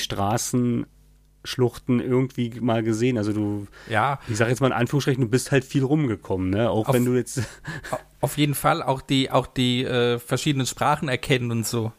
Straßenschluchten 1.44 2.00
irgendwie 2.00 2.60
mal 2.60 2.82
gesehen. 2.82 3.18
Also 3.18 3.32
du, 3.32 3.66
Ja, 3.88 4.18
ich 4.28 4.36
sag 4.36 4.48
jetzt 4.48 4.60
mal 4.60 4.68
in 4.68 4.72
Anführungsstrichen, 4.72 5.22
du 5.22 5.28
bist 5.28 5.52
halt 5.52 5.64
viel 5.64 5.84
rumgekommen, 5.84 6.50
ne? 6.50 6.70
Auch 6.70 6.88
Auf- 6.88 6.94
wenn 6.94 7.04
du 7.04 7.14
jetzt, 7.14 7.42
auf 8.20 8.36
jeden 8.38 8.54
Fall 8.54 8.82
auch 8.82 9.00
die, 9.00 9.30
auch 9.30 9.46
die 9.46 9.84
äh, 9.84 10.18
verschiedenen 10.18 10.66
Sprachen 10.66 11.08
erkennen 11.08 11.50
und 11.50 11.66
so. 11.66 11.92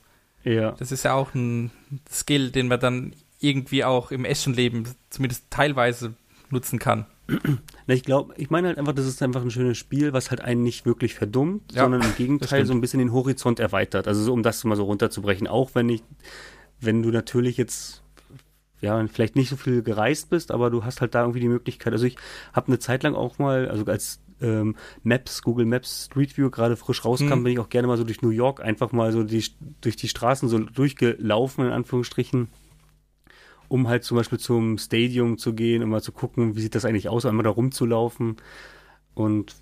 ja. 0.44 0.72
Das 0.74 0.92
ist 0.92 1.04
ja 1.04 1.14
auch 1.14 1.34
ein 1.34 1.72
Skill, 2.12 2.52
den 2.52 2.68
man 2.68 2.80
dann 2.80 3.14
irgendwie 3.40 3.84
auch 3.84 4.12
im 4.12 4.26
echten 4.26 4.54
Leben 4.54 4.84
zumindest 5.10 5.46
teilweise 5.50 6.14
nutzen 6.50 6.78
kann. 6.80 7.06
Na, 7.88 7.94
ich 7.94 8.04
glaube, 8.04 8.34
ich 8.38 8.50
meine 8.50 8.68
halt 8.70 8.78
einfach, 8.78 8.94
das 8.94 9.06
ist 9.06 9.22
einfach 9.22 9.42
ein 9.42 9.52
schönes 9.52 9.78
Spiel, 9.78 10.14
was 10.14 10.30
halt 10.32 10.42
einen 10.42 10.64
nicht 10.64 10.86
wirklich 10.86 11.14
verdummt, 11.14 11.72
Ja, 11.74 11.84
sondern 11.84 12.02
im 12.02 12.16
Gegenteil 12.16 12.66
so 12.66 12.74
ein 12.74 12.82
bisschen 12.82 13.00
den 13.00 13.14
Horizont 13.14 13.60
erweitert. 13.60 14.08
Also 14.08 14.24
so, 14.24 14.34
um 14.34 14.44
das 14.44 14.64
mal 14.64 14.76
so 14.76 14.84
runterzubrechen. 14.84 15.48
Auch 15.48 15.72
wenn 15.76 15.90
ich, 15.90 16.02
wenn 16.82 17.04
du 17.04 17.10
natürlich 17.12 17.56
jetzt 17.58 18.02
ja, 18.82 19.06
vielleicht 19.08 19.36
nicht 19.36 19.50
so 19.50 19.58
viel 19.58 19.82
gereist 19.84 20.30
bist, 20.30 20.52
aber 20.52 20.70
du 20.70 20.84
hast 20.86 21.02
halt 21.02 21.14
da 21.16 21.22
irgendwie 21.22 21.42
die 21.42 21.50
Möglichkeit. 21.50 21.94
Also 21.94 22.06
ich 22.06 22.16
habe 22.54 22.68
eine 22.68 22.80
Zeit 22.80 23.04
lang 23.04 23.16
auch 23.16 23.38
mal, 23.40 23.68
also 23.68 23.86
als 23.86 24.22
ähm, 24.42 24.76
Maps, 25.04 25.42
Google 25.42 25.66
Maps 25.66 26.06
Street 26.06 26.38
View 26.38 26.50
gerade 26.50 26.78
frisch 26.78 27.04
rauskam, 27.04 27.32
Hm. 27.32 27.44
bin 27.44 27.54
ich 27.54 27.60
auch 27.60 27.70
gerne 27.70 27.88
mal 27.90 27.98
so 27.98 28.06
durch 28.06 28.22
New 28.22 28.30
York 28.30 28.62
einfach 28.62 28.92
mal 28.94 29.12
so 29.12 29.24
die, 29.24 29.44
durch 29.82 29.98
die 29.98 30.08
Straßen 30.08 30.48
so 30.48 30.60
durchgelaufen, 30.60 31.66
in 31.66 31.72
Anführungsstrichen, 31.74 32.48
um 33.68 33.88
halt 33.90 34.04
zum 34.06 34.16
Beispiel 34.18 34.40
zum 34.40 34.78
Stadium 34.78 35.38
zu 35.38 35.54
gehen, 35.54 35.84
um 35.84 35.90
mal 35.90 36.02
zu 36.02 36.12
gucken, 36.14 36.56
wie 36.56 36.62
sieht 36.62 36.74
das 36.76 36.86
eigentlich 36.86 37.10
aus, 37.10 37.26
einmal 37.26 37.44
da 37.44 37.50
rumzulaufen. 37.50 38.38
Und 39.14 39.56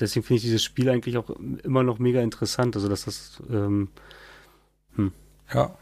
deswegen 0.00 0.24
finde 0.24 0.36
ich 0.38 0.42
dieses 0.44 0.64
Spiel 0.64 0.88
eigentlich 0.88 1.18
auch 1.18 1.28
immer 1.62 1.82
noch 1.82 1.98
mega 1.98 2.22
interessant. 2.22 2.74
Also 2.74 2.88
dass 2.88 3.04
das 3.04 3.42
ähm, 3.50 3.88
Ja. 5.52 5.76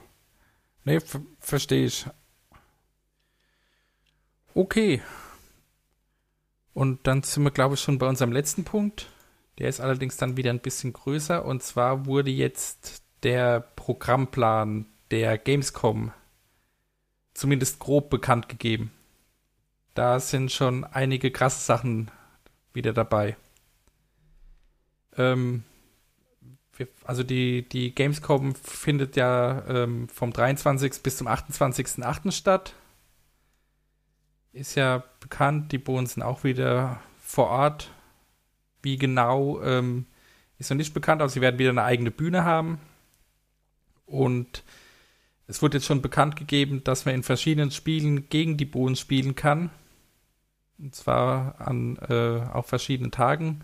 Nee, 0.85 1.01
ver 1.01 1.23
verstehe 1.39 1.87
ich. 1.87 2.07
Okay. 4.55 5.03
Und 6.73 7.07
dann 7.07 7.23
sind 7.23 7.43
wir, 7.43 7.51
glaube 7.51 7.75
ich, 7.75 7.81
schon 7.81 7.99
bei 7.99 8.09
unserem 8.09 8.33
letzten 8.33 8.65
Punkt. 8.65 9.09
Der 9.59 9.69
ist 9.69 9.81
allerdings 9.81 10.17
dann 10.17 10.37
wieder 10.37 10.51
ein 10.51 10.61
bisschen 10.61 10.93
größer. 10.93 11.45
Und 11.45 11.63
zwar 11.63 12.07
wurde 12.07 12.31
jetzt 12.31 13.03
der 13.23 13.61
Programmplan 13.61 14.87
der 15.11 15.39
Gamescom 15.39 16.13
zumindest 17.35 17.79
grob 17.81 18.11
bekannt 18.11 18.49
gegeben. 18.49 18.93
Da 19.95 20.19
sind 20.21 20.51
schon 20.51 20.85
einige 20.85 21.31
krasse 21.31 21.65
Sachen 21.65 22.11
wieder 22.73 22.93
dabei. 22.93 23.37
Ähm, 25.17 25.65
wir, 26.77 26.89
also 27.05 27.23
die, 27.23 27.69
die 27.69 27.95
Gamescom 27.95 28.55
findet 28.57 29.17
ja 29.17 29.65
ähm, 29.69 30.09
vom 30.09 30.33
23. 30.33 31.03
bis 31.03 31.17
zum 31.17 31.29
28.08. 31.29 32.33
statt. 32.33 32.75
Ist 34.55 34.77
ja 34.77 35.03
bekannt, 35.19 35.73
die 35.73 35.79
Bohnen 35.79 36.07
sind 36.07 36.23
auch 36.23 36.45
wieder 36.45 37.01
vor 37.19 37.49
Ort. 37.49 37.91
Wie 38.83 38.97
genau 38.97 39.61
ähm, 39.63 40.07
ist 40.59 40.71
noch 40.71 40.77
nicht 40.77 40.95
bekannt, 40.95 41.21
aber 41.21 41.29
sie 41.29 41.41
werden 41.41 41.59
wieder 41.59 41.71
eine 41.71 41.83
eigene 41.83 42.13
Bühne 42.13 42.45
haben. 42.45 42.79
Und 44.07 44.63
es 45.49 45.61
wurde 45.61 45.79
jetzt 45.79 45.87
schon 45.87 46.03
bekannt 46.03 46.37
gegeben, 46.37 46.85
dass 46.85 47.05
man 47.05 47.17
in 47.17 47.25
verschiedenen 47.25 47.73
Spielen 47.73 48.29
gegen 48.29 48.57
die 48.57 48.65
Bohnen 48.65 48.95
spielen 48.95 49.35
kann. 49.35 49.71
Und 50.79 50.95
zwar 50.95 51.61
an 51.61 51.97
äh, 52.09 52.47
auf 52.53 52.67
verschiedenen 52.67 53.11
Tagen. 53.11 53.63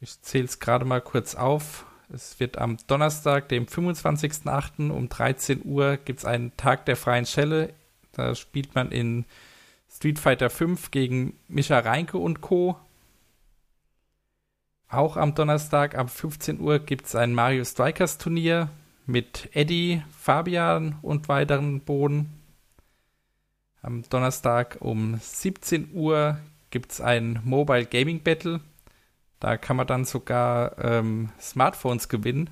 Ich 0.00 0.22
zähle 0.22 0.44
es 0.44 0.60
gerade 0.60 0.84
mal 0.84 1.00
kurz 1.00 1.34
auf. 1.34 1.86
es 2.08 2.38
wird 2.38 2.56
am 2.56 2.76
Donnerstag, 2.86 3.48
dem 3.48 3.66
25.08. 3.66 4.90
um 4.90 5.08
13 5.08 5.62
Uhr 5.64 5.96
gibt 5.96 6.20
es 6.20 6.24
einen 6.24 6.56
Tag 6.56 6.86
der 6.86 6.94
freien 6.94 7.26
Schelle. 7.26 7.74
Da 8.12 8.36
spielt 8.36 8.76
man 8.76 8.92
in 8.92 9.24
Street 9.94 10.18
Fighter 10.18 10.50
5 10.50 10.90
gegen 10.90 11.38
Micha 11.46 11.78
Reinke 11.78 12.18
und 12.18 12.40
Co. 12.40 12.76
Auch 14.88 15.16
am 15.16 15.34
Donnerstag 15.34 15.94
ab 15.94 16.10
15 16.10 16.60
Uhr 16.60 16.80
gibt 16.80 17.06
es 17.06 17.14
ein 17.14 17.32
Mario 17.32 17.64
Strikers 17.64 18.18
Turnier 18.18 18.70
mit 19.06 19.50
Eddie, 19.52 20.02
Fabian 20.10 20.98
und 21.02 21.28
weiteren 21.28 21.80
Boden. 21.80 22.40
Am 23.82 24.02
Donnerstag 24.08 24.78
um 24.80 25.16
17 25.16 25.92
Uhr 25.92 26.38
gibt 26.70 26.90
es 26.90 27.00
ein 27.00 27.40
Mobile 27.44 27.86
Gaming 27.86 28.22
Battle. 28.22 28.60
Da 29.38 29.56
kann 29.56 29.76
man 29.76 29.86
dann 29.86 30.04
sogar 30.04 30.76
ähm, 30.82 31.30
Smartphones 31.40 32.08
gewinnen. 32.08 32.50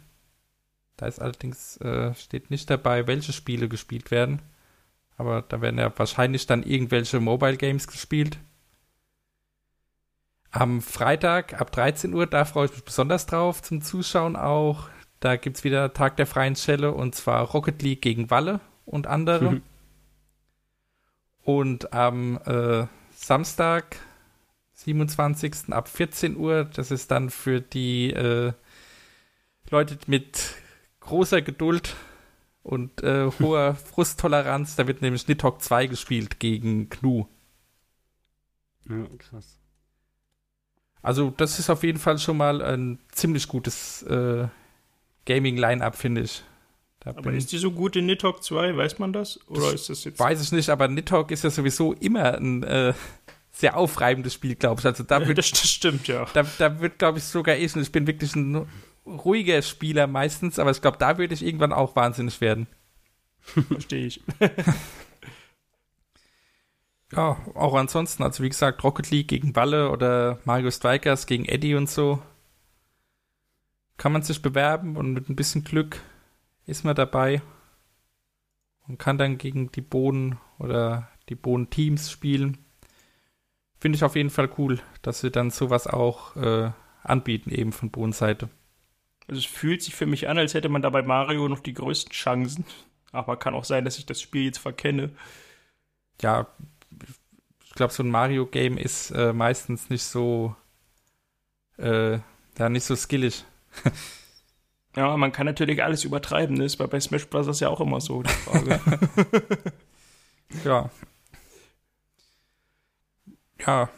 Da 0.96 1.06
ist 1.06 1.20
allerdings, 1.20 1.76
äh, 1.78 2.14
steht 2.14 2.50
nicht 2.50 2.70
dabei, 2.70 3.06
welche 3.06 3.32
Spiele 3.32 3.68
gespielt 3.68 4.10
werden. 4.12 4.42
Aber 5.22 5.42
da 5.42 5.60
werden 5.60 5.78
ja 5.78 5.96
wahrscheinlich 5.96 6.48
dann 6.48 6.64
irgendwelche 6.64 7.20
Mobile 7.20 7.56
Games 7.56 7.86
gespielt. 7.86 8.38
Am 10.50 10.80
Freitag 10.82 11.60
ab 11.60 11.70
13 11.70 12.12
Uhr, 12.12 12.26
da 12.26 12.44
freue 12.44 12.64
ich 12.64 12.72
mich 12.72 12.84
besonders 12.84 13.26
drauf 13.26 13.62
zum 13.62 13.82
Zuschauen 13.82 14.34
auch. 14.34 14.88
Da 15.20 15.36
gibt 15.36 15.58
es 15.58 15.62
wieder 15.62 15.92
Tag 15.92 16.16
der 16.16 16.26
freien 16.26 16.56
Schelle 16.56 16.90
und 16.90 17.14
zwar 17.14 17.42
Rocket 17.42 17.80
League 17.82 18.02
gegen 18.02 18.30
Walle 18.30 18.58
und 18.84 19.06
andere. 19.06 19.52
Mhm. 19.52 19.62
Und 21.44 21.92
am 21.92 22.38
äh, 22.44 22.86
Samstag, 23.16 23.96
27. 24.74 25.72
ab 25.72 25.88
14 25.88 26.36
Uhr, 26.36 26.64
das 26.66 26.92
ist 26.92 27.10
dann 27.10 27.30
für 27.30 27.60
die 27.60 28.12
äh, 28.12 28.52
Leute 29.68 29.98
mit 30.06 30.54
großer 31.00 31.42
Geduld 31.42 31.96
und 32.62 33.02
äh, 33.02 33.30
hoher 33.40 33.74
Frusttoleranz, 33.92 34.76
da 34.76 34.86
wird 34.86 35.02
nämlich 35.02 35.26
Nidhogg 35.28 35.60
2 35.60 35.86
gespielt 35.86 36.38
gegen 36.38 36.88
Gnu. 36.88 37.26
Ja, 38.88 39.06
krass. 39.18 39.58
Also, 41.02 41.30
das 41.30 41.58
ist 41.58 41.68
auf 41.68 41.82
jeden 41.82 41.98
Fall 41.98 42.18
schon 42.18 42.36
mal 42.36 42.62
ein 42.62 42.98
ziemlich 43.10 43.48
gutes 43.48 44.02
äh, 44.04 44.46
Gaming-Line-Up, 45.26 45.96
finde 45.96 46.22
ich. 46.22 46.42
Da 47.00 47.10
aber 47.10 47.32
ist 47.32 47.50
die 47.50 47.58
so 47.58 47.72
gut 47.72 47.96
in 47.96 48.06
Nidhogg 48.06 48.42
2? 48.42 48.76
Weiß 48.76 49.00
man 49.00 49.12
das? 49.12 49.40
Oder 49.48 49.72
ist 49.72 49.88
das 49.88 50.04
jetzt. 50.04 50.20
Weiß 50.20 50.40
ich 50.40 50.52
nicht, 50.52 50.68
aber 50.68 50.86
Nidhogg 50.86 51.32
ist 51.32 51.42
ja 51.42 51.50
sowieso 51.50 51.94
immer 51.94 52.34
ein 52.34 52.62
äh, 52.62 52.94
sehr 53.50 53.76
aufreibendes 53.76 54.34
Spiel, 54.34 54.54
glaube 54.54 54.80
ich. 54.80 54.86
Also 54.86 55.02
da 55.02 55.26
wird, 55.26 55.38
das, 55.38 55.50
das 55.50 55.68
stimmt, 55.68 56.06
ja. 56.06 56.26
Da, 56.32 56.44
da 56.58 56.80
wird, 56.80 56.98
glaube 56.98 57.18
ich, 57.18 57.24
sogar 57.24 57.56
ich, 57.56 57.74
ich 57.74 57.90
bin 57.90 58.06
wirklich 58.06 58.36
ein 58.36 58.68
ruhiger 59.06 59.62
Spieler 59.62 60.06
meistens, 60.06 60.58
aber 60.58 60.70
ich 60.70 60.80
glaube, 60.80 60.98
da 60.98 61.18
würde 61.18 61.34
ich 61.34 61.44
irgendwann 61.44 61.72
auch 61.72 61.96
wahnsinnig 61.96 62.40
werden. 62.40 62.66
Verstehe 63.40 64.06
ich. 64.06 64.22
ja, 67.12 67.36
auch 67.54 67.74
ansonsten, 67.74 68.22
also 68.22 68.42
wie 68.42 68.48
gesagt, 68.48 68.82
Rocket 68.84 69.10
League 69.10 69.28
gegen 69.28 69.56
Walle 69.56 69.90
oder 69.90 70.38
Mario 70.44 70.70
Strikers 70.70 71.26
gegen 71.26 71.44
Eddie 71.44 71.74
und 71.74 71.90
so. 71.90 72.22
Kann 73.96 74.12
man 74.12 74.22
sich 74.22 74.42
bewerben 74.42 74.96
und 74.96 75.12
mit 75.12 75.28
ein 75.28 75.36
bisschen 75.36 75.64
Glück 75.64 76.00
ist 76.66 76.84
man 76.84 76.94
dabei 76.94 77.42
und 78.88 78.98
kann 78.98 79.18
dann 79.18 79.38
gegen 79.38 79.70
die 79.72 79.80
Boden 79.80 80.38
oder 80.58 81.08
die 81.28 81.34
Boden-Teams 81.34 82.10
spielen. 82.10 82.58
Finde 83.78 83.96
ich 83.96 84.04
auf 84.04 84.16
jeden 84.16 84.30
Fall 84.30 84.50
cool, 84.58 84.80
dass 85.02 85.20
sie 85.20 85.30
dann 85.30 85.50
sowas 85.50 85.86
auch 85.86 86.36
äh, 86.36 86.70
anbieten, 87.02 87.50
eben 87.50 87.72
von 87.72 87.90
Bodenseite. 87.90 88.48
Also 89.28 89.38
es 89.38 89.46
fühlt 89.46 89.82
sich 89.82 89.94
für 89.94 90.06
mich 90.06 90.28
an, 90.28 90.38
als 90.38 90.54
hätte 90.54 90.68
man 90.68 90.82
da 90.82 90.90
bei 90.90 91.02
Mario 91.02 91.48
noch 91.48 91.60
die 91.60 91.74
größten 91.74 92.12
Chancen. 92.12 92.64
Aber 93.12 93.36
kann 93.36 93.54
auch 93.54 93.64
sein, 93.64 93.84
dass 93.84 93.98
ich 93.98 94.06
das 94.06 94.20
Spiel 94.20 94.44
jetzt 94.44 94.58
verkenne. 94.58 95.10
Ja, 96.20 96.46
ich 97.64 97.74
glaube, 97.74 97.92
so 97.92 98.02
ein 98.02 98.10
Mario-Game 98.10 98.78
ist 98.78 99.10
äh, 99.10 99.32
meistens 99.32 99.90
nicht 99.90 100.04
so, 100.04 100.54
äh, 101.78 102.18
ja, 102.58 102.68
nicht 102.68 102.84
so 102.84 102.96
skillig. 102.96 103.44
ja, 104.96 105.16
man 105.16 105.32
kann 105.32 105.46
natürlich 105.46 105.82
alles 105.82 106.04
übertreiben, 106.04 106.56
ne? 106.56 106.64
Ist 106.64 106.76
bei 106.76 107.00
Smash 107.00 107.28
Bros. 107.28 107.60
ja 107.60 107.68
auch 107.68 107.80
immer 107.80 108.00
so, 108.00 108.22
die 108.22 108.28
Frage. 108.28 108.80
ja. 110.64 110.90
Ja, 113.66 113.88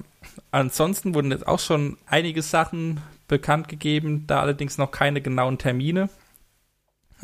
ansonsten 0.51 1.14
wurden 1.14 1.31
jetzt 1.31 1.47
auch 1.47 1.59
schon 1.59 1.97
einige 2.07 2.43
Sachen 2.43 3.01
bekannt 3.29 3.68
gegeben, 3.68 4.27
da 4.27 4.41
allerdings 4.41 4.79
noch 4.79 4.91
keine 4.91 5.20
genauen 5.20 5.59
Termine. 5.59 6.09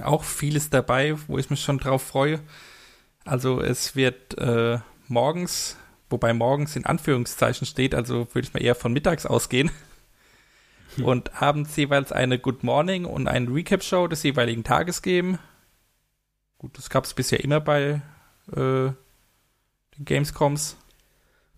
Auch 0.02 0.24
vieles 0.24 0.70
dabei, 0.70 1.16
wo 1.26 1.38
ich 1.38 1.50
mich 1.50 1.62
schon 1.62 1.78
drauf 1.78 2.02
freue. 2.02 2.40
Also 3.24 3.60
es 3.60 3.96
wird 3.96 4.38
äh, 4.38 4.78
morgens, 5.08 5.76
wobei 6.08 6.32
morgens 6.32 6.76
in 6.76 6.86
Anführungszeichen 6.86 7.66
steht, 7.66 7.94
also 7.94 8.28
würde 8.34 8.46
ich 8.46 8.54
mal 8.54 8.62
eher 8.62 8.74
von 8.74 8.92
mittags 8.92 9.26
ausgehen. 9.26 9.70
Hm. 10.96 11.04
Und 11.04 11.42
abends 11.42 11.76
jeweils 11.76 12.12
eine 12.12 12.38
Good 12.38 12.64
Morning 12.64 13.04
und 13.04 13.28
eine 13.28 13.52
Recap-Show 13.52 14.08
des 14.08 14.22
jeweiligen 14.22 14.64
Tages 14.64 15.02
geben. 15.02 15.38
Gut, 16.58 16.76
das 16.76 16.90
gab 16.90 17.04
es 17.04 17.14
bisher 17.14 17.42
immer 17.44 17.60
bei 17.60 18.02
äh, 18.52 18.56
den 18.56 20.04
Gamescoms. 20.04 20.76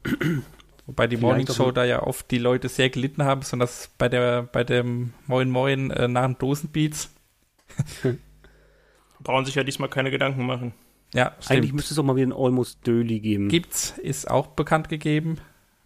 Wobei 0.86 1.06
die 1.06 1.16
Morning 1.16 1.46
Show 1.46 1.70
da 1.70 1.84
ja 1.84 2.02
oft 2.02 2.30
die 2.30 2.38
Leute 2.38 2.68
sehr 2.68 2.90
gelitten 2.90 3.22
haben, 3.22 3.40
besonders 3.40 3.90
bei 3.98 4.08
der 4.08 4.42
bei 4.42 4.64
dem 4.64 5.12
Moin 5.26 5.48
Moin 5.48 5.90
äh, 5.90 6.08
nach 6.08 6.24
dem 6.24 6.38
Dosenbeats. 6.38 7.10
Brauchen 9.22 9.44
sich 9.44 9.54
ja 9.54 9.62
diesmal 9.62 9.88
keine 9.88 10.10
Gedanken 10.10 10.44
machen. 10.44 10.74
Ja, 11.14 11.36
stimmt. 11.38 11.50
Eigentlich 11.50 11.72
müsste 11.72 11.94
es 11.94 11.98
auch 11.98 12.04
mal 12.04 12.16
wieder 12.16 12.28
ein 12.28 12.32
Almost 12.32 12.86
Döli 12.86 13.20
geben. 13.20 13.48
Gibt's, 13.48 13.96
ist 13.98 14.30
auch 14.30 14.48
bekannt 14.48 14.88
gegeben. 14.88 15.38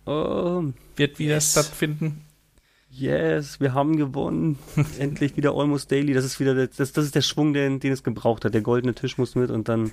Oh, 0.07 0.63
Wird 0.95 1.19
wieder 1.19 1.35
yes. 1.35 1.53
stattfinden. 1.53 2.26
Yes, 2.99 3.61
wir 3.61 3.75
haben 3.75 3.97
gewonnen. 3.97 4.59
Endlich 4.99 5.37
wieder 5.37 5.53
Almost 5.55 5.93
Daily. 5.93 6.15
Das 6.15 6.25
ist 6.25 6.41
wieder 6.41 6.55
der, 6.55 6.69
das, 6.69 6.93
das 6.93 7.05
ist 7.05 7.15
der 7.15 7.21
Schwung, 7.21 7.53
den, 7.53 7.79
den 7.79 7.93
es 7.93 8.03
gebraucht 8.03 8.45
hat. 8.45 8.55
Der 8.55 8.63
goldene 8.63 8.95
Tisch 8.95 9.19
muss 9.19 9.35
mit 9.35 9.51
und 9.51 9.69
dann. 9.69 9.91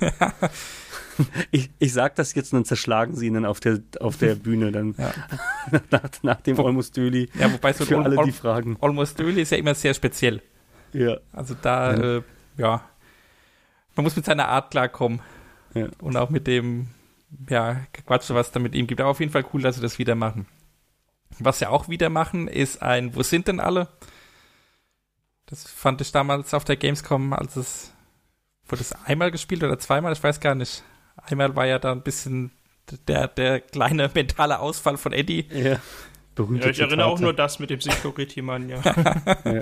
ich, 1.52 1.70
ich 1.80 1.92
sag 1.92 2.16
das 2.16 2.34
jetzt 2.34 2.54
und 2.54 2.60
dann 2.60 2.66
zerschlagen 2.66 3.16
sie 3.16 3.28
ihn 3.28 3.34
dann 3.34 3.46
auf 3.46 3.60
der, 3.60 3.80
auf 4.00 4.18
der 4.18 4.36
Bühne 4.36 4.72
dann 4.72 4.96
ja. 4.98 5.14
nach, 5.92 6.02
nach, 6.22 6.42
dem 6.42 6.58
Wo, 6.58 6.66
Almost 6.66 6.96
Daily. 6.96 7.30
Ja, 7.38 7.52
wobei 7.52 7.74
so 7.74 7.84
für 7.84 7.98
alle 7.98 8.18
Al 8.18 8.26
die 8.26 8.32
Fragen. 8.32 8.78
Almost 8.80 9.20
Daily 9.20 9.42
ist 9.42 9.52
ja 9.52 9.58
immer 9.58 9.76
sehr 9.76 9.94
speziell. 9.94 10.42
Ja. 10.94 11.18
Also 11.34 11.56
da, 11.62 11.94
ja. 11.94 12.18
Äh, 12.18 12.22
ja. 12.58 12.90
Man 13.96 14.06
muss 14.06 14.16
mit 14.16 14.24
seiner 14.24 14.48
Art 14.48 14.72
klarkommen. 14.72 15.20
Ja. 15.74 15.88
Und 16.00 16.16
auch 16.16 16.30
mit 16.30 16.48
dem, 16.48 16.88
ja, 17.50 17.82
Quatsch, 18.06 18.30
was 18.30 18.52
da 18.52 18.62
mit 18.62 18.76
ihm 18.76 18.88
gibt. 18.88 19.02
Aber 19.02 19.10
auf 19.10 19.20
jeden 19.20 19.32
Fall 19.32 19.46
cool, 19.54 19.62
dass 19.62 19.76
sie 19.76 19.82
das 19.82 20.00
wieder 20.00 20.16
machen. 20.16 20.48
Was 21.40 21.60
sie 21.60 21.68
auch 21.68 21.90
wieder 21.90 22.10
machen, 22.10 22.48
ist 22.48 22.82
ein 22.82 23.16
Wo 23.16 23.24
sind 23.24 23.48
denn 23.48 23.60
alle? 23.60 23.88
Das 25.46 25.70
fand 25.70 26.02
ich 26.02 26.12
damals 26.12 26.54
auf 26.54 26.64
der 26.64 26.78
Gamescom, 26.78 27.34
als 27.34 27.56
es 27.56 27.94
wurde 28.68 28.82
es 28.82 28.94
einmal 29.06 29.32
gespielt 29.32 29.64
oder 29.64 29.78
zweimal, 29.78 30.14
ich 30.14 30.24
weiß 30.24 30.40
gar 30.40 30.56
nicht. 30.56 30.84
Einmal 31.18 31.56
war 31.56 31.66
ja 31.66 31.80
da 31.80 31.92
ein 31.92 32.02
bisschen 32.02 32.52
der, 33.08 33.28
der 33.28 33.60
kleine 33.60 34.10
mentale 34.14 34.60
Ausfall 34.60 34.98
von 34.98 35.14
Eddie. 35.14 35.48
Ja. 35.52 35.80
Berühmte 36.36 36.66
ja, 36.66 36.72
ich 36.72 36.80
erinnere 36.80 37.06
auch 37.06 37.20
nur 37.20 37.34
das 37.34 37.60
mit 37.60 37.70
dem 37.70 37.80
Security-Mann, 37.80 38.68
ja. 38.68 38.82
ja. 39.46 39.62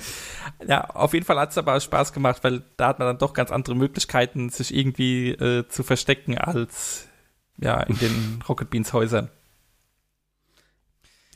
ja. 0.65 0.89
auf 0.91 1.13
jeden 1.13 1.25
Fall 1.25 1.37
hat 1.37 1.51
es 1.51 1.57
aber 1.57 1.77
Spaß 1.77 2.13
gemacht, 2.13 2.43
weil 2.43 2.63
da 2.77 2.87
hat 2.87 2.99
man 2.99 3.09
dann 3.09 3.17
doch 3.17 3.33
ganz 3.33 3.51
andere 3.51 3.75
Möglichkeiten, 3.75 4.49
sich 4.49 4.73
irgendwie 4.73 5.31
äh, 5.31 5.67
zu 5.67 5.83
verstecken 5.83 6.37
als 6.37 7.09
ja 7.57 7.81
in 7.81 7.97
den 7.99 8.43
Rocket 8.47 8.69
Beans 8.69 8.93
Häusern. 8.93 9.29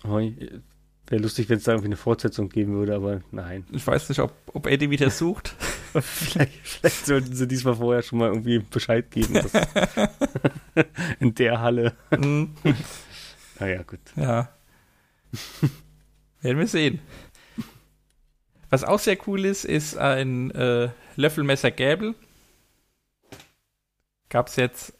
Wäre 0.07 1.21
lustig, 1.21 1.49
wenn 1.49 1.57
es 1.57 1.65
da 1.65 1.73
irgendwie 1.73 1.89
eine 1.89 1.97
Fortsetzung 1.97 2.49
geben 2.49 2.73
würde, 2.73 2.95
aber 2.95 3.21
nein. 3.31 3.65
Ich 3.71 3.85
weiß 3.85 4.09
nicht, 4.09 4.19
ob, 4.19 4.33
ob 4.53 4.65
Eddie 4.65 4.89
wieder 4.89 5.11
sucht. 5.11 5.55
vielleicht, 6.01 6.53
vielleicht, 6.63 7.05
sollten 7.05 7.35
sie 7.35 7.47
diesmal 7.47 7.75
vorher 7.75 8.01
schon 8.01 8.19
mal 8.19 8.29
irgendwie 8.29 8.59
Bescheid 8.59 9.11
geben. 9.11 9.39
in 11.19 11.35
der 11.35 11.61
Halle. 11.61 11.95
Mhm. 12.17 12.55
naja, 13.59 13.83
gut. 13.83 13.99
Ja. 14.15 14.49
Werden 16.41 16.59
wir 16.59 16.67
sehen. 16.67 16.99
Was 18.71 18.83
auch 18.83 18.99
sehr 18.99 19.17
cool 19.27 19.45
ist, 19.45 19.63
ist 19.63 19.97
ein 19.97 20.49
äh, 20.51 20.89
Löffelmesser 21.15 21.69
Gäbel. 21.69 22.15
Gab 24.29 24.47
es 24.47 24.55
jetzt 24.55 24.94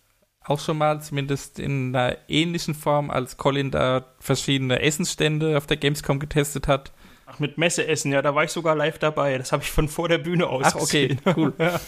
auch 0.46 0.60
schon 0.60 0.78
mal, 0.78 1.02
zumindest 1.02 1.60
in 1.60 1.96
einer 1.96 2.18
ähnlichen 2.28 2.76
Form, 2.76 3.10
als 3.10 3.38
Colin 3.38 3.72
da 3.72 4.06
verschiedene 4.20 4.82
Essensstände 4.82 5.58
auf 5.58 5.66
der 5.66 5.78
Gamescom 5.78 6.20
getestet 6.20 6.68
hat. 6.68 6.92
Ach, 7.28 7.40
mit 7.40 7.58
Messeessen, 7.58 8.12
ja, 8.12 8.22
da 8.22 8.36
war 8.36 8.44
ich 8.44 8.52
sogar 8.52 8.76
live 8.76 9.00
dabei. 9.00 9.38
Das 9.38 9.52
habe 9.52 9.64
ich 9.64 9.72
von 9.72 9.88
vor 9.88 10.08
der 10.08 10.20
Bühne 10.20 10.46
aus 10.48 10.66
Ach, 10.68 10.76
okay, 10.76 11.18
cool. 11.36 11.54
ja, 11.60 11.80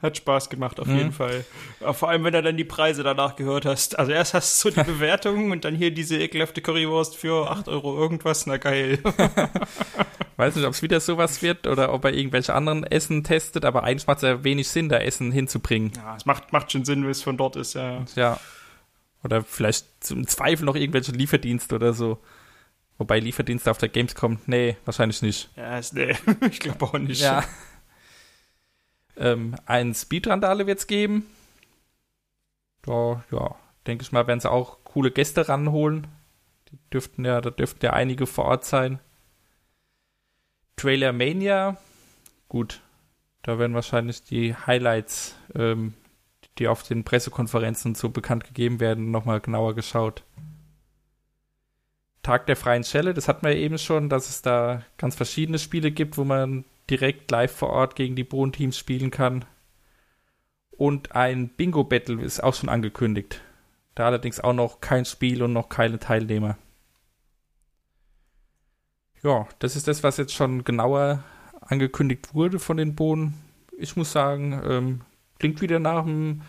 hat 0.00 0.16
Spaß 0.16 0.48
gemacht, 0.48 0.80
auf 0.80 0.86
mhm. 0.86 0.96
jeden 0.96 1.12
Fall. 1.12 1.44
vor 1.92 2.08
allem, 2.08 2.24
wenn 2.24 2.32
du 2.32 2.42
dann 2.42 2.56
die 2.56 2.64
Preise 2.64 3.02
danach 3.02 3.36
gehört 3.36 3.66
hast. 3.66 3.98
Also 3.98 4.12
erst 4.12 4.32
hast 4.32 4.64
du 4.64 4.70
die 4.70 4.82
Bewertungen 4.84 5.52
und 5.52 5.66
dann 5.66 5.74
hier 5.74 5.90
diese 5.90 6.18
ekelhafte 6.18 6.62
Currywurst 6.62 7.14
für 7.14 7.50
8 7.50 7.68
Euro 7.68 7.94
irgendwas, 7.98 8.46
na 8.46 8.56
geil. 8.56 8.98
weiß 10.36 10.56
nicht, 10.56 10.64
ob 10.64 10.72
es 10.72 10.82
wieder 10.82 11.00
sowas 11.00 11.42
wird 11.42 11.66
oder 11.66 11.92
ob 11.92 12.04
er 12.04 12.14
irgendwelche 12.14 12.54
anderen 12.54 12.84
Essen 12.84 13.24
testet, 13.24 13.64
aber 13.64 13.84
eigentlich 13.84 14.06
macht 14.06 14.18
es 14.18 14.22
ja 14.22 14.44
wenig 14.44 14.68
Sinn, 14.68 14.88
da 14.88 14.96
Essen 14.96 15.32
hinzubringen. 15.32 15.92
Ja, 15.96 16.16
es 16.16 16.26
macht, 16.26 16.52
macht 16.52 16.72
schon 16.72 16.84
Sinn, 16.84 17.04
wenn 17.04 17.10
es 17.10 17.22
von 17.22 17.36
dort 17.36 17.56
ist, 17.56 17.74
ja. 17.74 18.04
Ja. 18.16 18.40
Oder 19.22 19.42
vielleicht 19.42 19.86
zum 20.04 20.26
Zweifel 20.26 20.64
noch 20.64 20.76
irgendwelche 20.76 21.12
Lieferdienste 21.12 21.74
oder 21.74 21.92
so. 21.92 22.18
Wobei 22.98 23.18
Lieferdienste 23.18 23.70
auf 23.70 23.78
der 23.78 23.88
Gamescom, 23.88 24.38
nee, 24.46 24.76
wahrscheinlich 24.84 25.20
nicht. 25.22 25.50
Ja, 25.56 25.78
ist, 25.78 25.94
nee, 25.94 26.14
ich 26.48 26.60
glaube 26.60 26.84
auch 26.84 26.92
nicht. 26.94 27.20
Ja. 27.20 27.44
ähm, 29.16 29.56
ein 29.66 29.94
Speedrandale 29.94 30.66
wird 30.66 30.78
es 30.78 30.86
geben. 30.86 31.26
Da, 32.82 33.24
ja, 33.30 33.56
denke 33.86 34.02
ich 34.02 34.12
mal, 34.12 34.26
werden 34.26 34.40
sie 34.40 34.50
auch 34.50 34.78
coole 34.84 35.10
Gäste 35.10 35.48
ranholen. 35.48 36.06
Die 36.70 36.78
dürften 36.92 37.24
ja, 37.24 37.40
da 37.40 37.50
dürften 37.50 37.84
ja 37.84 37.92
einige 37.92 38.26
vor 38.26 38.44
Ort 38.44 38.64
sein. 38.64 39.00
Trailer 40.76 41.12
Mania, 41.12 41.76
gut, 42.48 42.80
da 43.42 43.58
werden 43.58 43.74
wahrscheinlich 43.74 44.24
die 44.24 44.54
Highlights, 44.54 45.36
ähm, 45.54 45.94
die 46.58 46.68
auf 46.68 46.82
den 46.82 47.04
Pressekonferenzen 47.04 47.94
so 47.94 48.08
bekannt 48.08 48.44
gegeben 48.44 48.80
werden, 48.80 49.10
nochmal 49.10 49.40
genauer 49.40 49.74
geschaut. 49.74 50.24
Tag 52.24 52.46
der 52.46 52.56
freien 52.56 52.82
Schelle, 52.82 53.14
das 53.14 53.28
hatten 53.28 53.46
wir 53.46 53.54
eben 53.54 53.78
schon, 53.78 54.08
dass 54.08 54.28
es 54.28 54.42
da 54.42 54.82
ganz 54.98 55.14
verschiedene 55.14 55.60
Spiele 55.60 55.92
gibt, 55.92 56.18
wo 56.18 56.24
man 56.24 56.64
direkt 56.90 57.30
live 57.30 57.54
vor 57.54 57.70
Ort 57.70 57.94
gegen 57.94 58.16
die 58.16 58.24
Bohnen-Teams 58.24 58.76
spielen 58.76 59.10
kann. 59.10 59.44
Und 60.70 61.12
ein 61.12 61.50
Bingo-Battle 61.50 62.20
ist 62.20 62.42
auch 62.42 62.54
schon 62.54 62.68
angekündigt. 62.68 63.40
Da 63.94 64.06
allerdings 64.06 64.40
auch 64.40 64.52
noch 64.52 64.80
kein 64.80 65.04
Spiel 65.04 65.42
und 65.42 65.52
noch 65.52 65.68
keine 65.68 66.00
Teilnehmer. 66.00 66.58
Ja, 69.22 69.46
das 69.60 69.76
ist 69.76 69.86
das, 69.86 70.02
was 70.02 70.16
jetzt 70.16 70.34
schon 70.34 70.64
genauer 70.64 71.22
angekündigt 71.60 72.34
wurde 72.34 72.58
von 72.58 72.76
den 72.76 72.94
Bohnen. 72.94 73.34
Ich 73.78 73.96
muss 73.96 74.12
sagen, 74.12 74.60
ähm, 74.68 75.00
klingt 75.38 75.60
wieder 75.60 75.78
nach 75.78 76.04
einem 76.04 76.42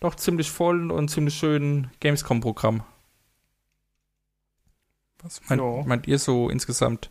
doch 0.00 0.14
ziemlich 0.14 0.50
vollen 0.50 0.90
und 0.90 1.08
ziemlich 1.08 1.34
schönen 1.34 1.90
Gamescom-Programm. 2.00 2.84
Was 5.22 5.40
meint, 5.48 5.60
Ja. 5.60 5.82
meint 5.86 6.06
ihr 6.08 6.18
so 6.18 6.48
insgesamt? 6.48 7.10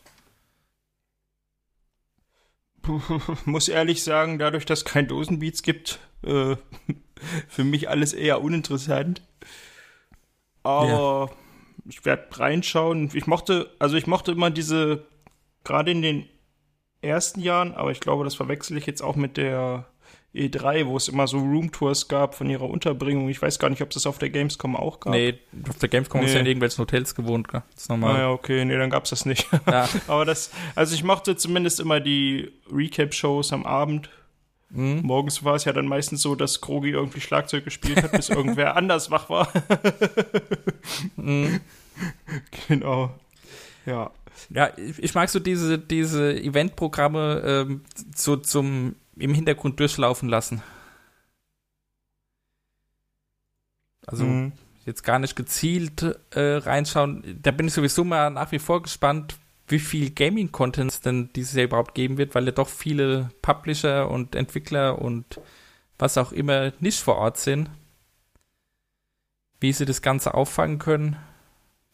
Muss 3.45 3.67
ehrlich 3.67 4.03
sagen, 4.03 4.39
dadurch, 4.39 4.65
dass 4.65 4.79
es 4.79 4.85
kein 4.85 5.07
Dosenbeats 5.07 5.61
gibt, 5.61 5.99
äh, 6.23 6.55
für 7.47 7.63
mich 7.63 7.89
alles 7.89 8.13
eher 8.13 8.41
uninteressant. 8.41 9.21
Aber 10.63 11.31
ich 11.85 12.03
werde 12.05 12.27
reinschauen. 12.39 13.09
Ich 13.13 13.27
mochte, 13.27 13.69
also 13.79 13.95
ich 13.97 14.07
mochte 14.07 14.31
immer 14.31 14.49
diese, 14.49 15.05
gerade 15.63 15.91
in 15.91 16.01
den 16.01 16.27
ersten 17.01 17.39
Jahren, 17.39 17.73
aber 17.73 17.91
ich 17.91 17.99
glaube, 17.99 18.23
das 18.23 18.35
verwechsel 18.35 18.77
ich 18.77 18.85
jetzt 18.87 19.01
auch 19.01 19.15
mit 19.15 19.37
der 19.37 19.87
E3, 20.33 20.85
wo 20.87 20.95
es 20.95 21.09
immer 21.09 21.27
so 21.27 21.39
Roomtours 21.39 22.07
gab 22.07 22.35
von 22.35 22.49
ihrer 22.49 22.69
Unterbringung. 22.69 23.27
Ich 23.27 23.41
weiß 23.41 23.59
gar 23.59 23.69
nicht, 23.69 23.81
ob 23.81 23.89
es 23.89 23.95
das 23.95 24.05
auf 24.05 24.17
der 24.17 24.29
Gamescom 24.29 24.77
auch 24.77 25.01
gab. 25.01 25.13
Nee, 25.13 25.37
auf 25.67 25.77
der 25.79 25.89
Gamescom 25.89 26.21
ist 26.21 26.27
Nee. 26.27 26.33
ja 26.35 26.39
in 26.39 26.45
irgendwelchen 26.45 26.77
Hotels 26.81 27.15
gewohnt, 27.15 27.49
gell? 27.49 27.63
Das 27.73 27.83
ist 27.83 27.89
normal. 27.89 28.15
Ah 28.15 28.19
ja, 28.19 28.29
okay, 28.29 28.63
nee, 28.63 28.77
dann 28.77 28.89
gab's 28.89 29.09
das 29.09 29.25
nicht. 29.25 29.47
Ja. 29.67 29.89
Aber 30.07 30.23
das, 30.23 30.51
also 30.75 30.95
ich 30.95 31.03
mochte 31.03 31.35
zumindest 31.35 31.81
immer 31.81 31.99
die 31.99 32.49
Recap-Shows 32.71 33.51
am 33.51 33.65
Abend. 33.65 34.09
Mhm. 34.69 35.01
Morgens 35.03 35.43
war 35.43 35.55
es 35.55 35.65
ja 35.65 35.73
dann 35.73 35.85
meistens 35.85 36.21
so, 36.21 36.33
dass 36.35 36.61
Krogi 36.61 36.91
irgendwie 36.91 37.19
Schlagzeug 37.19 37.65
gespielt 37.65 38.01
hat, 38.01 38.13
bis 38.13 38.29
irgendwer 38.29 38.77
anders 38.77 39.11
wach 39.11 39.29
war. 39.29 39.51
Mhm. 41.17 41.59
Genau. 42.67 43.13
Ja. 43.85 44.11
Ja, 44.49 44.71
ich 44.77 45.13
mag 45.13 45.29
so 45.29 45.39
diese, 45.39 45.77
diese 45.77 46.33
Eventprogramme 46.33 47.43
ähm, 47.45 47.81
so 48.15 48.37
zum 48.37 48.95
im 49.15 49.33
Hintergrund 49.33 49.79
durchlaufen 49.79 50.29
lassen. 50.29 50.61
Also 54.07 54.25
Mhm. 54.25 54.51
jetzt 54.85 55.03
gar 55.03 55.19
nicht 55.19 55.35
gezielt 55.35 56.01
äh, 56.31 56.55
reinschauen. 56.55 57.39
Da 57.41 57.51
bin 57.51 57.67
ich 57.67 57.73
sowieso 57.73 58.03
mal 58.03 58.29
nach 58.29 58.51
wie 58.51 58.59
vor 58.59 58.81
gespannt, 58.81 59.37
wie 59.67 59.79
viel 59.79 60.09
Gaming-Content 60.11 60.91
es 60.91 61.01
denn 61.01 61.29
dieses 61.33 61.53
Jahr 61.53 61.65
überhaupt 61.65 61.93
geben 61.95 62.17
wird, 62.17 62.35
weil 62.35 62.45
ja 62.45 62.51
doch 62.51 62.67
viele 62.67 63.29
Publisher 63.41 64.09
und 64.09 64.35
Entwickler 64.35 64.99
und 64.99 65.39
was 65.97 66.17
auch 66.17 66.31
immer 66.31 66.73
nicht 66.79 66.99
vor 66.99 67.15
Ort 67.15 67.37
sind. 67.37 67.69
Wie 69.59 69.71
sie 69.71 69.85
das 69.85 70.01
Ganze 70.01 70.33
auffangen 70.33 70.79
können. 70.79 71.15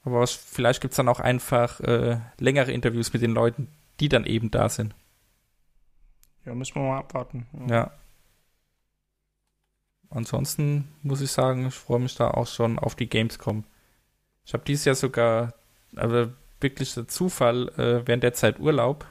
Aber 0.03 0.21
was, 0.21 0.31
vielleicht 0.31 0.79
gibt 0.79 0.93
es 0.93 0.95
dann 0.95 1.09
auch 1.09 1.19
einfach 1.19 1.81
äh, 1.81 2.19
längere 2.39 2.71
Interviews 2.71 3.11
mit 3.11 3.21
den 3.21 3.31
Leuten, 3.33 3.67
die 3.99 4.07
dann 4.07 4.23
eben 4.25 4.49
da 4.49 4.69
sind. 4.69 4.95
Ja, 6.47 6.55
müssen 6.55 6.75
wir 6.75 6.83
mal 6.83 6.99
abwarten. 6.99 7.45
Ja. 7.69 7.91
Ansonsten 10.09 10.87
muss 11.03 11.19
ich 11.19 11.29
sagen, 11.29 11.67
ich 11.67 11.73
freue 11.73 11.99
mich 11.99 12.15
da 12.15 12.31
auch 12.31 12.47
schon 12.47 12.79
auf 12.79 12.95
die 12.95 13.09
Gamescom. 13.09 13.65
Ich 14.45 14.53
habe 14.53 14.63
dieses 14.63 14.85
Jahr 14.85 14.95
sogar, 14.95 15.53
also 15.97 16.31
wirklich 16.61 16.93
der 16.93 17.09
Zufall, 17.09 17.67
äh, 17.77 18.07
während 18.07 18.23
der 18.23 18.31
Zeit 18.31 18.61
Urlaub. 18.61 19.05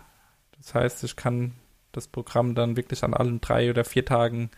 Das 0.57 0.75
heißt, 0.75 1.05
ich 1.05 1.15
kann 1.15 1.53
das 1.93 2.09
Programm 2.09 2.55
dann 2.55 2.79
wirklich 2.79 3.05
an 3.05 3.13
allen 3.13 3.43
drei 3.43 3.69
oder 3.69 3.85
vier 3.85 4.07
Tagen, 4.07 4.51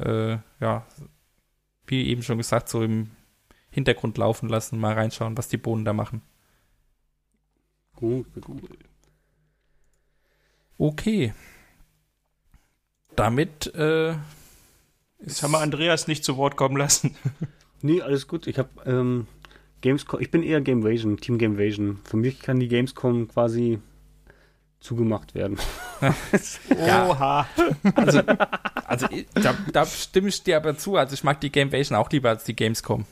äh, 0.00 0.38
ja, 0.58 0.84
wie 1.86 2.08
eben 2.08 2.24
schon 2.24 2.38
gesagt, 2.38 2.68
so 2.68 2.82
im 2.82 3.12
Hintergrund 3.70 4.18
laufen 4.18 4.48
lassen, 4.48 4.80
mal 4.80 4.94
reinschauen, 4.94 5.38
was 5.38 5.46
die 5.46 5.58
Bohnen 5.58 5.84
da 5.84 5.92
machen. 5.92 6.22
Gut, 7.94 8.26
gut. 8.40 8.78
Okay. 10.76 11.32
Damit 13.20 13.74
äh, 13.74 14.14
Jetzt 15.22 15.42
haben 15.42 15.50
wir 15.52 15.60
Andreas 15.60 16.06
nicht 16.08 16.24
zu 16.24 16.36
Wort 16.36 16.56
kommen 16.56 16.76
lassen. 16.76 17.14
Nee, 17.82 18.02
alles 18.02 18.28
gut. 18.28 18.46
Ich 18.46 18.58
habe 18.58 18.68
ähm, 18.84 19.26
Gamescom, 19.80 20.20
ich 20.20 20.30
bin 20.30 20.42
eher 20.42 20.60
Gamevasion, 20.60 21.16
Team 21.16 21.38
Gamevasion. 21.38 21.98
Für 22.04 22.18
mich 22.18 22.40
kann 22.40 22.60
die 22.60 22.68
Gamescom 22.68 23.26
quasi 23.28 23.78
zugemacht 24.80 25.34
werden. 25.34 25.58
Oha. 26.78 27.46
Also, 27.94 28.20
also 28.84 29.06
ich- 29.10 29.26
da, 29.32 29.54
da 29.72 29.86
stimme 29.86 30.28
ich 30.28 30.42
dir 30.42 30.58
aber 30.58 30.76
zu. 30.76 30.96
Also 30.96 31.14
ich 31.14 31.24
mag 31.24 31.40
die 31.40 31.50
Gamevation 31.50 31.96
auch 31.96 32.10
lieber 32.10 32.28
als 32.28 32.44
die 32.44 32.54
Gamescom. 32.54 33.06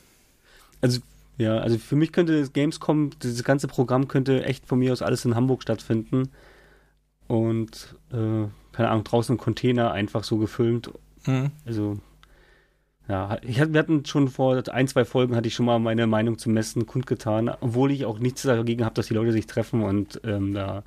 Also, 0.82 1.00
ja, 1.38 1.56
also 1.56 1.78
für 1.78 1.96
mich 1.96 2.12
könnte 2.12 2.38
das 2.38 2.52
Gamescom, 2.52 3.10
dieses 3.22 3.44
ganze 3.44 3.68
Programm 3.68 4.06
könnte 4.06 4.44
echt 4.44 4.66
von 4.66 4.80
mir 4.80 4.92
aus 4.92 5.00
alles 5.00 5.24
in 5.24 5.34
Hamburg 5.34 5.62
stattfinden. 5.62 6.28
Und, 7.26 7.96
äh, 8.12 8.48
keine 8.78 8.90
Ahnung, 8.90 9.02
draußen 9.02 9.34
im 9.34 9.40
Container 9.40 9.90
einfach 9.90 10.22
so 10.22 10.36
gefilmt. 10.38 10.92
Mhm. 11.26 11.50
Also, 11.66 11.98
ja, 13.08 13.38
ich, 13.42 13.58
hatte- 13.58 13.72
wir 13.72 13.80
hatten 13.80 14.04
schon 14.04 14.28
vor 14.28 14.62
ein, 14.70 14.86
zwei 14.86 15.04
Folgen 15.04 15.34
hatte 15.34 15.48
ich 15.48 15.54
schon 15.54 15.66
mal 15.66 15.80
meine 15.80 16.06
Meinung 16.06 16.38
zum 16.38 16.52
Messen 16.52 16.86
kundgetan, 16.86 17.48
obwohl 17.48 17.90
ich 17.90 18.04
auch 18.04 18.20
nichts 18.20 18.42
dagegen 18.42 18.84
habe, 18.84 18.94
dass 18.94 19.08
die 19.08 19.14
Leute 19.14 19.32
sich 19.32 19.46
treffen 19.48 19.82
und 19.82 20.20
ähm, 20.24 20.54
da. 20.54 20.84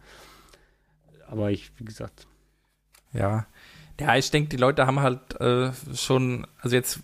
Aber 1.27 1.51
ich, 1.51 1.71
wie 1.77 1.85
gesagt, 1.85 2.27
Ja. 3.13 3.45
Ja, 3.99 4.15
ich 4.15 4.31
denke, 4.31 4.49
die 4.49 4.57
Leute 4.57 4.87
haben 4.87 5.01
halt 5.01 5.39
äh, 5.41 5.71
schon, 5.93 6.47
also 6.59 6.75
jetzt 6.75 7.01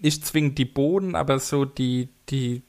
nicht 0.00 0.24
zwingend 0.24 0.56
die 0.56 0.64
Boden, 0.64 1.14
aber 1.14 1.40
so 1.40 1.64
die, 1.64 2.08
die 2.30 2.62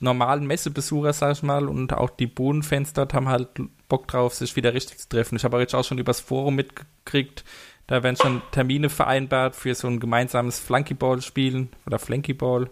normalen 0.00 0.46
Messebesucher, 0.46 1.12
sag 1.12 1.32
ich 1.32 1.42
mal, 1.42 1.68
und 1.68 1.92
auch 1.92 2.10
die 2.10 2.26
Bodenfans 2.28 2.92
dort 2.94 3.12
haben 3.14 3.28
halt 3.28 3.48
Bock 3.88 4.08
drauf, 4.08 4.34
sich 4.34 4.56
wieder 4.56 4.74
richtig 4.74 4.98
zu 4.98 5.08
treffen. 5.08 5.36
Ich 5.36 5.44
habe 5.44 5.56
aber 5.56 5.62
jetzt 5.62 5.74
auch 5.74 5.84
schon 5.84 5.98
übers 5.98 6.20
Forum 6.20 6.54
mitgekriegt, 6.56 7.44
da 7.86 8.02
werden 8.02 8.16
schon 8.16 8.42
Termine 8.50 8.88
vereinbart 8.90 9.54
für 9.54 9.74
so 9.74 9.86
ein 9.86 10.00
gemeinsames 10.00 10.58
Flunkyball-Spielen 10.58 11.68
oder 11.86 11.98
Flankyball. 12.00 12.68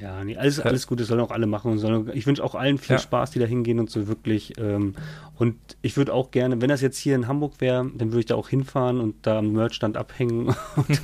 ja, 0.00 0.24
nee, 0.24 0.36
alles, 0.36 0.58
alles 0.58 0.86
gut, 0.88 0.98
das 0.98 1.06
sollen 1.06 1.20
auch 1.20 1.30
alle 1.30 1.46
machen 1.46 1.70
und 1.70 1.78
sollen, 1.78 2.10
ich 2.14 2.26
wünsche 2.26 2.42
auch 2.42 2.56
allen 2.56 2.78
viel 2.78 2.94
Ja. 2.96 2.98
Spaß, 2.98 3.30
die 3.30 3.38
da 3.38 3.44
hingehen 3.46 3.78
und 3.78 3.90
so 3.90 4.08
wirklich. 4.08 4.58
Ähm, 4.58 4.94
und 5.38 5.56
ich 5.82 5.96
würde 5.96 6.12
auch 6.14 6.32
gerne, 6.32 6.60
wenn 6.60 6.68
das 6.68 6.80
jetzt 6.80 6.98
hier 6.98 7.14
in 7.14 7.28
Hamburg 7.28 7.60
wäre, 7.60 7.88
dann 7.94 8.08
würde 8.10 8.20
ich 8.20 8.26
da 8.26 8.34
auch 8.34 8.48
hinfahren 8.48 8.98
und 9.00 9.24
da 9.26 9.38
am 9.38 9.52
Merchstand 9.52 9.96
abhängen. 9.96 10.48
Und, 10.76 11.02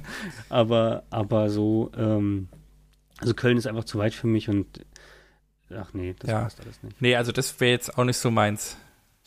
aber, 0.49 1.05
aber 1.11 1.51
so, 1.51 1.92
ähm, 1.96 2.49
also 3.18 3.34
Köln 3.34 3.59
ist 3.59 3.66
einfach 3.68 3.84
zu 3.84 3.99
weit 3.99 4.14
für 4.14 4.26
mich 4.26 4.49
und 4.49 4.84
ach 5.76 5.92
nee, 5.92 6.14
das 6.18 6.30
Ja. 6.30 6.42
passt 6.42 6.61
alles 6.61 6.82
nicht. 6.82 7.01
Nee, 7.01 7.14
also 7.16 7.30
das 7.30 7.61
wäre 7.61 7.70
jetzt 7.72 7.96
auch 7.99 8.05
nicht 8.05 8.16
so 8.16 8.30
meins. 8.30 8.76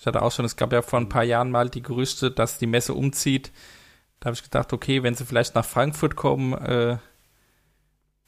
Ich 0.01 0.07
hatte 0.07 0.23
auch 0.23 0.31
schon, 0.31 0.45
es 0.45 0.55
gab 0.55 0.73
ja 0.73 0.81
vor 0.81 0.97
ein 0.99 1.09
paar 1.09 1.23
Jahren 1.23 1.51
mal 1.51 1.69
die 1.69 1.83
Gerüchte, 1.83 2.31
dass 2.31 2.57
die 2.57 2.65
Messe 2.65 2.95
umzieht. 2.95 3.51
Da 4.19 4.25
habe 4.25 4.33
ich 4.33 4.41
gedacht, 4.41 4.73
okay, 4.73 5.03
wenn 5.03 5.13
sie 5.13 5.27
vielleicht 5.27 5.53
nach 5.53 5.63
Frankfurt 5.63 6.15
kommen, 6.15 6.53
äh, 6.53 6.97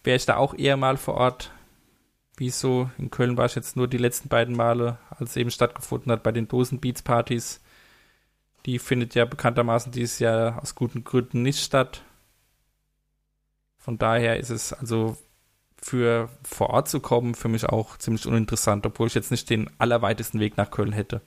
wäre 0.03 0.15
ich 0.15 0.28
da 0.28 0.38
auch 0.38 0.53
eher 0.53 0.78
mal 0.78 0.97
vor 0.97 1.15
Ort. 1.15 1.51
Wieso? 2.38 2.91
In 2.99 3.09
Köln 3.09 3.38
war 3.38 3.47
ich 3.47 3.55
jetzt 3.55 3.76
nur 3.76 3.88
die 3.88 3.97
letzten 3.97 4.30
beiden 4.30 4.55
Male, 4.55 4.99
als 5.09 5.32
es 5.32 5.36
eben 5.36 5.49
stattgefunden 5.49 6.11
hat 6.11 6.21
bei 6.21 6.32
den 6.32 6.47
Dosenbeats-Partys. 6.47 7.59
Die 8.67 8.78
findet 8.78 9.15
ja 9.15 9.26
bekanntermaßen 9.26 9.91
dieses 9.91 10.19
Jahr 10.19 10.61
aus 10.61 10.76
guten 10.76 11.03
Gründen 11.03 11.41
nicht 11.41 11.59
statt. 11.59 12.03
Von 13.80 13.97
daher 13.97 14.38
ist 14.38 14.51
es 14.51 14.74
also 14.74 15.17
für 15.82 16.30
vor 16.43 16.69
Ort 16.69 16.88
zu 16.88 16.99
kommen 16.99 17.34
für 17.34 17.49
mich 17.49 17.65
auch 17.65 17.97
ziemlich 17.97 18.28
uninteressant, 18.28 18.86
obwohl 18.86 19.07
ich 19.07 19.15
jetzt 19.15 19.32
nicht 19.32 19.49
den 19.49 19.71
allerweitesten 19.80 20.39
Weg 20.39 20.55
nach 20.55 20.69
Köln 20.69 20.91
hätte. 20.91 21.24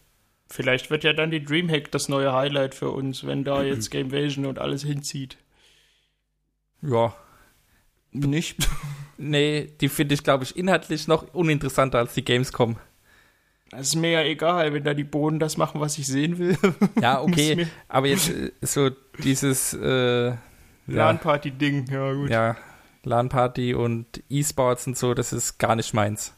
Vielleicht 0.49 0.90
wird 0.90 1.05
ja 1.05 1.12
dann 1.12 1.30
die 1.30 1.42
Dreamhack 1.44 1.90
das 1.90 2.09
neue 2.09 2.32
Highlight 2.32 2.74
für 2.74 2.90
uns, 2.90 3.26
wenn 3.26 3.44
da 3.44 3.62
jetzt 3.64 3.90
Gamevasion 3.90 4.47
und 4.47 4.59
alles 4.59 4.82
hinzieht. 4.82 5.36
Ja. 6.82 7.14
Nicht? 8.12 8.68
Nee, 9.18 9.72
die 9.80 9.88
finde 9.88 10.14
ich, 10.14 10.22
glaube 10.22 10.44
ich, 10.44 10.57
inhaltlich 10.57 11.09
noch 11.09 11.34
uninteressanter 11.34 11.99
als 11.99 12.14
die 12.14 12.24
Gamescom. 12.24 12.76
Das 13.70 13.88
ist 13.88 13.97
mir 13.97 14.11
ja 14.11 14.22
egal, 14.22 14.72
wenn 14.72 14.84
da 14.84 14.94
die 14.94 15.05
Bohnen 15.05 15.40
das 15.40 15.57
machen, 15.57 15.80
was 15.80 15.99
ich 15.99 16.07
sehen 16.07 16.38
will. 16.38 16.57
Ja, 17.01 17.20
okay. 17.20 17.66
Aber 17.88 18.07
jetzt 18.07 18.30
äh, 18.30 18.53
so 18.62 18.90
dieses 19.22 19.74
äh, 19.74 20.28
ja, 20.28 20.36
LAN-Party-Ding, 20.86 21.86
ja 21.90 22.12
gut. 22.12 22.30
ja, 22.30 22.57
LAN-Party 23.03 23.74
und 23.74 24.22
E-Sports 24.28 24.86
und 24.86 24.97
so, 24.97 25.14
das 25.14 25.32
ist 25.32 25.59
gar 25.59 25.74
nicht 25.74 25.94
meins. 25.94 26.34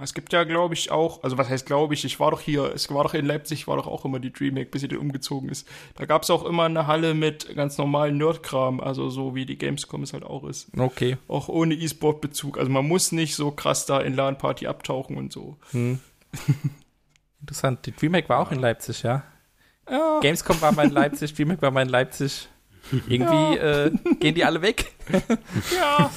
Es 0.00 0.14
gibt 0.14 0.32
ja, 0.32 0.44
glaube 0.44 0.74
ich, 0.74 0.90
auch, 0.90 1.22
also 1.22 1.36
was 1.36 1.48
heißt 1.48 1.66
glaube 1.66 1.94
ich, 1.94 2.04
ich 2.04 2.18
war 2.18 2.30
doch 2.30 2.40
hier, 2.40 2.72
es 2.74 2.92
war 2.92 3.04
doch 3.04 3.14
in 3.14 3.26
Leipzig, 3.26 3.66
war 3.66 3.76
doch 3.76 3.86
auch 3.86 4.04
immer 4.04 4.20
die 4.20 4.32
Dreamhack, 4.32 4.70
bis 4.70 4.80
sie 4.80 4.88
dann 4.88 4.98
umgezogen 4.98 5.48
ist. 5.48 5.68
Da 5.96 6.06
gab 6.06 6.22
es 6.22 6.30
auch 6.30 6.44
immer 6.44 6.64
eine 6.64 6.86
Halle 6.86 7.14
mit 7.14 7.54
ganz 7.54 7.76
normalen 7.78 8.16
Nerdkram, 8.16 8.80
also 8.80 9.10
so 9.10 9.34
wie 9.34 9.44
die 9.44 9.58
Gamescom 9.58 10.02
es 10.02 10.12
halt 10.12 10.24
auch 10.24 10.44
ist. 10.44 10.68
Okay. 10.76 11.18
Auch 11.28 11.48
ohne 11.48 11.74
E-Sport-Bezug. 11.74 12.58
Also 12.58 12.70
man 12.70 12.86
muss 12.86 13.12
nicht 13.12 13.34
so 13.34 13.50
krass 13.50 13.86
da 13.86 14.00
in 14.00 14.14
LAN-Party 14.14 14.66
abtauchen 14.66 15.16
und 15.16 15.32
so. 15.32 15.58
Hm. 15.72 15.98
Interessant. 17.40 17.84
Die 17.86 17.92
DreamHack 17.92 18.28
war 18.28 18.38
auch 18.38 18.52
in 18.52 18.60
Leipzig, 18.60 19.02
ja. 19.02 19.24
Ja, 19.90 20.20
Gamescom 20.20 20.60
war 20.60 20.72
mal 20.72 20.86
in 20.86 20.92
Leipzig, 20.92 21.34
DreamHack 21.34 21.60
war 21.60 21.70
mal 21.70 21.82
in 21.82 21.88
Leipzig. 21.88 22.48
Irgendwie 23.08 23.58
äh, 23.58 23.90
gehen 24.20 24.34
die 24.34 24.44
alle 24.44 24.62
weg. 24.62 24.92
ja. 25.76 26.10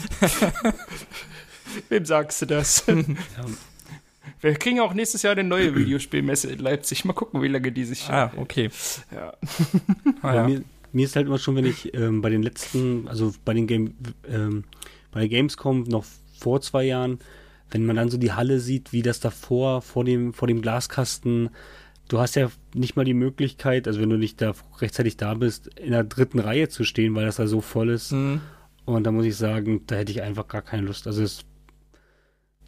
Wem 1.90 2.06
sagst 2.06 2.42
du 2.42 2.46
das? 2.46 2.86
Wir 4.42 4.54
kriegen 4.56 4.80
auch 4.80 4.94
nächstes 4.94 5.22
Jahr 5.22 5.34
eine 5.34 5.44
neue 5.44 5.76
Videospielmesse 5.76 6.52
in 6.52 6.60
Leipzig. 6.60 7.06
Mal 7.06 7.14
gucken, 7.14 7.42
wie 7.42 7.48
lange 7.48 7.72
die 7.72 7.86
sich. 7.86 8.10
Ah, 8.10 8.32
okay. 8.38 8.70
ja. 9.12 9.34
Ah, 10.22 10.36
ja. 10.36 10.48
mir, 10.48 10.64
mir 10.92 11.06
ist 11.06 11.16
halt 11.16 11.28
immer 11.28 11.38
schon, 11.38 11.56
wenn 11.56 11.66
ich 11.66 11.94
ähm, 11.94 12.22
bei 12.22 12.30
den 12.30 12.42
letzten, 12.42 13.08
also 13.08 13.34
bei 13.44 13.54
den 13.54 13.68
Game, 13.68 13.96
ähm, 14.28 14.64
bei 15.12 15.22
der 15.22 15.30
Gamescom 15.30 15.84
noch 15.84 16.06
vor 16.38 16.62
zwei 16.62 16.84
Jahren, 16.84 17.20
wenn 17.72 17.86
man 17.86 17.96
dann 17.96 18.10
so 18.10 18.18
die 18.18 18.34
Halle 18.34 18.60
sieht, 18.60 18.94
wie 18.94 19.02
das 19.02 19.20
davor, 19.20 19.82
vor 19.82 20.04
dem, 20.04 20.34
vor 20.34 20.48
dem 20.48 20.62
Glaskasten, 20.62 21.50
du 22.08 22.20
hast 22.20 22.36
ja 22.36 22.52
nicht 22.74 22.96
mal 22.96 23.06
die 23.06 23.14
Möglichkeit, 23.14 23.88
also 23.88 24.00
wenn 24.00 24.10
du 24.10 24.18
nicht 24.18 24.42
da 24.42 24.54
rechtzeitig 24.80 25.18
da 25.18 25.34
bist, 25.34 25.68
in 25.80 25.92
der 25.92 26.04
dritten 26.04 26.40
Reihe 26.40 26.70
zu 26.70 26.84
stehen, 26.84 27.16
weil 27.16 27.26
das 27.26 27.38
da 27.38 27.48
so 27.48 27.62
voll 27.62 27.90
ist. 27.90 28.12
Hm. 28.12 28.42
Und 28.86 29.04
da 29.04 29.12
muss 29.12 29.26
ich 29.26 29.36
sagen, 29.36 29.82
da 29.88 29.96
hätte 29.96 30.12
ich 30.12 30.22
einfach 30.22 30.48
gar 30.48 30.62
keine 30.62 30.84
Lust. 30.84 31.08
Also 31.08 31.24
es, 31.24 31.44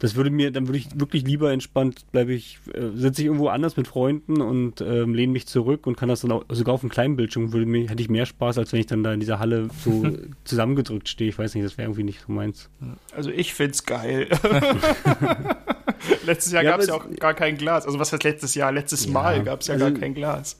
das 0.00 0.14
würde 0.14 0.30
mir, 0.30 0.50
dann 0.50 0.68
würde 0.68 0.78
ich 0.78 0.88
wirklich 0.98 1.24
lieber 1.24 1.52
entspannt, 1.52 2.04
bleibe 2.12 2.32
ich, 2.32 2.58
äh, 2.72 2.90
sitze 2.94 3.22
ich 3.22 3.26
irgendwo 3.26 3.48
anders 3.48 3.76
mit 3.76 3.88
Freunden 3.88 4.40
und 4.40 4.80
ähm, 4.80 5.14
lehne 5.14 5.32
mich 5.32 5.46
zurück 5.46 5.86
und 5.86 5.96
kann 5.96 6.08
das 6.08 6.20
dann 6.20 6.32
auch, 6.32 6.44
sogar 6.50 6.74
auf 6.74 6.82
einem 6.82 6.90
kleinen 6.90 7.16
Bildschirm 7.16 7.52
würde 7.52 7.66
mir, 7.66 7.88
hätte 7.88 8.02
ich 8.02 8.08
mehr 8.08 8.26
Spaß, 8.26 8.58
als 8.58 8.72
wenn 8.72 8.80
ich 8.80 8.86
dann 8.86 9.02
da 9.02 9.12
in 9.12 9.20
dieser 9.20 9.38
Halle 9.38 9.68
so 9.84 10.06
zusammengedrückt 10.44 11.08
stehe. 11.08 11.30
Ich 11.30 11.38
weiß 11.38 11.54
nicht, 11.54 11.64
das 11.64 11.76
wäre 11.78 11.86
irgendwie 11.88 12.04
nicht 12.04 12.20
so 12.26 12.32
meins. 12.32 12.70
Also 13.16 13.30
ich 13.30 13.54
find's 13.54 13.84
geil. 13.84 14.28
letztes 16.26 16.52
Jahr 16.52 16.62
Ja, 16.62 16.70
gab's 16.72 16.86
ja 16.86 16.94
aber 16.94 17.04
auch 17.04 17.16
gar 17.16 17.34
kein 17.34 17.56
Glas. 17.56 17.86
Also 17.86 17.98
was 17.98 18.12
heißt 18.12 18.24
letztes 18.24 18.54
Jahr? 18.54 18.72
Letztes 18.72 19.06
Ja, 19.06 19.12
Mal 19.12 19.42
gab's 19.42 19.66
ja 19.66 19.74
also- 19.74 19.90
gar 19.90 19.98
kein 19.98 20.14
Glas. 20.14 20.56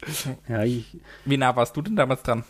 Ja, 0.49 0.65
ich, 0.65 0.97
Wie 1.25 1.37
nah 1.37 1.55
warst 1.55 1.77
du 1.77 1.83
denn 1.83 1.97
damals 1.97 2.23
dran? 2.23 2.45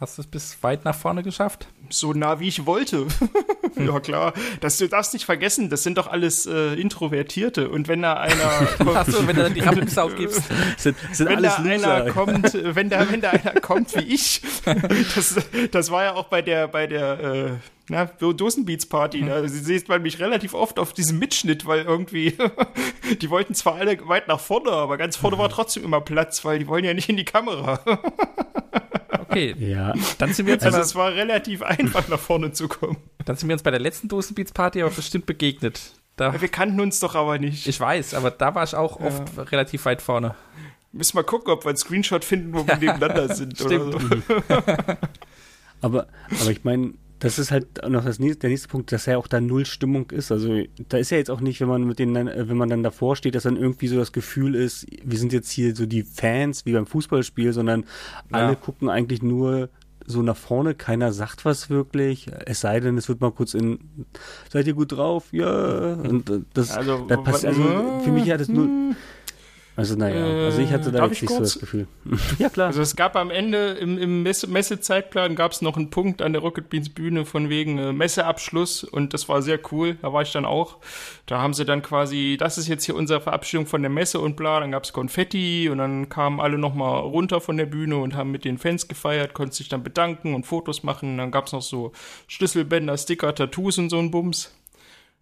Hast 0.00 0.16
du 0.16 0.22
es 0.22 0.28
bis 0.28 0.62
weit 0.62 0.86
nach 0.86 0.94
vorne 0.94 1.22
geschafft? 1.22 1.68
So 1.90 2.14
nah 2.14 2.40
wie 2.40 2.48
ich 2.48 2.64
wollte. 2.64 3.06
ja 3.76 4.00
klar. 4.00 4.32
Das, 4.62 4.78
du 4.78 4.88
darfst 4.88 5.12
nicht 5.12 5.26
vergessen, 5.26 5.68
das 5.68 5.82
sind 5.82 5.98
doch 5.98 6.06
alles 6.06 6.46
äh, 6.46 6.72
Introvertierte. 6.72 7.68
Und 7.68 7.86
wenn 7.86 8.00
da 8.00 8.14
einer 8.14 8.94
Achso, 8.96 9.26
wenn 9.26 9.36
du 9.36 9.42
dann 9.42 9.52
die 9.52 9.60
Rampensau 9.60 10.08
gibst. 10.16 10.42
sind, 10.78 10.96
sind 11.12 11.28
wenn 11.28 11.42
da 11.42 11.50
alles 11.50 11.82
einer 11.84 11.98
Loser. 11.98 12.12
kommt, 12.12 12.54
äh, 12.54 12.74
wenn 12.74 12.88
da, 12.88 13.12
wenn 13.12 13.20
da 13.20 13.28
einer 13.28 13.60
kommt 13.60 13.94
wie 13.94 14.14
ich, 14.14 14.40
das, 15.14 15.36
das 15.70 15.90
war 15.90 16.04
ja 16.04 16.14
auch 16.14 16.28
bei 16.28 16.40
der, 16.40 16.68
bei 16.68 16.86
der, 16.86 17.20
äh, 17.20 17.50
na, 17.90 18.06
Dosenbeats 18.06 18.86
Party, 18.86 19.22
da 19.26 19.46
sieht 19.46 19.90
man 19.90 20.00
mich 20.00 20.18
relativ 20.18 20.54
oft 20.54 20.78
auf 20.78 20.94
diesem 20.94 21.18
Mitschnitt, 21.18 21.66
weil 21.66 21.84
irgendwie, 21.84 22.38
die 23.20 23.28
wollten 23.28 23.54
zwar 23.54 23.74
alle 23.74 23.98
weit 24.08 24.28
nach 24.28 24.40
vorne, 24.40 24.70
aber 24.70 24.96
ganz 24.96 25.16
vorne 25.16 25.36
war 25.36 25.50
trotzdem 25.50 25.84
immer 25.84 26.00
Platz, 26.00 26.42
weil 26.44 26.58
die 26.58 26.68
wollen 26.68 26.84
ja 26.84 26.94
nicht 26.94 27.10
in 27.10 27.18
die 27.18 27.24
Kamera. 27.24 27.80
Okay, 29.30 29.54
Ja, 29.58 29.94
dann 30.18 30.32
sind 30.34 30.46
wir 30.46 30.54
uns, 30.54 30.62
Also 30.64 30.78
es 30.80 30.94
war 30.94 31.12
relativ 31.14 31.62
einfach 31.62 32.08
nach 32.08 32.18
vorne 32.18 32.52
zu 32.52 32.68
kommen. 32.68 32.96
dann 33.24 33.36
sind 33.36 33.48
wir 33.48 33.54
uns 33.54 33.62
bei 33.62 33.70
der 33.70 33.80
letzten 33.80 34.08
Dosenbeats 34.08 34.52
Party 34.52 34.82
aber 34.82 34.90
bestimmt 34.90 35.26
begegnet. 35.26 35.80
Da, 36.16 36.38
Wir 36.40 36.48
kannten 36.48 36.80
uns 36.80 37.00
doch 37.00 37.14
aber 37.14 37.38
nicht. 37.38 37.66
ich 37.66 37.80
weiß, 37.80 38.14
aber 38.14 38.30
da 38.30 38.54
war 38.54 38.64
ich 38.64 38.74
auch 38.74 39.00
oft 39.00 39.22
relativ 39.52 39.84
weit 39.86 40.02
vorne. 40.02 40.34
Müssen 40.92 41.16
mal 41.16 41.22
gucken, 41.22 41.52
ob 41.52 41.64
wir 41.64 41.68
einen 41.70 41.78
Screenshot 41.78 42.24
finden, 42.24 42.52
wo 42.52 42.66
wir 42.66 42.76
nebeneinander 42.78 43.32
sind. 43.34 43.60
Oder 43.60 43.92
so. 43.92 43.98
aber, 45.80 46.06
aber 46.40 46.50
ich 46.50 46.64
meine, 46.64 46.94
das 47.20 47.38
ist 47.38 47.50
halt 47.52 47.86
noch 47.88 48.04
das 48.04 48.18
nächste, 48.18 48.40
der 48.40 48.50
nächste 48.50 48.68
Punkt, 48.68 48.90
dass 48.92 49.06
ja 49.06 49.16
auch 49.18 49.28
da 49.28 49.40
null 49.40 49.64
Stimmung 49.66 50.10
ist. 50.10 50.32
Also 50.32 50.62
da 50.88 50.98
ist 50.98 51.10
ja 51.10 51.18
jetzt 51.18 51.30
auch 51.30 51.40
nicht, 51.40 51.60
wenn 51.60 51.68
man 51.68 51.84
mit 51.84 51.98
denen, 51.98 52.14
dann, 52.14 52.28
äh, 52.28 52.48
wenn 52.48 52.56
man 52.56 52.68
dann 52.68 52.82
davor 52.82 53.14
steht, 53.14 53.34
dass 53.34 53.44
dann 53.44 53.56
irgendwie 53.56 53.88
so 53.88 53.96
das 53.96 54.10
Gefühl 54.12 54.54
ist, 54.54 54.86
wir 55.04 55.18
sind 55.18 55.32
jetzt 55.32 55.50
hier 55.50 55.76
so 55.76 55.86
die 55.86 56.02
Fans 56.02 56.66
wie 56.66 56.72
beim 56.72 56.86
Fußballspiel, 56.86 57.52
sondern 57.52 57.84
alle 58.32 58.56
gucken 58.56 58.88
eigentlich 58.88 59.22
nur 59.22 59.68
so 60.06 60.22
nach 60.22 60.36
vorne, 60.36 60.74
keiner 60.74 61.12
sagt 61.12 61.44
was 61.44 61.70
wirklich, 61.70 62.26
es 62.46 62.60
sei 62.62 62.80
denn, 62.80 62.96
es 62.98 63.08
wird 63.08 63.20
mal 63.20 63.30
kurz 63.30 63.54
in, 63.54 63.78
seid 64.50 64.66
ihr 64.66 64.72
gut 64.74 64.90
drauf? 64.92 65.28
Ja, 65.30 65.92
und 65.94 66.28
äh, 66.30 66.40
das, 66.54 66.70
Also, 66.76 67.04
da 67.06 67.16
passt, 67.18 67.44
also 67.44 67.62
wa- 67.62 67.98
für 68.02 68.10
mich 68.10 68.28
hat 68.30 68.40
es 68.40 68.48
nur, 68.48 68.70
also 69.76 69.94
naja, 69.94 70.44
also 70.44 70.60
ich 70.60 70.72
hatte 70.72 70.90
da 70.92 70.98
Darf 70.98 71.08
jetzt 71.10 71.16
ich 71.16 71.22
nicht 71.22 71.32
so 71.32 71.40
das 71.40 71.58
Gefühl. 71.58 71.86
ja, 72.38 72.48
klar. 72.48 72.66
Also 72.66 72.82
es 72.82 72.96
gab 72.96 73.16
am 73.16 73.30
Ende 73.30 73.72
im, 73.72 73.98
im 73.98 74.22
Messe 74.22 74.46
Messezeitplan 74.46 75.36
gab 75.36 75.52
es 75.52 75.62
noch 75.62 75.76
einen 75.76 75.90
Punkt 75.90 76.22
an 76.22 76.32
der 76.32 76.42
Rocket 76.42 76.68
Beans 76.68 76.88
Bühne 76.88 77.24
von 77.24 77.48
wegen 77.48 77.78
äh, 77.78 77.92
Messeabschluss 77.92 78.84
und 78.84 79.14
das 79.14 79.28
war 79.28 79.42
sehr 79.42 79.58
cool. 79.72 79.96
Da 80.02 80.12
war 80.12 80.22
ich 80.22 80.32
dann 80.32 80.44
auch. 80.44 80.78
Da 81.26 81.40
haben 81.40 81.54
sie 81.54 81.64
dann 81.64 81.82
quasi, 81.82 82.36
das 82.38 82.58
ist 82.58 82.68
jetzt 82.68 82.84
hier 82.84 82.96
unsere 82.96 83.20
Verabschiedung 83.20 83.66
von 83.66 83.82
der 83.82 83.90
Messe 83.90 84.20
und 84.20 84.36
bla. 84.36 84.60
Dann 84.60 84.72
gab 84.72 84.84
es 84.84 84.92
Konfetti 84.92 85.68
und 85.70 85.78
dann 85.78 86.08
kamen 86.08 86.40
alle 86.40 86.58
noch 86.58 86.74
mal 86.74 86.98
runter 86.98 87.40
von 87.40 87.56
der 87.56 87.66
Bühne 87.66 87.96
und 87.96 88.14
haben 88.14 88.30
mit 88.32 88.44
den 88.44 88.58
Fans 88.58 88.88
gefeiert, 88.88 89.34
konnten 89.34 89.52
sich 89.52 89.68
dann 89.68 89.82
bedanken 89.82 90.34
und 90.34 90.46
Fotos 90.46 90.82
machen. 90.82 91.16
Dann 91.16 91.30
gab 91.30 91.46
es 91.46 91.52
noch 91.52 91.62
so 91.62 91.92
Schlüsselbänder, 92.26 92.98
Sticker, 92.98 93.34
Tattoos 93.34 93.78
und 93.78 93.90
so 93.90 93.98
ein 93.98 94.10
Bums. 94.10 94.52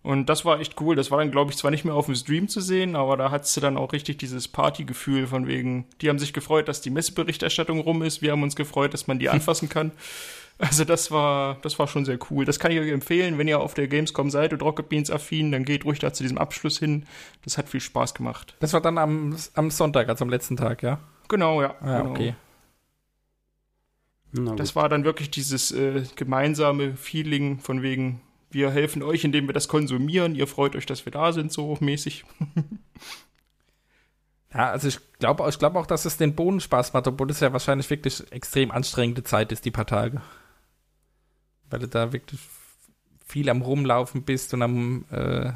Und 0.09 0.31
das 0.31 0.47
war 0.47 0.59
echt 0.59 0.81
cool. 0.81 0.97
Das 0.97 1.11
war 1.11 1.19
dann, 1.19 1.31
glaube 1.31 1.51
ich, 1.51 1.59
zwar 1.59 1.71
nicht 1.71 1.85
mehr 1.85 1.93
auf 1.93 2.07
dem 2.07 2.15
Stream 2.15 2.49
zu 2.49 2.63
sehen, 2.63 2.97
aber 2.97 3.19
da 3.19 3.31
hattest 3.31 3.55
du 3.59 3.61
dann 3.61 3.77
auch 3.77 3.93
richtig 3.93 4.17
dieses 4.17 4.49
Partygefühl 4.49 5.27
von 5.27 5.47
wegen, 5.47 5.85
die 6.01 6.09
haben 6.09 6.19
sich 6.19 6.33
gefreut, 6.33 6.67
dass 6.67 6.81
die 6.81 6.89
Messeberichterstattung 6.89 7.79
rum 7.81 8.03
ist. 8.03 8.23
Wir 8.23 8.33
haben 8.33 8.43
uns 8.43 8.57
gefreut, 8.57 8.95
dass 8.95 9.07
man 9.07 9.19
die 9.19 9.29
anfassen 9.29 9.69
kann. 9.69 9.93
Also 10.57 10.87
das 10.87 11.11
war, 11.11 11.59
das 11.61 11.79
war 11.79 11.89
schon 11.89 12.07
sehr 12.07 12.19
cool. 12.31 12.47
Das 12.47 12.59
kann 12.59 12.73
ich 12.73 12.81
euch 12.81 12.91
empfehlen, 12.91 13.37
wenn 13.37 13.49
ihr 13.49 13.61
auf 13.61 13.75
der 13.75 13.87
Gamescom 13.87 14.31
seid 14.31 14.55
und 14.55 14.63
Rocket 14.63 14.89
Beans 14.89 15.11
affin, 15.11 15.53
dann 15.53 15.67
geht 15.67 15.85
ruhig 15.85 15.99
da 15.99 16.11
zu 16.11 16.23
diesem 16.23 16.39
Abschluss 16.39 16.79
hin. 16.79 17.05
Das 17.45 17.59
hat 17.59 17.69
viel 17.69 17.81
Spaß 17.81 18.15
gemacht. 18.15 18.57
Das 18.61 18.73
war 18.73 18.81
dann 18.81 18.97
am, 18.97 19.37
am 19.53 19.71
Sonntag, 19.71 20.09
also 20.09 20.25
am 20.25 20.31
letzten 20.31 20.57
Tag, 20.57 20.83
ja? 20.83 21.01
Genau, 21.29 21.61
ja. 21.61 21.75
Ah, 21.83 21.99
genau. 21.99 22.11
okay. 22.13 22.35
Das 24.57 24.75
war 24.75 24.89
dann 24.89 25.05
wirklich 25.05 25.31
dieses 25.31 25.71
äh, 25.71 26.03
gemeinsame 26.17 26.97
Feeling 26.97 27.59
von 27.59 27.83
wegen, 27.83 28.23
wir 28.51 28.71
helfen 28.71 29.03
euch, 29.03 29.25
indem 29.25 29.47
wir 29.47 29.55
das 29.55 29.69
konsumieren. 29.69 30.35
Ihr 30.35 30.47
freut 30.47 30.77
euch, 30.77 30.87
dass 30.87 31.05
wir 31.05 31.13
da 31.13 31.33
sind, 31.33 31.53
so 31.53 31.77
mäßig. 31.81 32.25
Ja, 34.55 34.71
also 34.71 34.89
ich 34.89 34.99
glaube 35.19 35.47
ich 35.49 35.59
glaub 35.59 35.77
auch, 35.77 35.87
dass 35.87 36.05
es 36.05 36.17
den 36.17 36.35
Bohnen 36.35 36.61
Spaß 36.61 36.95
macht, 36.95 37.07
obwohl 37.07 37.31
es 37.31 37.41
ja 37.41 37.53
wahrscheinlich 37.53 37.91
wirklich 37.91 38.33
extrem 38.33 38.71
anstrengende 38.71 39.23
Zeit 39.23 39.53
ist, 39.53 39.65
die 39.65 39.71
paar 39.71 39.87
Tage. 39.87 40.23
Weil 41.69 41.81
du 41.81 41.89
da 41.89 42.13
wirklich 42.13 42.41
viel 43.27 43.51
am 43.51 43.61
Rumlaufen 43.61 44.23
bist 44.23 44.55
und 44.55 44.63
am 44.63 45.05
äh, 45.11 45.53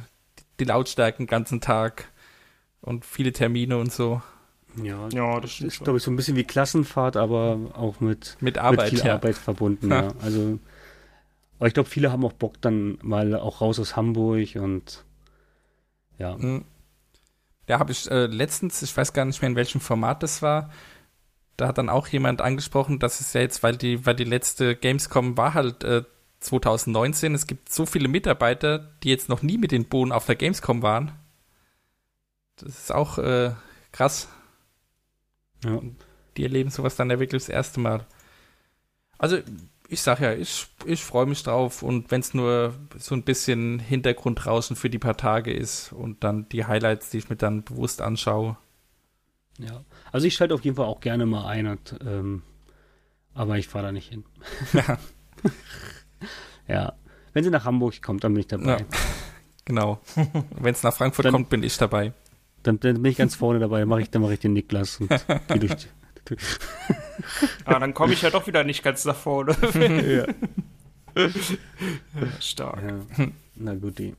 die 0.60 0.64
Lautstärke 0.64 1.18
den 1.18 1.26
ganzen 1.26 1.60
Tag 1.62 2.10
und 2.82 3.06
viele 3.06 3.32
Termine 3.32 3.78
und 3.78 3.90
so. 3.90 4.20
ja, 4.76 5.08
Ja, 5.08 5.40
das 5.40 5.60
ist, 5.60 5.82
glaube 5.82 5.96
ich, 5.96 6.04
so 6.04 6.10
ein 6.10 6.16
bisschen 6.16 6.36
wie 6.36 6.44
Klassenfahrt, 6.44 7.16
aber 7.16 7.58
auch 7.72 8.00
mit, 8.00 8.36
Mit 8.40 8.58
Arbeit, 8.58 8.92
mit 8.92 9.00
viel 9.00 9.08
ja. 9.08 9.14
Arbeit 9.14 9.36
verbunden. 9.36 9.90
Ja. 9.90 10.02
Ja. 10.02 10.12
Also, 10.20 10.58
aber 11.62 11.68
ich 11.68 11.74
glaube, 11.74 11.88
viele 11.88 12.10
haben 12.10 12.24
auch 12.24 12.32
Bock 12.32 12.60
dann 12.60 12.98
mal 13.02 13.36
auch 13.36 13.60
raus 13.60 13.78
aus 13.78 13.94
Hamburg 13.94 14.56
und 14.56 15.04
ja. 16.18 16.36
Mhm. 16.36 16.64
Da 17.66 17.78
habe 17.78 17.92
ich 17.92 18.10
äh, 18.10 18.26
letztens, 18.26 18.82
ich 18.82 18.96
weiß 18.96 19.12
gar 19.12 19.24
nicht 19.24 19.40
mehr 19.40 19.48
in 19.48 19.54
welchem 19.54 19.80
Format 19.80 20.24
das 20.24 20.42
war, 20.42 20.72
da 21.56 21.68
hat 21.68 21.78
dann 21.78 21.88
auch 21.88 22.08
jemand 22.08 22.40
angesprochen, 22.40 22.98
dass 22.98 23.20
es 23.20 23.32
ja 23.32 23.42
jetzt, 23.42 23.62
weil 23.62 23.76
die, 23.76 24.04
weil 24.04 24.16
die 24.16 24.24
letzte 24.24 24.74
Gamescom 24.74 25.36
war 25.36 25.54
halt 25.54 25.84
äh, 25.84 26.02
2019, 26.40 27.32
es 27.36 27.46
gibt 27.46 27.68
so 27.68 27.86
viele 27.86 28.08
Mitarbeiter, 28.08 28.80
die 29.04 29.10
jetzt 29.10 29.28
noch 29.28 29.42
nie 29.42 29.56
mit 29.56 29.70
den 29.70 29.84
Bohnen 29.84 30.10
auf 30.10 30.26
der 30.26 30.34
Gamescom 30.34 30.82
waren. 30.82 31.12
Das 32.56 32.70
ist 32.70 32.92
auch 32.92 33.18
äh, 33.18 33.52
krass. 33.92 34.28
ja. 35.64 35.80
Die 36.36 36.42
erleben 36.42 36.70
sowas 36.70 36.96
dann 36.96 37.08
ja 37.08 37.20
wirklich 37.20 37.44
das 37.44 37.48
erste 37.48 37.78
Mal. 37.78 38.04
Also, 39.16 39.38
ich 39.92 40.00
sag 40.02 40.20
ja, 40.20 40.32
ich, 40.32 40.66
ich 40.86 41.04
freue 41.04 41.26
mich 41.26 41.42
drauf 41.42 41.82
und 41.82 42.10
wenn 42.10 42.20
es 42.20 42.34
nur 42.34 42.74
so 42.98 43.14
ein 43.14 43.22
bisschen 43.22 43.78
Hintergrundrauschen 43.78 44.74
für 44.76 44.88
die 44.90 44.98
paar 44.98 45.16
Tage 45.16 45.52
ist 45.52 45.92
und 45.92 46.24
dann 46.24 46.48
die 46.48 46.64
Highlights, 46.64 47.10
die 47.10 47.18
ich 47.18 47.28
mir 47.28 47.36
dann 47.36 47.62
bewusst 47.62 48.00
anschaue, 48.00 48.56
Ja. 49.58 49.84
Also 50.10 50.26
ich 50.26 50.34
schalte 50.34 50.54
auf 50.54 50.64
jeden 50.64 50.76
Fall 50.76 50.86
auch 50.86 51.00
gerne 51.00 51.26
mal 51.26 51.46
ein, 51.46 51.66
und, 51.66 51.94
ähm, 52.06 52.42
aber 53.34 53.58
ich 53.58 53.68
fahre 53.68 53.86
da 53.86 53.92
nicht 53.92 54.08
hin. 54.10 54.24
Ja. 54.72 54.98
Ja. 56.68 56.92
Wenn 57.32 57.44
sie 57.44 57.50
nach 57.50 57.64
Hamburg 57.64 58.00
kommt, 58.02 58.22
dann 58.24 58.32
bin 58.34 58.40
ich 58.40 58.46
dabei. 58.46 58.78
Ja. 58.78 58.86
Genau. 59.64 60.00
Wenn 60.58 60.74
es 60.74 60.82
nach 60.82 60.92
Frankfurt 60.92 61.24
Dann- 61.26 61.32
kommt, 61.34 61.48
bin 61.48 61.62
ich 61.62 61.76
dabei. 61.78 62.12
Dann, 62.64 62.80
dann 62.80 63.00
bin 63.00 63.12
ich 63.12 63.16
ganz 63.18 63.36
vorne 63.36 63.60
dabei, 63.60 63.84
mach 63.84 63.98
ich, 63.98 64.10
dann 64.10 64.20
mache 64.22 64.34
ich 64.34 64.40
den 64.40 64.54
Niklas 64.54 64.98
und 64.98 65.08
geh 65.08 65.58
durch 65.60 65.86
die, 66.36 66.94
Ah, 67.64 67.78
dann 67.78 67.94
komme 67.94 68.12
ich 68.12 68.22
ja 68.22 68.30
doch 68.30 68.46
wieder 68.46 68.64
nicht 68.64 68.82
ganz 68.82 69.04
nach 69.04 69.16
vorne. 69.16 69.56
ja. 71.16 71.26
Stark. 72.40 72.82
ja. 72.82 73.26
Na 73.54 73.74
gut, 73.74 73.98
die. 73.98 74.14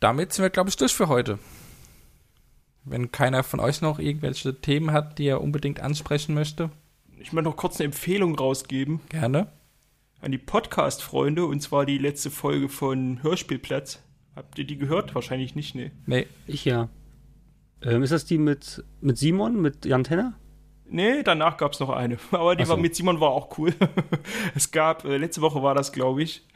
Damit 0.00 0.32
sind 0.32 0.42
wir, 0.42 0.50
glaube 0.50 0.68
ich, 0.68 0.76
durch 0.76 0.92
für 0.94 1.08
heute. 1.08 1.38
Wenn 2.84 3.10
keiner 3.10 3.42
von 3.42 3.60
euch 3.60 3.80
noch 3.80 3.98
irgendwelche 3.98 4.60
Themen 4.60 4.92
hat, 4.92 5.18
die 5.18 5.26
er 5.26 5.40
unbedingt 5.40 5.80
ansprechen 5.80 6.34
möchte, 6.34 6.70
Ich 7.18 7.32
möchte 7.32 7.48
noch 7.48 7.56
kurz 7.56 7.76
eine 7.80 7.86
Empfehlung 7.86 8.36
rausgeben 8.36 9.00
gerne. 9.08 9.48
an 10.20 10.30
die 10.32 10.38
Podcast-Freunde, 10.38 11.46
und 11.46 11.60
zwar 11.60 11.86
die 11.86 11.98
letzte 11.98 12.30
Folge 12.30 12.68
von 12.68 13.22
Hörspielplatz. 13.22 14.00
Habt 14.36 14.58
ihr 14.58 14.64
die 14.66 14.76
gehört? 14.76 15.14
Wahrscheinlich 15.14 15.54
nicht, 15.54 15.74
ne. 15.74 15.90
Nee, 16.04 16.26
Ich 16.46 16.64
ja. 16.64 16.88
Ähm, 17.82 18.02
ist 18.02 18.12
das 18.12 18.24
die 18.24 18.38
mit, 18.38 18.84
mit 19.00 19.18
Simon, 19.18 19.60
mit 19.60 19.84
Jan 19.84 20.04
Tenner? 20.04 20.34
Nee, 20.88 21.22
danach 21.22 21.56
gab 21.56 21.72
es 21.72 21.80
noch 21.80 21.90
eine. 21.90 22.18
Aber 22.30 22.56
die 22.56 22.64
so. 22.64 22.70
war 22.70 22.76
mit 22.76 22.94
Simon 22.94 23.20
war 23.20 23.30
auch 23.30 23.58
cool. 23.58 23.74
es 24.54 24.70
gab, 24.70 25.04
äh, 25.04 25.16
letzte 25.16 25.42
Woche 25.42 25.62
war 25.62 25.74
das, 25.74 25.92
glaube 25.92 26.22
ich. 26.22 26.46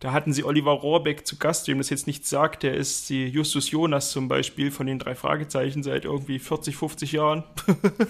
Da 0.00 0.12
hatten 0.12 0.32
sie 0.32 0.44
Oliver 0.44 0.72
Rohrbeck 0.72 1.26
zu 1.26 1.36
Gast, 1.36 1.68
dem 1.68 1.76
das 1.76 1.90
jetzt 1.90 2.06
nichts 2.06 2.30
sagt. 2.30 2.62
Der 2.62 2.74
ist 2.74 3.10
die 3.10 3.26
Justus 3.26 3.70
Jonas 3.70 4.10
zum 4.10 4.28
Beispiel 4.28 4.70
von 4.70 4.86
den 4.86 4.98
drei 4.98 5.14
Fragezeichen 5.14 5.82
seit 5.82 6.06
irgendwie 6.06 6.38
40, 6.38 6.74
50 6.74 7.12
Jahren. 7.12 7.44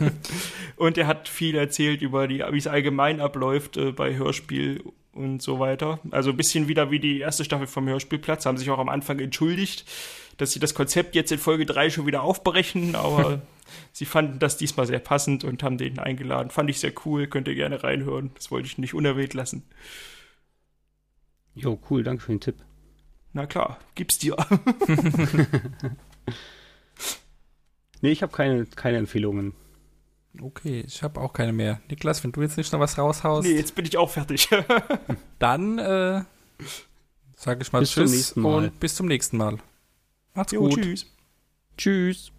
und 0.77 0.97
er 0.99 1.09
hat 1.09 1.29
viel 1.29 1.57
erzählt 1.57 2.01
über 2.01 2.29
die, 2.29 2.45
wie 2.49 2.59
es 2.59 2.69
allgemein 2.69 3.21
abläuft 3.21 3.77
äh, 3.77 3.91
bei 3.91 4.15
Hörspiel 4.15 4.85
und 5.13 5.43
so 5.43 5.59
weiter. 5.59 6.01
Also 6.11 6.31
ein 6.31 6.37
bisschen 6.37 6.69
wieder 6.69 6.91
wie 6.91 7.01
die 7.01 7.21
erste 7.21 7.45
Staffel 7.45 7.67
vom 7.67 7.89
Hörspielplatz. 7.89 8.47
Haben 8.47 8.59
sich 8.59 8.71
auch 8.71 8.79
am 8.79 8.89
Anfang 8.89 9.19
entschuldigt, 9.19 9.85
dass 10.37 10.53
sie 10.53 10.61
das 10.61 10.75
Konzept 10.75 11.15
jetzt 11.15 11.33
in 11.33 11.39
Folge 11.39 11.67
3 11.67 11.91
schon 11.91 12.07
wieder 12.07 12.23
aufbrechen, 12.23 12.95
aber 12.95 13.43
sie 13.93 14.05
fanden 14.05 14.39
das 14.39 14.57
diesmal 14.57 14.87
sehr 14.87 15.01
passend 15.01 15.45
und 15.45 15.63
haben 15.63 15.79
den 15.79 15.99
eingeladen. 15.99 16.51
Fand 16.51 16.71
ich 16.71 16.81
sehr 16.81 16.93
cool, 17.05 17.27
könnt 17.27 17.49
ihr 17.49 17.55
gerne 17.55 17.83
reinhören. 17.83 18.31
Das 18.35 18.51
wollte 18.51 18.67
ich 18.67 18.79
nicht 18.79 18.95
unerwähnt 18.95 19.35
lassen. 19.35 19.65
Jo, 21.55 21.79
cool, 21.91 22.03
danke 22.03 22.23
für 22.23 22.33
den 22.33 22.41
Tipp. 22.41 22.57
Na 23.33 23.47
klar, 23.47 23.79
gib's 23.95 24.19
dir. 24.19 24.37
Nee, 28.03 28.13
ich 28.13 28.23
habe 28.23 28.33
keine, 28.33 28.67
keine 28.67 28.99
Empfehlungen. 28.99 29.53
Okay, 30.41 30.85
ich 30.87 31.03
habe 31.03 31.21
auch 31.21 31.33
keine 31.33 31.53
mehr. 31.53 31.81
Niklas, 31.89 32.23
wenn 32.25 32.33
du 32.33 32.43
jetzt 32.43 32.57
nicht 32.57 32.73
noch 32.73 32.81
was 32.81 32.99
raushaust, 32.99 33.47
nee, 33.47 33.55
jetzt 33.57 33.75
bin 33.75 33.85
ich 33.85 33.97
auch 33.97 34.11
fertig. 34.11 34.49
dann 35.39 35.79
äh, 35.79 36.23
sage 37.37 37.63
ich 37.63 37.73
mal 37.73 37.81
Bis 37.81 37.93
zum 37.93 38.05
Tschüss 38.05 38.13
nächsten 38.13 38.41
Mal. 38.41 38.55
und 38.65 38.81
bis 38.81 38.95
zum 38.95 39.07
nächsten 39.07 39.37
Mal. 39.37 39.59
Macht's 40.35 40.53
jo, 40.53 40.69
gut. 40.69 40.83
tschüss. 40.83 41.07
Tschüss. 41.77 42.33